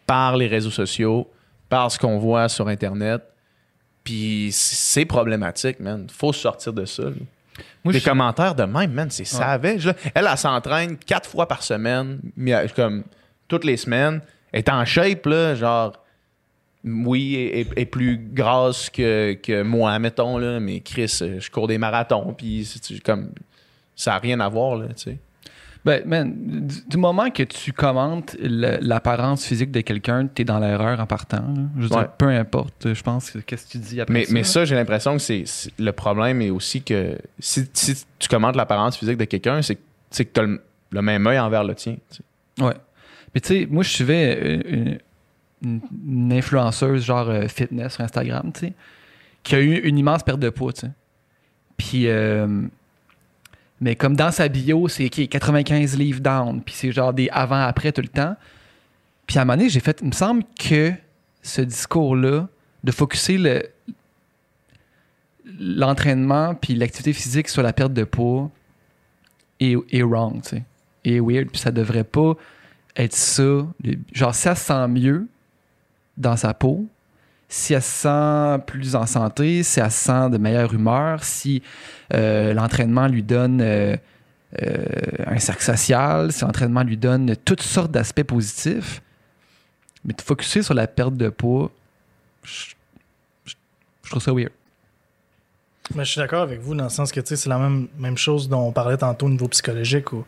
[0.07, 1.29] par les réseaux sociaux,
[1.69, 3.21] par ce qu'on voit sur Internet.
[4.03, 6.07] Puis c'est problématique, man.
[6.09, 7.03] Faut sortir de ça.
[7.83, 9.85] Moi, les je- commentaires de même, man, c'est savage.
[9.87, 9.93] là.
[10.13, 13.03] Elle, elle s'entraîne quatre fois par semaine, mi- comme
[13.47, 14.21] toutes les semaines.
[14.51, 15.93] Elle est en shape, là, genre,
[16.83, 21.49] oui, est, est- est plus grasse que, que moi, mettons, là, mais Chris, euh, je
[21.51, 22.67] cours des marathons, puis
[23.05, 23.31] comme,
[23.95, 25.17] ça n'a rien à voir, là, tu sais.
[25.83, 26.31] Ben, man,
[26.67, 31.37] du, du moment que tu commentes l'apparence physique de quelqu'un, t'es dans l'erreur en partant.
[31.41, 31.63] là.
[31.77, 34.33] Je veux dire, peu importe, je pense, que- qu'est-ce que tu dis après Mais, ça.
[34.33, 35.43] mais ça, j'ai l'impression que c'est
[35.79, 40.31] le problème est aussi que si, si tu commentes l'apparence physique de quelqu'un, c'est que
[40.33, 40.61] tu as le,
[40.91, 41.95] le même œil envers le tien.
[42.11, 42.17] tu
[42.57, 42.63] sais.
[42.63, 42.75] Ouais.
[43.33, 44.99] Mais tu sais, moi, je suivais euh, une,
[45.63, 48.73] une- une influenceuse genre euh, fitness sur Instagram, tu sais,
[49.41, 50.91] qui a eu une immense perte de poids, tu sais.
[51.77, 52.67] Puis, euh,
[53.81, 57.91] mais comme dans sa bio, c'est OK, 95 livres down, puis c'est genre des avant-après
[57.91, 58.35] tout le temps.
[59.25, 60.93] Puis à un moment donné, j'ai fait, il me semble que
[61.41, 62.47] ce discours-là,
[62.83, 63.63] de focuser le
[65.59, 68.49] l'entraînement puis l'activité physique sur la perte de poids
[69.59, 70.63] est, wrong, tu sais.
[71.03, 72.33] Est weird, puis ça devrait pas
[72.95, 73.67] être ça.
[74.11, 75.27] Genre, se sent mieux
[76.17, 76.87] dans sa peau,
[77.51, 81.61] si elle se sent plus en santé, si elle se sent de meilleure humeur, si
[82.13, 83.97] euh, l'entraînement lui donne euh,
[84.63, 84.85] euh,
[85.27, 89.01] un cercle social, si l'entraînement lui donne toutes sortes d'aspects positifs,
[90.05, 91.69] mais de focuser sur la perte de poids,
[92.43, 92.73] je,
[94.09, 94.51] trouve ça weird.
[95.93, 98.17] Mais je suis d'accord avec vous dans le sens que tu c'est la même, même
[98.17, 100.13] chose dont on parlait tantôt au niveau psychologique.
[100.13, 100.25] Où,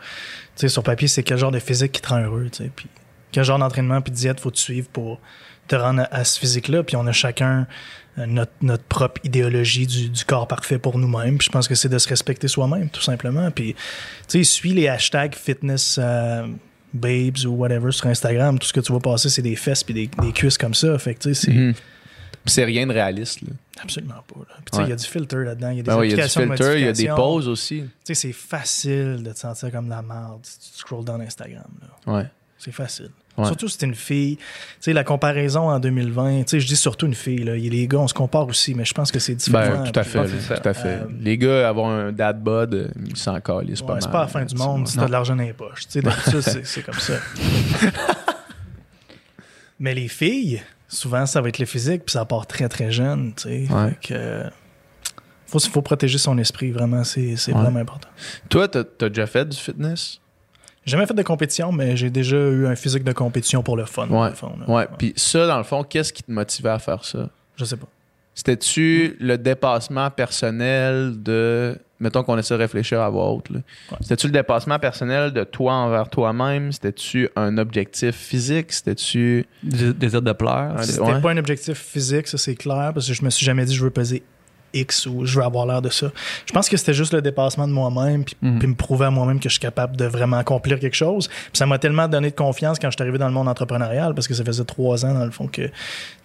[0.57, 2.49] tu sur papier, c'est quel genre de physique qui te rend heureux.
[2.51, 2.89] tu Puis
[3.31, 5.21] quel genre d'entraînement puis de diète faut te suivre pour
[5.67, 6.83] te rendre à, à ce physique-là.
[6.83, 7.67] Puis on a chacun
[8.17, 11.37] euh, notre, notre propre idéologie du, du corps parfait pour nous-mêmes.
[11.37, 13.49] Puis je pense que c'est de se respecter soi-même, tout simplement.
[13.51, 13.79] Puis tu
[14.27, 15.97] sais, suis les hashtags fitness.
[16.01, 16.47] euh,
[16.93, 19.95] babes ou whatever sur Instagram, tout ce que tu vas passer, c'est des fesses puis
[19.95, 20.95] des, des cuisses comme ça.
[20.99, 21.73] Fait que, tu sais, c'est Puis
[22.45, 23.41] C'est rien de réaliste.
[23.41, 23.47] là.
[23.81, 24.41] absolument pas.
[24.41, 24.55] là.
[24.57, 24.89] Puis, tu sais, il Ouais.
[24.91, 26.21] y a du filter là-dedans, il y a des Ben oui, il y a du
[26.21, 27.81] applications de filter, il y a des pauses aussi.
[27.81, 31.63] Tu sais, c'est facile de te sentir comme la merde si tu scrolls dans Instagram.
[31.81, 32.13] là.
[32.13, 32.25] Ouais.
[32.59, 33.09] C'est facile.
[33.35, 33.45] Ouais.
[33.45, 34.37] Surtout si t'es une fille.
[34.37, 34.43] Tu
[34.79, 37.43] sais, la comparaison en 2020, tu sais, je dis surtout une fille.
[37.43, 37.55] Là.
[37.55, 39.83] Les gars, on se compare aussi, mais je pense que c'est différent.
[39.83, 40.19] Ben, tout à fait.
[40.19, 40.59] Ouais, là, c'est ça.
[40.59, 40.87] tout à fait.
[40.87, 44.27] Euh, Les gars, avoir un dad bod, ils s'en calissent ouais, pas c'est pas la
[44.27, 45.87] fin du monde si t'as de l'argent dans les poches.
[45.87, 47.13] Tu sais, d'habitude, c'est c'est comme ça.
[49.79, 53.33] mais les filles, souvent, ça va être le physique, puis ça part très, très jeune.
[53.35, 53.73] Tu sais.
[53.73, 53.89] Ouais.
[54.01, 54.43] Fait que,
[55.47, 57.03] faut, faut protéger son esprit, vraiment.
[57.03, 57.61] C'est c'est Ouais.
[57.61, 58.09] vraiment important.
[58.49, 60.19] Toi, t'as as déjà fait du fitness?
[60.85, 63.85] J'ai jamais fait de compétition, mais j'ai déjà eu un physique de compétition pour le
[63.85, 64.07] fun.
[64.07, 64.29] dans Ouais.
[64.29, 64.51] le fond.
[64.67, 64.87] Ouais.
[64.97, 67.29] Puis ça, dans le fond, qu'est-ce qui te motivait à faire ça?
[67.55, 67.87] Je sais pas.
[68.35, 71.77] C'était-tu le dépassement personnel de.
[71.99, 73.49] Mettons qu'on essaie de réfléchir à voix haute.
[73.51, 73.59] Ouais.
[74.01, 76.71] C'était-tu le dépassement personnel de toi envers toi-même?
[76.73, 78.73] C'était-tu un objectif physique?
[78.73, 79.45] C'était-tu.
[79.61, 80.75] Dé- Désir de pleurs?
[80.75, 80.83] Ouais.
[80.83, 81.21] C'était Ouais.
[81.21, 83.83] pas un objectif physique, ça c'est clair, parce que je me suis jamais dit je
[83.83, 84.23] veux peser
[84.73, 86.11] X ou je veux avoir l'air de ça.
[86.45, 88.59] Je pense que c'était juste le dépassement de moi-même, puis, Mhm.
[88.59, 91.27] puis me prouver à moi-même que je suis capable de vraiment accomplir quelque chose.
[91.27, 94.13] Puis ça m'a tellement donné de confiance quand je suis arrivé dans le monde entrepreneurial,
[94.15, 95.71] parce que ça faisait trois ans dans le fond que tu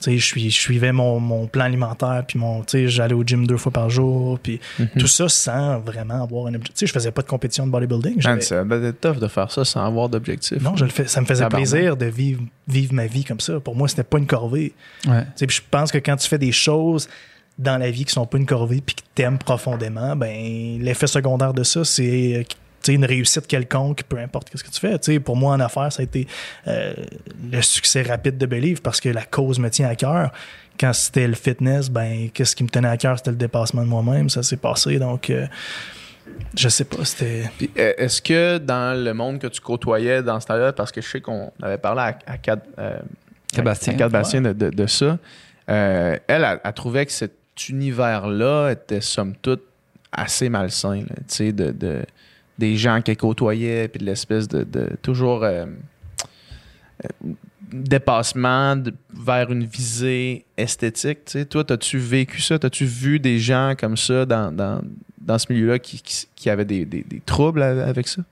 [0.00, 3.24] sais, je, suis, je suivais mon, mon plan alimentaire, puis mon, tu sais, j'allais au
[3.24, 4.88] gym deux fois par jour, puis Mhm.
[4.98, 6.74] tout ça sans vraiment avoir un objectif.
[6.74, 8.20] Tu sais, je faisais pas de compétition de bodybuilding.
[8.26, 10.60] Être tough de faire ça sans avoir d'objectif.
[10.62, 11.68] non, je le fais, ça me faisait Tabarnak.
[11.70, 13.60] plaisir de vivre, vivre ma vie comme ça.
[13.60, 14.72] Pour moi, c'était pas une corvée.
[15.06, 15.22] Ouais.
[15.22, 17.08] Tu sais, puis je pense que quand tu fais des choses
[17.58, 21.52] dans la vie qui sont pas une corvée puis que t'aimes profondément, ben l'effet secondaire
[21.54, 24.96] de ça, c'est euh, tu sais, une réussite quelconque, peu importe ce que tu fais.
[25.00, 26.28] Tu sais, pour moi, en affaires, ça a été
[26.68, 26.92] euh,
[27.50, 30.30] le succès rapide de Believe parce que la cause me tient à cœur.
[30.78, 33.88] Quand c'était le fitness, ben qu'est-ce qui me tenait à cœur, c'était le dépassement de
[33.88, 34.30] moi-même.
[34.30, 35.48] Ça s'est passé, donc euh,
[36.56, 37.50] je sais pas, c'était...
[37.76, 41.08] Euh, est-ce que dans le monde que tu côtoyais dans ce temps-là, parce que je
[41.08, 42.36] sais qu'on avait parlé à, à
[42.78, 42.98] euh,
[43.64, 43.94] Bastien.
[43.94, 45.18] à Kat Bastien de, de- de ça,
[45.68, 47.12] euh, elle, elle, elle trouvait que
[47.68, 49.62] univers-là était somme toute
[50.12, 52.04] assez malsain, tu de, de-
[52.58, 54.66] des gens qu'elle côtoyait, puis de l'espèce de,
[55.02, 55.66] toujours euh,
[57.04, 57.32] euh,
[57.72, 58.82] dépassement
[59.14, 61.24] vers une visée esthétique.
[61.26, 61.44] tu sais.
[61.44, 62.56] Toi, as-tu vécu ça?
[62.60, 64.80] As-tu vu des gens comme ça dans,
[65.38, 66.02] ce milieu-là qui,
[66.34, 68.22] qui, avaient des troubles avec ça?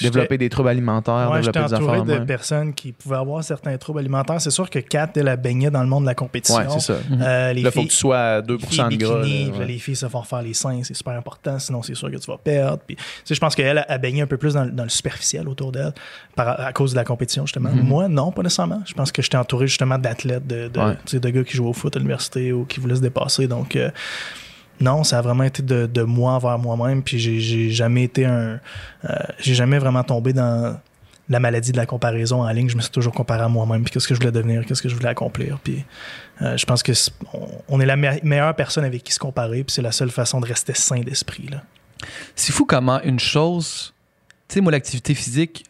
[0.00, 2.26] Développer des troubles alimentaires, Ouais, j'étais développer des entouré affaires de même.
[2.26, 4.40] personnes qui pouvaient avoir certains troubles alimentaires.
[4.40, 6.58] C'est sûr que Kat, elle a baigné dans le monde de la compétition.
[6.60, 6.92] Ouais, c'est ça.
[7.10, 9.20] Euh, les Là, il faut filles, que tu sois à 2 les filles de gras.
[9.58, 9.66] ouais.
[9.66, 12.30] les filles se font faire les seins, c'est super important, sinon c'est sûr que tu
[12.30, 12.78] vas perdre.
[12.86, 14.88] Puis, tu sais, je pense qu'elle a, baigné un peu plus dans, le- dans le
[14.88, 15.92] superficiel autour d'elle
[16.36, 17.70] par- à cause de la compétition, justement.
[17.70, 18.82] Moi, non, pas nécessairement.
[18.86, 20.94] Je pense que j'étais entouré justement d'athlètes, de, de, Ouais.
[21.04, 23.48] tu sais, de gars qui jouent au foot à l'université ou qui voulaient se dépasser.
[23.48, 23.90] Donc, euh,
[24.80, 27.02] non, ça a vraiment été de, moi vers moi-même.
[27.02, 28.60] Puis j'ai- jamais été un.
[29.04, 30.78] euh, j'ai jamais vraiment tombé dans
[31.28, 32.68] la maladie de la comparaison en ligne.
[32.68, 33.84] Je me suis toujours comparé à moi-même.
[33.84, 35.58] Puis qu'est-ce que je voulais devenir, qu'est-ce que je voulais accomplir.
[35.62, 35.84] Puis
[36.42, 36.92] euh, je pense que
[37.68, 39.62] on, est la me- meilleure personne avec qui se comparer.
[39.64, 41.48] Puis c'est la seule façon de rester sain d'esprit.
[42.34, 43.92] C'est fou comment une chose.
[44.48, 45.64] Tu sais, moi, l'activité physique,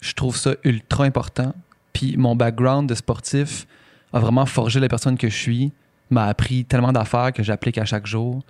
[0.00, 1.54] je trouve ça ultra important.
[1.92, 3.66] Puis mon background de sportif
[4.12, 5.72] a vraiment forgé la personne que je suis,
[6.10, 8.42] m'a appris tellement d'affaires que j'applique à chaque jour.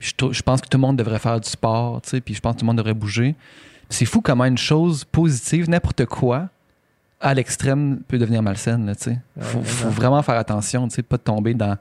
[0.00, 2.54] Je, pense que tout le monde devrait faire du sport, tu sais, puis je pense
[2.54, 3.34] que tout le monde devrait bouger.
[3.90, 6.48] C'est fou comment une chose positive, n'importe quoi,
[7.20, 9.18] à l'extrême peut devenir malsaine, là, tu sais.
[9.40, 10.22] Faut, Ouais, faut vraiment.
[10.22, 11.76] faire attention, tu sais, pas tomber dans,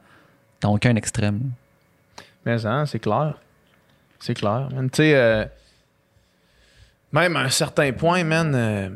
[0.62, 1.52] dans aucun extrême.
[2.46, 3.36] Mais hein, c'est clair.
[4.20, 4.70] C'est clair.
[4.74, 4.90] man.
[4.90, 5.46] Tu sais, euh,
[7.12, 8.90] même à un certain point, man, euh,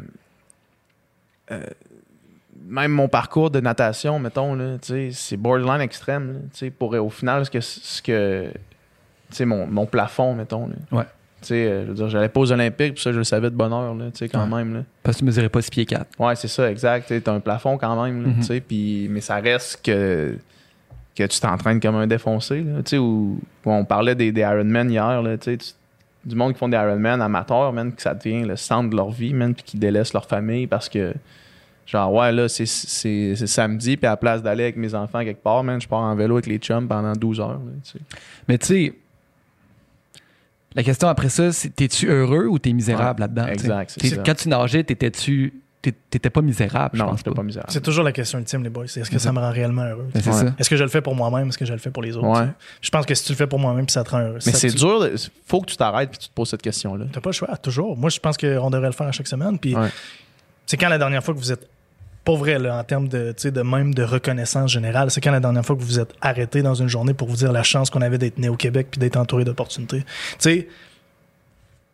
[1.52, 1.66] euh,
[2.68, 6.34] même mon parcours de natation, mettons, c'est borderline extrême.
[6.62, 8.52] là, pour au final, ce que, ce que
[9.46, 10.68] mon, mon plafond, mettons.
[10.68, 10.76] là.
[11.00, 11.04] Ouais.
[11.42, 13.50] Tu sais, euh, je veux dire, j'allais pas aux Olympiques, puis ça, je le savais
[13.50, 14.58] de bonne heure, là, tu sais, quand Ouais.
[14.64, 14.74] même.
[14.76, 14.84] Là.
[15.02, 16.06] Parce que tu mesurais pas 6 pieds 4.
[16.20, 17.08] Ouais, c'est ça, exact.
[17.08, 18.36] Tu as un plafond quand même, là, Mhm.
[18.36, 20.38] tu sais, puis- mais ça reste que,
[21.16, 22.62] que tu t'entraînes comme un défoncé.
[22.62, 25.72] Là, tu sais, où, où on parlait des, des Ironman hier, là, tu sais, tu-
[26.30, 29.10] du monde qui font des Ironman amateurs, man, que ça devient le centre de leur
[29.10, 31.12] vie, man, puis qui délaissent leur famille parce que,
[31.86, 35.24] genre, ouais, là, c'est, c'est, c'est samedi, puis à la place d'aller avec mes enfants
[35.24, 37.50] quelque part, man, je pars en vélo avec les chums pendant 12 heures.
[37.54, 38.00] là, tu sais.
[38.48, 38.94] Mais tu sais,
[40.76, 43.48] la question après ça, c'est t'es-tu heureux ou t'es misérable Ouais, là-dedans?
[43.48, 43.98] exact.
[44.26, 45.54] Quand tu nageais, t'étais-tu.
[45.82, 47.36] t'é- T'étais pas misérable, je Non, pense j'étais pas.
[47.38, 47.72] pas misérable.
[47.74, 48.86] C'est toujours la question ultime, les boys.
[48.88, 50.08] C'est est-ce que ça me rend réellement heureux?
[50.14, 50.22] Ouais.
[50.22, 50.54] ça.
[50.60, 51.50] Est-ce que je le fais pour moi-même?
[51.50, 52.28] Est-ce que je le fais pour les autres?
[52.28, 52.48] Ouais.
[52.82, 54.38] Je pense que si tu le fais pour moi-même, puis ça te rend heureux.
[54.46, 55.10] Mais c'est tu- dur,
[55.48, 57.06] faut que tu t'arrêtes puis tu te poses cette question-là.
[57.12, 57.98] T'as pas le choix, toujours.
[57.98, 59.58] Moi, je pense qu'on devrait le faire à chaque semaine.
[59.60, 59.90] Puis, Ouais.
[60.72, 61.68] C'est quand la dernière fois que vous êtes,
[62.24, 65.32] pas vrai, là, en termes de, tu sais, de même de reconnaissance générale, c'est quand
[65.32, 67.62] la dernière fois que vous vous êtes arrêté dans une journée pour vous dire la
[67.62, 70.00] chance qu'on avait d'être né au Québec puis d'être entouré d'opportunités?
[70.00, 70.06] Tu
[70.40, 70.68] sais,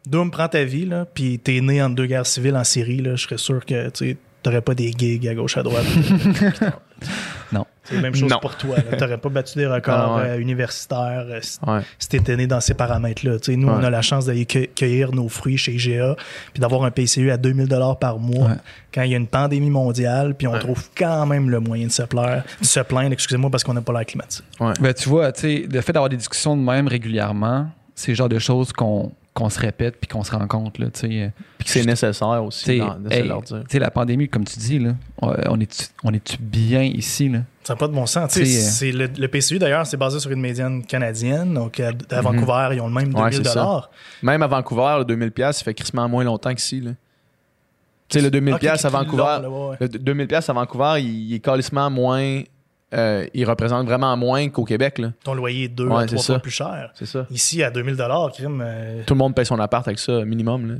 [0.06, 3.16] Doom, prends ta vie, là, puis t'es né en deux guerres civiles en Syrie, là,
[3.16, 5.86] je serais sûr que, tu sais, t'aurais pas des gigs à gauche, à droite.
[7.52, 7.66] Non.
[7.88, 8.40] C'est la même chose Non.
[8.40, 8.76] pour toi.
[8.78, 8.98] là.
[8.98, 10.30] T'aurais pas battu des records Ah ouais.
[10.30, 11.80] euh, universitaires euh, si Ouais.
[12.00, 13.40] si t'étais né dans ces paramètres-là.
[13.40, 13.76] Tu sais, nous, Ouais.
[13.80, 16.16] on a la chance d'aller cueil- cueillir nos fruits chez IGA,
[16.54, 17.68] puis d'avoir un PCU à 2000
[18.00, 18.54] par mois Ouais.
[18.94, 20.60] quand il y a une pandémie mondiale, puis on Ouais.
[20.60, 23.82] trouve quand même le moyen de se plaindre, de se plaindre, excusez-moi, parce qu'on n'a
[23.82, 24.44] pas l'air climatisé.
[24.80, 28.16] Ben, tu vois, tu sais, le fait d'avoir des discussions de même régulièrement, c'est le
[28.16, 30.80] genre de choses qu'on qu'on se répète puis qu'on se rend compte.
[30.80, 31.32] Là, tu sais.
[31.58, 33.64] Puis que c'est nécessaire aussi Tu sais, dans- de se hey, leur dire.
[33.74, 37.30] la pandémie, comme tu dis, là, on est-tu on est bien ici?
[37.30, 37.40] Là?
[37.64, 38.32] Ça n'a pas de bon sens.
[38.32, 41.54] C'est, euh, c'est le, le PCU, d'ailleurs, c'est basé sur une médiane canadienne.
[41.54, 43.90] Donc, à, à Vancouver, ils ont le même Ouais, 2000 c'est ça.
[44.24, 46.80] Même à Vancouver, le 2000$, piastres, ça fait crissement moins longtemps qu'ici.
[46.82, 46.92] là.
[48.10, 49.78] Tu sais, le 2000$ Ok, piastres à Vancouver, long, là, ouais, ouais.
[49.82, 52.42] le 2000$ piastres à Vancouver, il, il est calissement moins.
[52.94, 54.98] Euh, il représente vraiment moins qu'au Québec.
[55.00, 55.12] là.
[55.24, 56.34] Ton loyer est deux Ouais, à trois ça.
[56.34, 56.92] fois plus cher.
[56.96, 57.26] C'est ça.
[57.32, 57.96] Ici, à 2000
[58.34, 60.68] crime, euh, Tout le monde paye son appart avec ça, minimum.
[60.68, 60.76] Là,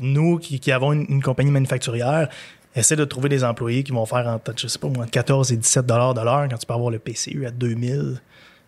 [0.00, 2.28] nous qui, qui avons une, une compagnie manufacturière,
[2.74, 5.52] essaie de trouver des employés qui vont faire entre, je sais pas moi, entre 14
[5.52, 8.20] et 17 dollars de l'heure quand tu peux avoir le PCU à 2000.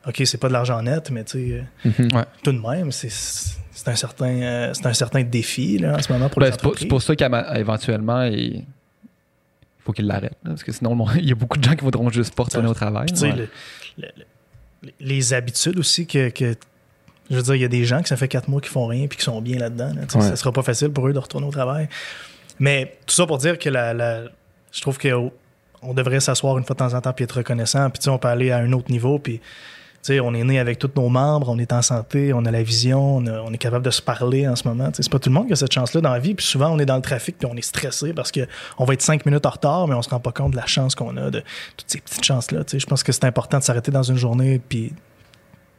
[0.07, 2.25] OK, c'est pas de l'argent net, mais tu sais, euh, Ouais.
[2.43, 3.09] tout de même, c'est
[3.89, 6.61] un certain euh, c'est un certain défi là, en ce moment pour Ben, les c'est
[6.63, 6.83] pour, entreprises.
[6.85, 8.65] c'est pour ça qu'éventuellement, il
[9.89, 10.37] faut qu'il l'arrête.
[10.45, 12.75] Parce que sinon, il y a beaucoup de gens qui voudront juste pas retourner au
[12.75, 13.07] travail.
[13.07, 13.37] Puis, tu sais, Ouais.
[13.37, 13.49] le-
[13.99, 14.09] le-
[14.83, 16.55] le- les habitudes aussi que, que-
[17.31, 18.87] je veux dire, il y a des gens qui ça fait quatre mois qui font
[18.87, 19.93] rien puis qui sont bien là-dedans.
[19.95, 20.03] là.
[20.03, 20.21] Ouais.
[20.29, 21.89] Ça sera pas facile pour eux de retourner au travail.
[22.59, 24.25] Mais tout ça pour dire que la, la-
[24.73, 25.09] je trouve que
[25.81, 27.89] on devrait s'asseoir une fois de temps en temps puis être reconnaissant.
[27.91, 29.19] Puis on peut aller à un autre niveau.
[29.19, 29.41] Puis
[30.23, 33.17] on est né avec tous nos membres, on est en santé, on a la vision,
[33.19, 34.89] on, a- on est capable de se parler en ce moment.
[34.95, 36.35] C'est pas tout le monde qui a cette chance-là dans la vie.
[36.35, 38.47] Puis souvent, on est dans le trafic puis on est stressé parce que
[38.79, 40.67] on va être cinq minutes en retard, mais on se rend pas compte de la
[40.67, 41.41] chance qu'on a, de
[41.77, 42.61] toutes ces petites chances-là.
[42.73, 44.93] Je pense que c'est important de s'arrêter dans une journée puis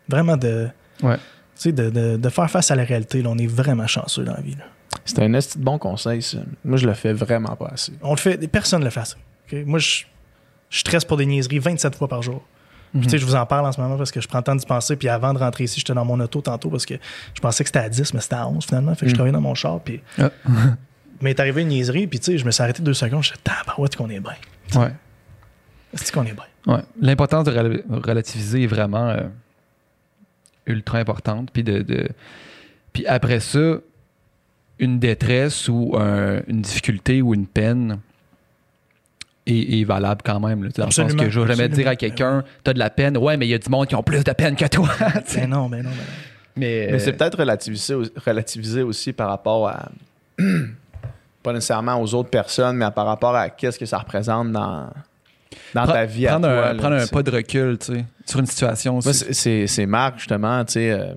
[0.08, 0.68] vraiment de,
[1.02, 1.18] Ouais.
[1.66, 3.22] de, de- de faire face à la réalité.
[3.22, 3.30] là.
[3.32, 4.56] On est vraiment chanceux dans la vie.
[5.06, 6.40] C'est un esti bon conseil, ça.
[6.66, 7.94] Moi, je le fais vraiment pas assez.
[8.02, 9.00] On le fait, personne ne le fait.
[9.02, 9.16] assez?
[9.66, 10.04] Moi, je,
[10.70, 12.44] je stresse pour des niaiseries 27 fois par jour.
[12.92, 14.44] Puis, tu sais, je vous en parle en ce moment parce que je prends le
[14.44, 14.96] temps d'y penser.
[14.96, 16.96] Puis avant de rentrer ici, j'étais dans mon auto tantôt parce que
[17.36, 18.96] je pensais que c'était à 10, mais c'était à 11 finalement.
[18.96, 19.80] Fait que je travaillais dans mon char.
[19.82, 20.30] Puis, Ah.
[21.22, 22.08] mais est arrivé une niaiserie.
[22.08, 23.22] Puis, tu sais, je me suis arrêté deux secondes.
[23.24, 24.34] Je suis tabarouette qu'on est bien.
[24.76, 24.92] Ouais.
[25.94, 26.74] C'est qu'on est bien?
[26.76, 26.82] Ouais.
[27.00, 29.22] L'importance de rela- relativiser est vraiment euh,
[30.66, 31.50] ultra importante.
[31.52, 32.10] Puis, de, de-
[32.94, 33.76] puis après ça,
[34.80, 38.00] une détresse ou un- une difficulté ou une peine
[39.46, 40.64] est, est valable quand même.
[40.64, 40.70] là.
[40.78, 41.76] Dans le sens que je vais jamais absolument.
[41.76, 43.18] dire à quelqu'un, t'as de la peine.
[43.18, 44.90] Ouais, mais il y a du monde qui ont plus de peine que toi.
[45.26, 45.42] Tu sais.
[45.42, 46.04] Ben non, ben non, ben non.
[46.56, 47.96] mais Mais c'est peut-être relativisé,
[48.26, 49.90] relativisé aussi par rapport à.
[51.44, 54.90] pas nécessairement aux autres personnes, mais par rapport à qu'est-ce que ça représente dans,
[55.74, 56.68] dans pre- ta vie à prendre toi.
[56.68, 59.34] un, là, prendre un pas de recul tu sais, sur une situation aussi.
[59.68, 61.14] C'est- Marc, justement, tu sais, euh,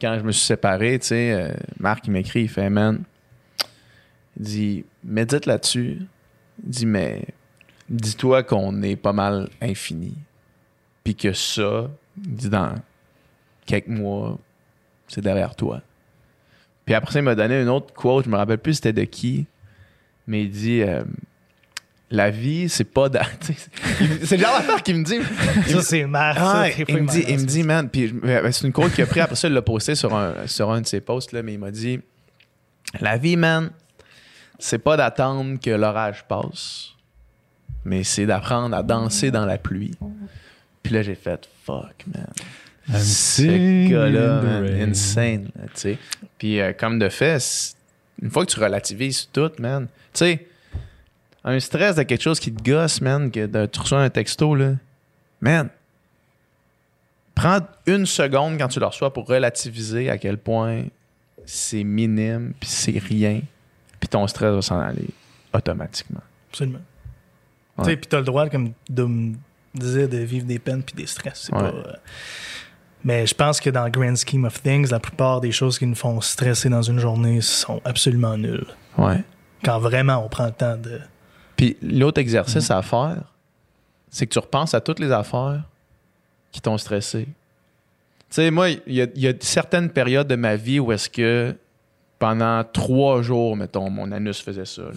[0.00, 1.48] quand je me suis séparé, tu sais, euh,
[1.80, 3.00] Marc, il m'écrit, il fait, man,
[4.38, 6.02] il dit, médite là-dessus.
[6.62, 7.22] Il dit, mais
[7.88, 10.14] dis-toi qu'on est pas mal infini.
[11.04, 12.74] Puis que ça, dit, dans
[13.64, 14.38] quelques mois,
[15.08, 15.80] c'est derrière toi.
[16.84, 19.04] Puis après ça, il m'a donné une autre quote, je me rappelle plus c'était de
[19.04, 19.46] qui,
[20.26, 21.02] mais il dit, euh,
[22.10, 23.08] la vie, c'est pas...
[24.22, 25.18] c'est le genre d'affaire qu'il me dit.
[25.66, 26.36] Ça, c'est marre.
[26.38, 29.02] Ah, fois, il me dit, il me dit, man, puis ben, c'est une quote qu'il
[29.02, 31.42] a pris après ça, il l'a posté sur un, sur un de ses posts, là,
[31.42, 32.00] mais il m'a dit
[33.00, 33.70] La vie, man,
[34.58, 36.95] c'est pas d'attendre que l'orage passe,
[37.86, 39.92] mais c'est d'apprendre à danser dans la pluie.
[40.82, 42.26] Puis là, j'ai fait fuck, man.
[42.88, 44.40] I'm Ce gars-là,
[44.88, 45.98] insane, tu sais.
[46.38, 47.74] Puis euh, comme de fait,
[48.22, 50.46] une fois que tu relativises tout, man, tu sais,
[51.44, 54.54] un stress de quelque chose qui te gosse, man, que de- tu reçois un texto,
[54.54, 54.74] là,
[55.40, 55.68] man,
[57.34, 60.84] prends une seconde quand tu le reçois pour relativiser à quel point
[61.44, 63.40] c'est minime, puis c'est rien,
[64.00, 65.08] puis ton stress va s'en aller
[65.52, 66.22] automatiquement.
[66.50, 66.80] Absolument.
[67.78, 69.34] Tu sais, puis t'as le droit, comme Dom
[69.74, 71.44] disait, de vivre des peines puis des stress.
[71.46, 71.60] C'est Ouais.
[71.60, 71.92] pas, euh,
[73.04, 75.86] Mais je pense que dans le grand scheme of things, la plupart des choses qui
[75.86, 78.66] nous font stresser dans une journée sont absolument nulles.
[78.98, 79.22] Ouais.
[79.64, 81.00] Quand vraiment on prend le temps de.
[81.56, 83.18] Puis l'autre exercice à faire,
[84.10, 85.62] c'est que tu repenses à toutes les affaires
[86.50, 87.24] qui t'ont stressé.
[87.26, 87.32] Tu
[88.30, 91.08] sais, moi, il y, a- il y a certaines périodes de ma vie où est-ce
[91.08, 91.54] que
[92.18, 94.82] pendant trois jours, mettons, mon anus faisait ça.
[94.82, 94.90] là.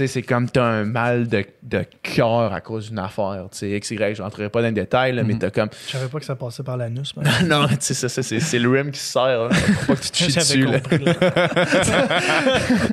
[0.00, 3.48] Sais, c'est comme t'as un mal de, de cœur à cause d'une affaire.
[3.52, 5.68] Tu sais, X, Y, je rentrerai pas dans les détails, là, mais t'as comme.
[5.88, 7.12] Je savais pas que ça passait par l'anus.
[7.16, 9.26] mais- non, tu sais, ça, ça, c'est, le rim qui se sert.
[9.26, 9.50] là.
[9.50, 10.64] Faut pas que tu te chies dessus.
[10.64, 10.80] là.
[10.80, 11.04] compris.
[11.04, 11.14] là.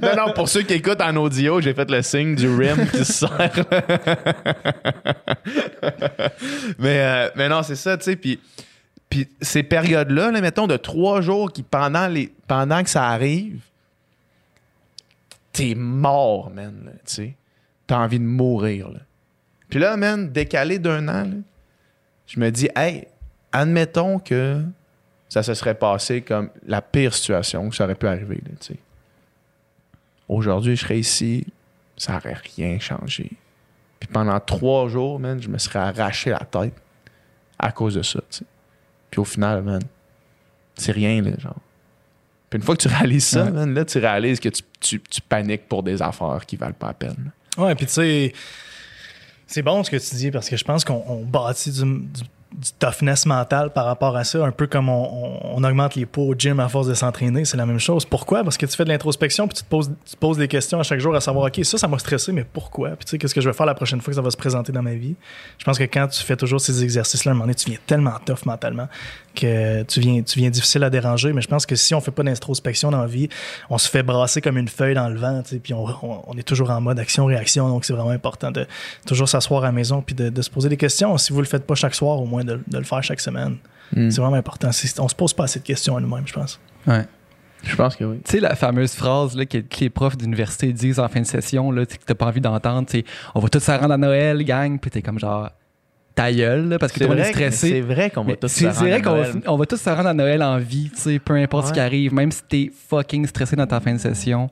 [0.15, 3.05] non, non, pour ceux qui écoutent en audio, j'ai fait le signe du rim qui
[3.05, 3.51] se sert.
[6.77, 8.15] mais, euh, mais non, c'est ça, tu sais.
[8.17, 8.39] Puis,
[9.09, 13.61] puis ces périodes-là, là, mettons, de trois jours qui, pendant, les, pendant que ça arrive,
[15.57, 16.93] t'es mort, man.
[17.87, 18.99] T'as envie de mourir, là.
[19.69, 21.31] Puis là, man, décalé d'un an,
[22.27, 23.07] je me dis, hey,
[23.51, 24.61] admettons que
[25.27, 28.75] ça se serait passé comme la pire situation que ça aurait pu arriver, là.
[30.29, 31.47] Aujourd'hui, je serais ici,
[31.95, 33.31] ça n'aurait rien changé.
[33.99, 36.75] Puis pendant trois jours, man, je me serais arraché la tête
[37.57, 38.45] à cause de ça, tu sais.
[39.09, 39.81] Puis au final, man,
[40.75, 41.59] c'est rien, là, genre.
[42.49, 43.51] Puis une fois que tu réalises ça, Ouais.
[43.51, 46.87] man, là, tu réalises que tu, tu- tu paniques pour des affaires qui valent pas
[46.87, 47.31] la peine.
[47.57, 48.33] Ouais, puis tu sais,
[49.47, 52.21] c'est bon ce que tu dis parce que je pense qu'on on bâtit du, du-
[52.55, 56.23] du toughness mental par rapport à ça, un peu comme on, on- augmente les poids
[56.23, 58.05] au gym à force de s'entraîner, c'est la même chose.
[58.05, 58.43] Pourquoi?
[58.43, 60.83] Parce que tu fais de l'introspection puis tu te, poses, tu poses des questions à
[60.83, 62.91] chaque jour à savoir, OK, ça, ça m'a stressé, mais pourquoi?
[62.91, 64.37] Puis tu sais, qu'est-ce que je vais faire la prochaine fois que ça va se
[64.37, 65.15] présenter dans ma vie?
[65.57, 67.79] Je pense que quand tu fais toujours ces exercices-là, à un moment donné, tu viens
[67.85, 68.87] tellement tough mentalement
[69.35, 71.33] que tu viens, tu viens difficile à déranger.
[71.33, 73.29] Mais je pense que si on fait pas d'introspection dans la vie,
[73.69, 76.23] on se fait brasser comme une feuille dans le vent, tu sais, puis on, on-
[76.27, 77.67] on est toujours en mode action-réaction.
[77.67, 78.65] Donc, c'est vraiment important de
[79.05, 81.17] toujours s'asseoir à la maison puis de, de se poser des questions.
[81.17, 83.57] Si vous le faites pas chaque soir, au moins de, de le faire chaque semaine.
[83.95, 84.09] Mm.
[84.09, 84.71] C'est vraiment important.
[84.71, 86.59] C'est- On se pose pas assez de questions à nous-mêmes, je pense.
[86.85, 87.05] Ouais.
[87.63, 88.19] Je pense que oui.
[88.23, 91.25] Tu sais, la fameuse phrase là, que, que les profs d'université disent en fin de
[91.25, 93.03] session, là, que t'as pas envie d'entendre, sais,
[93.33, 95.49] on va tous se rendre à Noël, gang, puis t'es comme genre,
[96.13, 97.81] ta gueule, là, parce que tout le monde est c'est stressé.
[97.81, 100.07] vrai qu'on va tous C'est se c'est vrai rendre à qu'on va, tous se rendre
[100.09, 103.25] à Noël en vie, tu sais, peu importe ce qui arrive, même si t'es fucking
[103.25, 104.49] stressé dans ta fin de session.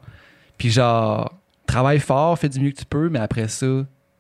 [0.57, 1.31] Puis genre,
[1.67, 3.67] travaille fort, fais du mieux que tu peux, mais après ça,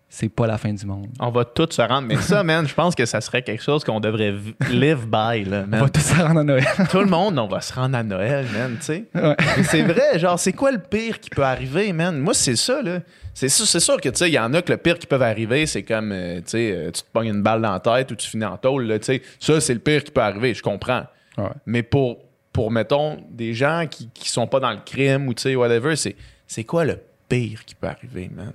[0.07, 1.07] c'est pas la fin du monde.
[1.19, 2.07] On va tous se rendre.
[2.07, 4.33] Mais ça, man, je pense que ça serait quelque chose qu'on devrait
[4.69, 5.79] live by, là, On man.
[5.81, 6.63] va tous se rendre à Noël.
[6.89, 9.05] Tout le monde, on va se rendre à Noël, man, tu sais.
[9.13, 9.35] Ouais.
[9.63, 12.17] C'est vrai, genre, c'est quoi le pire qui peut arriver, man?
[12.19, 12.99] Moi, c'est ça, là.
[13.33, 15.07] C'est sûr, c'est sûr que, tu sais, il y en a que le pire qui
[15.07, 17.81] peut arriver, c'est comme, euh, tu sais, euh, tu te pognes une balle dans la
[17.81, 19.21] tête ou tu finis en tôle, là, tu sais.
[19.41, 21.03] Ça, c'est le pire qui peut arriver, je comprends.
[21.37, 21.49] Ouais.
[21.65, 22.19] Mais pour,
[22.53, 25.97] pour mettons, des gens qui, qui sont pas dans le crime ou, tu sais, whatever,
[25.97, 26.15] c'est,
[26.47, 28.53] c'est quoi le pire qui peut arriver, man?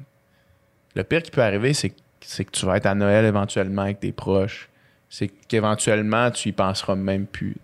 [0.94, 4.12] Le pire qui peut arriver, c'est, que tu vas être à Noël éventuellement avec tes
[4.12, 4.68] proches,
[5.08, 7.56] c'est qu'éventuellement, tu y penseras même plus.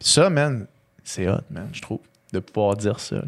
[0.00, 0.66] Ça, man,
[1.04, 2.00] c'est hot, man, je trouve,
[2.32, 3.22] de pouvoir dire ça.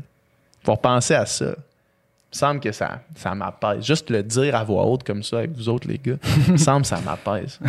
[0.62, 1.54] Pour penser à ça.
[1.54, 3.84] Il me semble que ça, ça m'apaise.
[3.84, 6.16] Juste le dire à voix haute comme ça avec vous autres, les gars,
[6.46, 7.60] il me semble que ça m'apaise.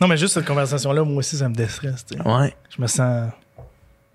[0.00, 2.06] Non, mais juste cette conversation-là, moi aussi, ça me déstresse.
[2.06, 2.22] tu sais.
[2.22, 2.54] Ouais.
[2.74, 3.30] Je me sens.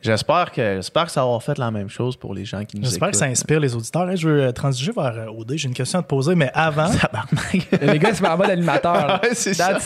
[0.05, 2.83] J'espère que, j'espère que ça aura fait la même chose pour les gens qui nous
[2.85, 4.07] J'espère que ça inspire les auditeurs.
[4.09, 5.53] Hey, je veux euh, transiger vers euh, OD.
[5.55, 6.91] J'ai une question à te poser, mais avant.
[7.81, 9.19] Les gars, c'est en mode animateur.
[9.23, 9.77] Ouais, c'est ça.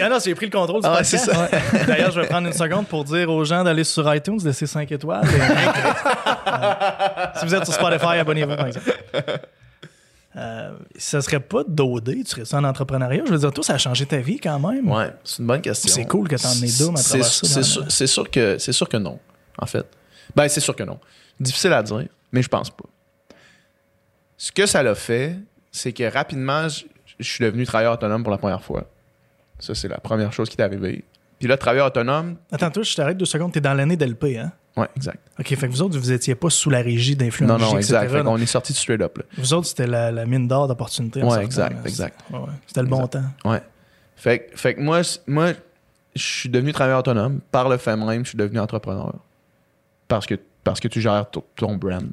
[0.00, 1.28] Ah non, j'ai pris le contrôle du Ah podcast.
[1.28, 1.84] Ouais.
[1.86, 4.66] D'ailleurs, je vais prendre une seconde pour dire aux gens d'aller sur iTunes, de laisser
[4.66, 5.24] 5 étoiles.
[5.26, 8.92] et- Euh, si vous êtes sur Spotify, abonnez-vous, par exemple.
[10.36, 13.22] Euh, ça serait pas d'OD, tu serais ça en entrepreneuriat?
[13.26, 14.90] Je veux dire, toi, ça a changé ta vie quand même.
[14.90, 15.90] Ouais, c'est une bonne question.
[15.92, 18.06] C'est cool que t'en aies Doom à C'est- travers ça C'est dans sûr, le- c'est
[18.06, 19.18] sûr que c'est sûr que non,
[19.58, 19.86] en fait.
[20.34, 20.98] Ben c'est sûr que non.
[21.40, 22.84] Difficile à dire, mais je pense pas.
[24.36, 25.36] Ce que ça l'a fait,
[25.72, 26.84] c'est que rapidement, je,
[27.18, 28.84] je suis devenu travailleur autonome pour la première fois.
[29.58, 31.04] Ça, c'est la première chose qui est arrivée.
[31.38, 33.52] Puis là, travailleur autonome, Attends, toi, je t'arrête deux secondes.
[33.52, 34.52] T'es dans l'année d'LP, hein?
[34.76, 35.18] ouais, exact.
[35.38, 37.50] OK, fait que vous autres, vous étiez pas sous la régie d'influence.
[37.50, 38.10] Non, non, exact.
[38.10, 39.18] Fait qu'on est sorti de straight up.
[39.18, 39.24] Là.
[39.38, 41.22] Vous autres, c'était la, la mine d'or d'opportunités.
[41.22, 41.80] Ouais, exact, là.
[41.88, 42.20] exact.
[42.30, 42.40] Ouais.
[42.66, 43.22] C'était le bon Exact.
[43.42, 43.50] temps.
[43.50, 43.62] Ouais.
[44.16, 45.52] Fait, que- fait que moi, moi,
[46.14, 47.40] je suis devenu travailleur autonome.
[47.50, 49.14] Par le fait même, je suis devenu entrepreneur.
[50.08, 52.04] Parce que, parce que tu gères ton, brand,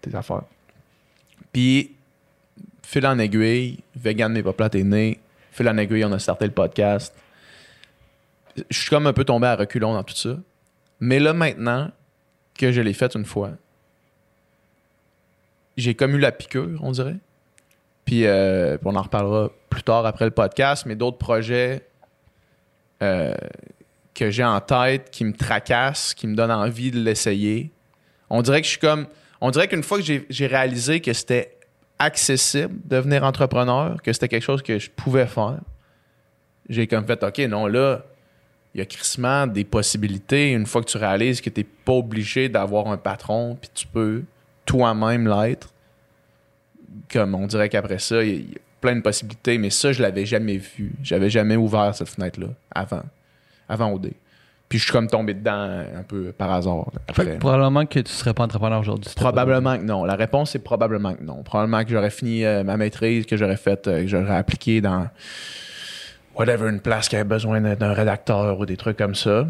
[0.00, 0.42] tes, affaires.
[1.52, 1.92] Puis,
[2.82, 5.20] fil en aiguille, Vegan n'est pas plate est né.
[5.52, 7.14] Fil en aiguille, on a starté le podcast.
[8.68, 10.36] Je suis comme un peu tombé à reculons dans tout ça.
[11.00, 11.90] Mais là, maintenant
[12.58, 13.52] que je l'ai fait une fois,
[15.76, 17.16] j'ai comme eu la piqûre, on dirait.
[18.04, 21.86] Puis, euh, on en reparlera plus tard après le podcast, mais d'autres projets
[23.02, 23.34] euh,
[24.20, 27.70] que j'ai en tête qui me tracassent, qui me donnent envie de l'essayer.
[28.28, 29.06] On dirait que je suis comme.
[29.40, 31.56] On dirait qu'une fois que j'ai réalisé que c'était
[31.98, 35.60] accessible de devenir entrepreneur, que c'était quelque chose que je pouvais faire,
[36.68, 38.04] j'ai comme fait OK, non, là,
[38.74, 41.94] il y a crissement des possibilités une fois que tu réalises que tu n'es pas
[41.94, 44.24] obligé d'avoir un patron, puis tu peux
[44.66, 45.72] toi-même l'être
[47.10, 50.02] comme on dirait qu'après ça, il y, y a plein de possibilités, mais ça, je
[50.02, 50.92] l'avais jamais vu.
[51.02, 53.02] J'avais jamais ouvert cette fenêtre-là avant,
[53.70, 54.10] avant OD.
[54.68, 56.76] Puis je suis comme tombé dedans un peu par hasard.
[56.94, 57.34] là, Fait après.
[57.34, 59.10] que probablement que tu serais pas entrepreneur aujourd'hui.
[59.16, 60.04] Probablement que non.
[60.04, 61.42] La réponse est probablement que non.
[61.42, 65.08] Probablement que j'aurais fini euh, ma maîtrise, que j'aurais fait, euh, que j'aurais appliqué dans
[66.36, 69.46] whatever, une place qui avait besoin d'un- rédacteur ou des trucs comme ça.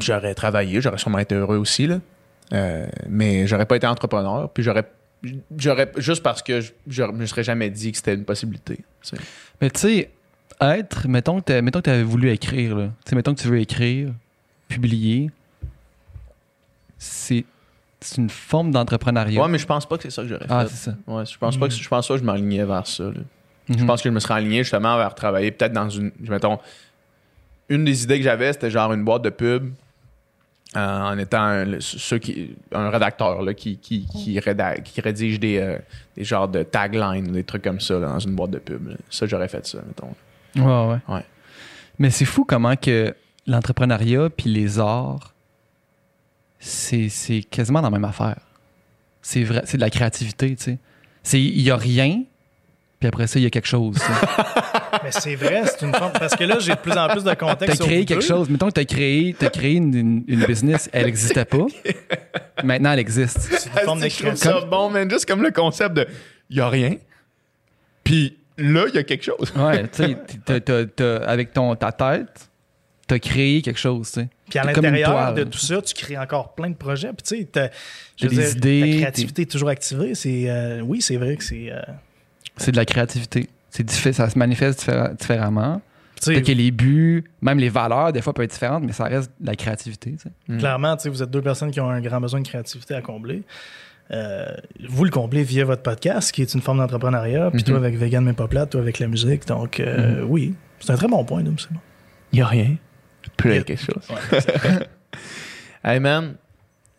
[0.00, 1.98] J'aurais travaillé, j'aurais sûrement été heureux aussi, là.
[2.52, 4.84] Euh, mais j'aurais pas été entrepreneur, puis j'aurais
[5.56, 8.78] j'aurais juste parce que je, je me serais jamais dit que c'était une possibilité.
[9.60, 10.10] Mais tu sais,
[10.60, 12.86] être, mettons que tu avais voulu écrire, là.
[13.04, 14.10] Tu sais, mettons que tu veux écrire,
[14.68, 15.30] publier,
[16.98, 17.44] c'est
[18.00, 19.42] c'est une forme d'entrepreneuriat.
[19.42, 20.68] Ouais, mais je pense pas que c'est ça que j'aurais ah, fait.
[20.70, 20.96] c'est ça.
[21.08, 23.04] Ouais, je pense pas que je pense pas que je m'alignais vers ça.
[23.04, 23.12] là.
[23.68, 23.86] Je Mhm.
[23.86, 26.12] pense que je me serais aligné justement vers travailler peut-être dans une.
[26.20, 26.58] Mettons,
[27.68, 29.72] une des idées que j'avais, c'était genre une boîte de pub
[30.76, 34.38] euh, en étant un, le- ceux qui, un rédacteur là, qui, qui, qui,
[35.00, 35.78] rédige des, euh,
[36.16, 38.88] des genres de taglines, des trucs comme ça là, dans une boîte de pub.
[38.88, 38.94] là.
[39.10, 40.14] Ça, j'aurais fait ça, mettons.
[40.56, 40.98] Ouais, ouais.
[41.14, 41.24] Ouais.
[41.98, 43.14] Mais c'est fou comment que
[43.46, 45.34] l'entrepreneuriat puis les arts,
[46.58, 48.38] c'est c'est quasiment la même affaire.
[49.22, 50.78] C'est vrai, c'est de la créativité, tu sais.
[51.22, 52.22] C'est il y a rien,
[53.00, 53.98] puis après ça il y a quelque chose.
[55.04, 56.12] Mais c'est vrai, c'est une forme.
[56.12, 57.78] Parce que là, j'ai de plus en plus de contexte.
[57.78, 58.26] T'as créé quelque deux.
[58.26, 58.48] chose.
[58.48, 61.66] Mettons que t'as créé, as créé une, une- une business, elle n'existait pas.
[62.64, 63.38] Maintenant, elle existe.
[63.38, 65.08] C'est une forme Ah, ça bon, man.
[65.10, 66.08] Juste comme le concept de
[66.50, 66.96] il y a rien,
[68.02, 69.52] puis là, il y a quelque chose.
[69.56, 72.50] Ouais, tu sais, t'as- t'as- t'as- avec ton, ta tête,
[73.06, 74.28] t'as créé quelque chose, tu sais.
[74.50, 75.34] Puis à l'intérieur toile.
[75.34, 77.08] de tout ça, tu crées encore plein de projets.
[77.12, 77.70] Puis tu sais,
[78.20, 80.14] des dire, idées, Ta créativité est toujours activée.
[80.14, 81.70] C'est, euh, oui, c'est vrai que c'est.
[81.70, 81.80] euh,
[82.56, 83.48] C'est de la créativité.
[83.70, 85.80] C'est ça se manifeste diffé- différemment.
[86.16, 88.92] tu sais, Peut-être que les buts, même les valeurs, des fois, peuvent être différentes, mais
[88.92, 90.12] ça reste de la créativité.
[90.12, 90.18] tu
[90.50, 90.58] sais.
[90.58, 93.02] Clairement, tu sais, vous êtes deux personnes qui ont un grand besoin de créativité à
[93.02, 93.42] combler.
[94.10, 94.46] Euh,
[94.88, 97.50] vous le comblez via votre podcast, qui est une forme d'entrepreneuriat.
[97.50, 97.66] Puis Mhm.
[97.66, 99.46] toi, avec Vegan mais pas plate, toi, avec la musique.
[99.46, 101.80] Donc, euh, oui, c'est un très bon point, Dom, c'est bon.
[102.32, 102.76] Il y a rien.
[103.44, 104.08] Y a quelque chose.
[105.84, 106.34] hey man,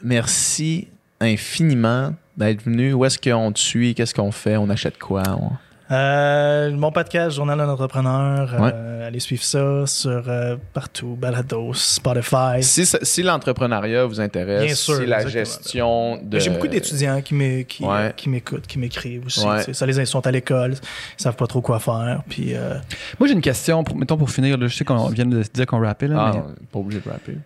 [0.04, 0.88] merci
[1.20, 2.94] infiniment d'être venu.
[2.94, 3.94] Où est-ce qu'on te suit?
[3.96, 4.58] Qu'est-ce qu'on fait?
[4.58, 5.24] On achète quoi?
[5.40, 5.52] On-
[5.92, 8.72] Euh, mon podcast, Journal d'un entrepreneur, Ouais.
[8.74, 12.62] euh, allez suivre ça sur euh, partout, Balados, Spotify.
[12.62, 16.38] Si, l'entrepreneuriat vous intéresse, Bien sûr, si la gestion de.
[16.38, 18.14] J'ai beaucoup d'étudiants qui m'é- qui, Ouais.
[18.16, 19.44] qui m'écoutent, qui m'écrivent aussi.
[19.44, 19.60] Ouais.
[19.60, 19.74] tu sais.
[19.74, 22.22] Ça les ils sont à l'école, ils savent pas trop quoi faire.
[22.30, 22.76] Puis euh,
[23.20, 24.58] Moi, j'ai une question, pour, mettons pour finir.
[24.60, 27.02] là, je sais qu'on vient de se dire qu'on rappait, là, Ah, mais pas obligé
[27.04, 27.38] de rapper.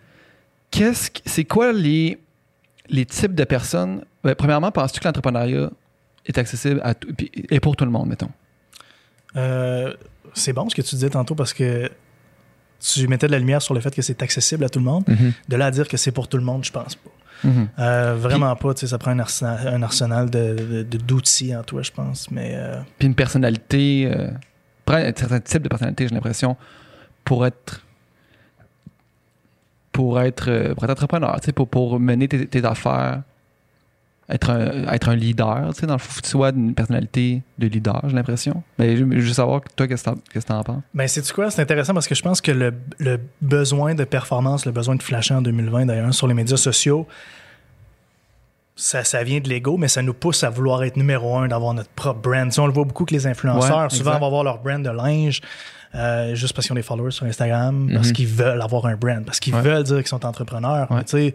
[0.70, 2.18] qu'est-ce que- c'est quoi les,
[2.90, 4.02] les types de personnes?
[4.22, 5.70] Ben, premièrement, penses-tu que l'entrepreneuriat
[6.26, 8.30] est accessible à tout, puis- et pour tout le monde, mettons?
[9.36, 9.92] Euh,
[10.32, 11.90] c'est bon ce que tu disais tantôt parce que
[12.80, 15.04] tu mettais de la lumière sur le fait que c'est accessible à tout le monde.
[15.08, 15.32] Mhm.
[15.48, 17.10] De là à dire que c'est pour tout le monde, je pense pas.
[17.44, 17.68] Mhm.
[17.78, 18.74] Euh, vraiment pas.
[18.74, 22.30] tu sais, Ça prend un arsenal, un arsenal de- de- d'outils en toi, je pense.
[22.30, 24.10] Mais euh, Puis une personnalité,
[24.86, 26.56] un certain type de personnalité, j'ai l'impression,
[27.24, 27.80] pour être
[29.92, 33.22] pour être, pour être entrepreneur, pour, pour mener tes, tes affaires,
[34.28, 36.74] être un, être un leader, tu sais, dans le fond, faut que tu sois une
[36.74, 38.62] personnalité de leader, j'ai l'impression.
[38.78, 40.82] Mais je, veux savoir, toi, qu'est-ce que t'en- penses?
[40.94, 41.50] Ben, c'est quoi?
[41.50, 45.02] C'est intéressant parce que je pense que le, le besoin de performance, le besoin de
[45.02, 47.06] flasher en 2020, d'ailleurs, sur les médias sociaux,
[48.76, 51.74] ça, ça vient de l'ego, mais ça nous pousse à vouloir être numéro un, d'avoir
[51.74, 52.48] notre propre brand.
[52.48, 54.20] Tu sais, on le voit beaucoup que les influenceurs, Ouais, souvent, exact.
[54.20, 55.40] vont avoir leur brand de linge.
[55.96, 58.12] euh, juste parce qu'ils ont des followers sur Instagram, parce Mhm.
[58.14, 59.60] qu'ils veulent avoir un brand, parce qu'ils Ouais.
[59.60, 60.90] veulent dire qu'ils sont entrepreneurs.
[60.90, 61.04] Ouais.
[61.04, 61.34] Tu sais,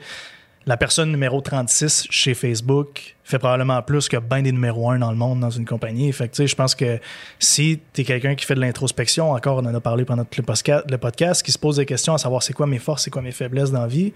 [0.66, 5.12] la personne numéro 36 chez Facebook fait probablement plus que bien des numéros 1 dans
[5.12, 6.12] le monde dans une compagnie.
[6.12, 7.00] Fait que, tu sais, je pense que
[7.40, 10.98] si tu es quelqu'un qui fait de l'introspection, encore, on en a parlé pendant le
[10.98, 13.32] podcast, qui se pose des questions à savoir c'est quoi mes forces, c'est quoi mes
[13.32, 14.14] faiblesses dans la vie.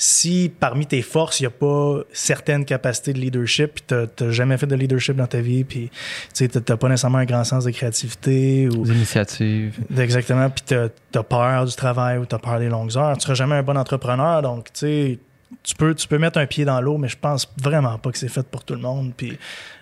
[0.00, 3.84] Si parmi tes forces, il n'y a pas certaines capacités de leadership, puis
[4.16, 5.90] tu n'as jamais fait de leadership dans ta vie, puis
[6.32, 9.76] tu n'as pas nécessairement un grand sens de créativité ou Des initiatives.
[9.98, 10.50] Exactement.
[10.50, 10.88] Puis t'as
[11.18, 13.16] as peur du travail ou t'as peur des longues heures.
[13.16, 14.40] Tu seras jamais un bon entrepreneur.
[14.40, 15.18] Donc, tu sais,
[15.62, 18.18] tu peux, tu peux mettre un pied dans l'eau, mais je pense vraiment pas que
[18.18, 19.12] c'est fait pour tout le monde.
[19.16, 19.38] Puis,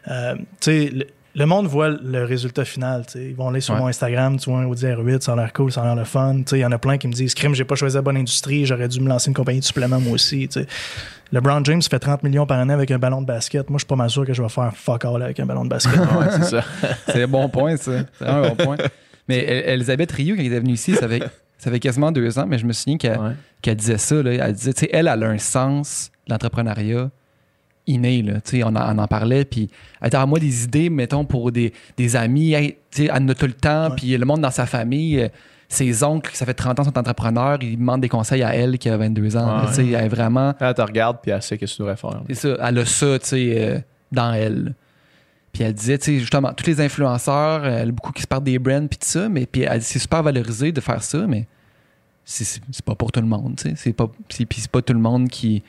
[0.08, 3.04] euh, tu sais, le, le monde voit le résultat final.
[3.06, 3.24] tu sais.
[3.26, 3.80] Ils vont aller sur Ouais.
[3.80, 6.04] mon Instagram, tu vois un Audi R8, ça a l'air cool, ça a l'air le
[6.04, 6.36] fun.
[6.38, 8.02] Tu sais, Il y en a plein qui me disent Crime, j'ai pas choisi la
[8.02, 10.48] bonne industrie, j'aurais dû me lancer une compagnie de suppléments moi aussi.
[10.48, 10.66] tu sais.
[11.32, 13.68] LeBron James fait 30 millions par année avec un ballon de basket.
[13.68, 15.64] Moi, je suis pas mal sûr que je vais faire fuck all avec un ballon
[15.64, 15.92] de basket.
[16.16, 16.64] Ouais, c'est ça.
[17.08, 17.92] C'est un bon point, ça.
[18.18, 18.76] C'est un bon point.
[19.28, 21.22] Mais El- Elisabeth Rioux, quand elle est venue ici, ça fait,
[21.66, 23.74] ça fait quasiment deux ans, mais je me souviens qu'elle Ouais.
[23.74, 24.22] disait ça.
[24.22, 24.30] Là.
[24.46, 27.10] Elle disait, tu sais, elle, elle a un sens, l'entrepreneuriat,
[27.88, 28.22] inné.
[28.22, 28.34] Là.
[28.40, 29.68] Tu sais, On, en- on en parlait, puis
[30.00, 32.52] elle était à moi des idées, mettons, pour des, des amis.
[32.54, 35.20] Hey, tu sais, elle en a tout le temps, puis le monde dans sa famille.
[35.20, 35.28] euh,
[35.68, 38.88] Ses oncles, ça fait 30 ans, sont entrepreneurs, ils demandent des conseils à elle qui
[38.88, 39.62] a 22 ans.
[39.62, 39.66] Ouais.
[39.68, 40.54] Tu sais, Elle est vraiment.
[40.60, 42.22] Elle te regarde, puis elle sait que tu devrais faire.
[42.28, 43.78] C'est ça, elle a ça, tu sais, euh,
[44.12, 44.74] dans elle.
[45.52, 48.58] Puis elle disait, tu sais, justement, tous les influenceurs, euh, beaucoup qui se partent des
[48.60, 51.46] brands, puis tout ça, mais puis elle c'est super valorisé de faire ça, mais
[52.26, 53.74] c'est- pas pour tout le monde, tu sais.
[53.76, 55.62] C'est pas, c'est- pas tout le monde qui,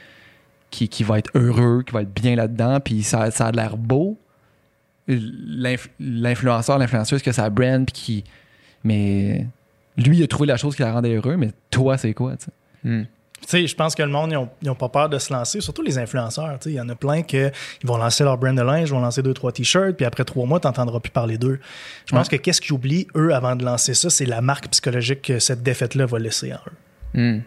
[0.71, 4.17] qui, va être heureux, qui va être bien là-dedans, puis ça, ça a l'air beau.
[5.07, 8.23] L'inf- L'influenceur, l'influenceuse, que ça brand, puis qui.
[8.83, 9.45] Mais
[9.97, 12.47] lui, il a trouvé la chose qui la rendait heureux, mais toi, c'est quoi, tu
[13.41, 13.57] sais?
[13.57, 15.31] Tu sais, je pense que le monde, ils ont, ils ont pas peur de se
[15.31, 16.57] lancer, surtout les influenceurs.
[16.59, 16.69] tu sais.
[16.71, 17.37] Il y en a plein qui
[17.83, 20.59] vont lancer leur brand de linge, vont lancer deux, trois t-shirts, puis après trois mois,
[20.59, 21.59] tu n'entendras plus parler d'eux.
[22.05, 25.21] Je pense que qu'est-ce qu'ils oublient, eux, avant de lancer ça, c'est la marque psychologique
[25.21, 26.77] que cette défaite-là va laisser en eux.
[27.13, 27.41] Hmm.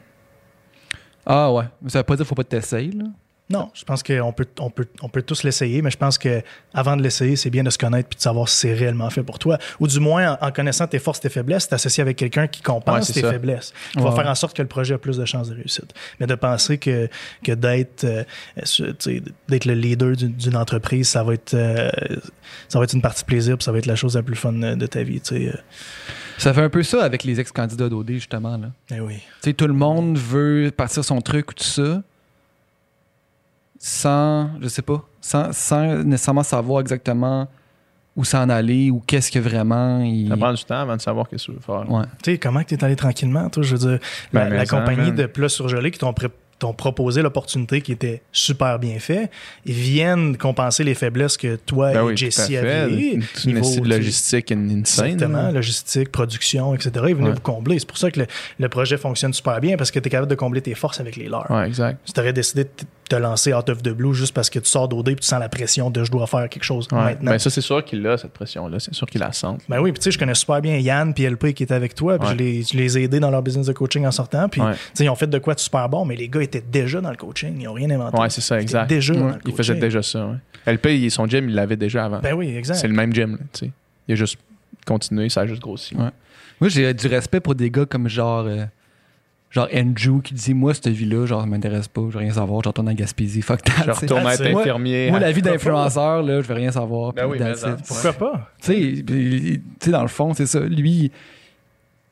[1.27, 3.05] Ah ouais, ça veut pas dire qu'il faut pas t'essayer, là.
[3.51, 6.41] Non, je pense qu'on peut, on peut, on peut tous l'essayer, mais je pense que
[6.73, 9.25] avant de l'essayer, c'est bien de se connaître puis de savoir si c'est réellement fait
[9.25, 9.59] pour toi.
[9.81, 13.13] Ou du moins, en, en connaissant tes forces, tes faiblesses, t'associer avec quelqu'un qui compense
[13.13, 13.31] tes ça.
[13.33, 13.73] faiblesses.
[13.93, 14.15] Qui va Ouais.
[14.17, 15.93] faire en sorte que le projet a plus de chances de réussite.
[16.21, 17.09] Mais de penser que,
[17.45, 18.23] que d'être, euh,
[18.63, 21.91] ce- tu sais, d'être le leader d'une, entreprise, ça va être, euh,
[22.69, 24.53] ça va être une partie plaisir, puis ça va être la chose la plus fun
[24.53, 25.21] de de ta vie.
[25.21, 25.49] Tu sais.
[25.49, 25.59] euh.
[26.39, 28.69] Ça fait un peu ça avec les ex-candidats d'OD, justement, là.
[28.95, 29.17] Eh oui.
[29.43, 32.03] Tu sais, tout le monde veut partir son truc ou tout ça
[33.83, 37.49] sans, je sais pas, sans, sans nécessairement savoir exactement
[38.15, 40.29] où s'en aller ou qu'est-ce que vraiment il...
[40.29, 41.91] Ça prend du temps avant de savoir qu'est-ce que tu veux faire.
[41.91, 42.05] Ouais.
[42.23, 43.63] Tu sais, comment tu es allé tranquillement, toi?
[43.63, 43.99] Je veux dire,
[44.35, 46.29] la, Ben, la compagnie de plats surgelés qui t'ont pré-
[46.61, 49.31] t'ont proposé l'opportunité qui était super bien fait,
[49.65, 52.13] ils viennent compenser les faiblesses que toi Ben et oui,
[52.59, 53.19] aviez.
[53.35, 55.07] C'est une de logistique in- insane.
[55.07, 55.51] Exactement, là.
[55.53, 56.91] logistique, production, etc.
[57.09, 57.35] Ils venaient Ouais.
[57.35, 57.79] vous combler.
[57.79, 58.27] C'est pour ça que le,
[58.59, 61.17] le projet fonctionne super bien parce que tu es capable de combler tes forces avec
[61.17, 61.51] les leurs.
[61.51, 61.99] Ouais, exact.
[62.05, 62.71] Si tu aurais décidé de
[63.09, 65.41] te lancer out of the blue juste parce que tu sors d'OD et tu sens
[65.41, 66.99] la pression de je dois faire quelque chose Ouais.
[66.99, 67.33] maintenant.
[67.33, 68.79] Ben, ça, c'est sûr qu'il a cette pression-là.
[68.79, 69.49] C'est sûr qu'il la sent.
[69.69, 71.95] Ben oui, puis tu sais, je connais super bien Yann puis LP qui étaient avec
[71.97, 74.49] toi, puis je, les, je les ai aidés dans leur business de coaching en sortant,
[74.49, 74.75] puis Ouais.
[74.75, 77.01] tu sais, ils ont fait de quoi de super bon, mais les gars étaient déjà
[77.01, 78.19] dans le coaching, ils n'ont rien inventé.
[78.21, 78.89] Ouais, c'est ça, exact.
[78.89, 79.33] déjà dans Ouais.
[79.33, 80.27] le Il faisait déjà ça.
[80.67, 80.73] Ouais.
[80.75, 82.21] LP, son gym, il l'avait déjà avant.
[82.21, 82.75] Ben oui, exact.
[82.75, 83.33] c'est le même gym.
[83.33, 83.71] là, tu sais.
[84.09, 84.37] Il a juste
[84.87, 85.95] continué, ça a juste grossi.
[85.97, 86.11] Ouais.
[86.61, 88.45] Moi, j'ai du respect pour des gars comme genre...
[88.47, 88.65] euh,
[89.53, 92.63] Genre Andrew qui dit Moi, cette vie-là, genre, ça m'intéresse pas, je veux rien savoir,
[92.63, 93.73] je retourne en Gaspésie, fuck that.
[93.85, 95.11] Je retourne Ah, être moi- infirmier.
[95.11, 97.13] Moi, la vie d'influenceur, là, je veux rien savoir.
[97.15, 97.55] Ben oui, mais
[97.85, 98.49] Pourquoi pas?
[98.63, 99.05] Tu
[99.81, 100.61] sais, dans le fond, c'est ça.
[100.61, 101.11] Lui,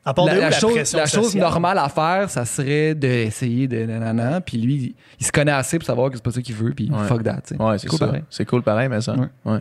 [0.09, 3.85] À part de la, où, la chose, la normale à faire, ça serait d'essayer de
[3.85, 6.55] nanana, puis lui, il, il se connaît assez pour savoir que c'est pas ça qu'il
[6.55, 7.07] veut, puis Ouais.
[7.07, 7.41] fuck that.
[7.59, 8.07] Ouais, c'est cool ça.
[8.07, 8.23] pareil.
[8.29, 9.13] C'est cool pareil, mais ça.
[9.13, 9.27] Ouais.
[9.45, 9.59] Ouais.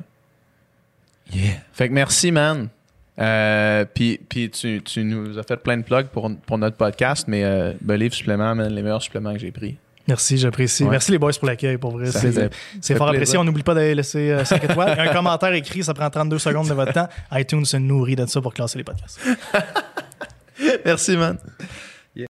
[1.34, 1.52] Yeah.
[1.72, 2.68] Fait que merci, man.
[3.18, 7.26] Euh, puis puis tu, tu nous as fait plein de plugs pour, pour notre podcast,
[7.28, 9.76] mais euh, Believe Supplément, man, les meilleurs suppléments que j'ai pris.
[10.06, 10.84] Merci, j'apprécie.
[10.84, 10.90] Ouais.
[10.90, 12.06] Merci les boys pour l'accueil, pour vrai.
[12.06, 12.20] Ça
[12.80, 13.36] C'est fort apprécié.
[13.36, 14.98] On n'oublie pas d'aller laisser 5 étoiles.
[15.06, 17.08] Un commentaire écrit, ça prend 32 secondes de votre temps.
[17.32, 19.20] iTunes se nourrit de ça pour classer les podcasts.
[20.84, 21.38] Merci, man.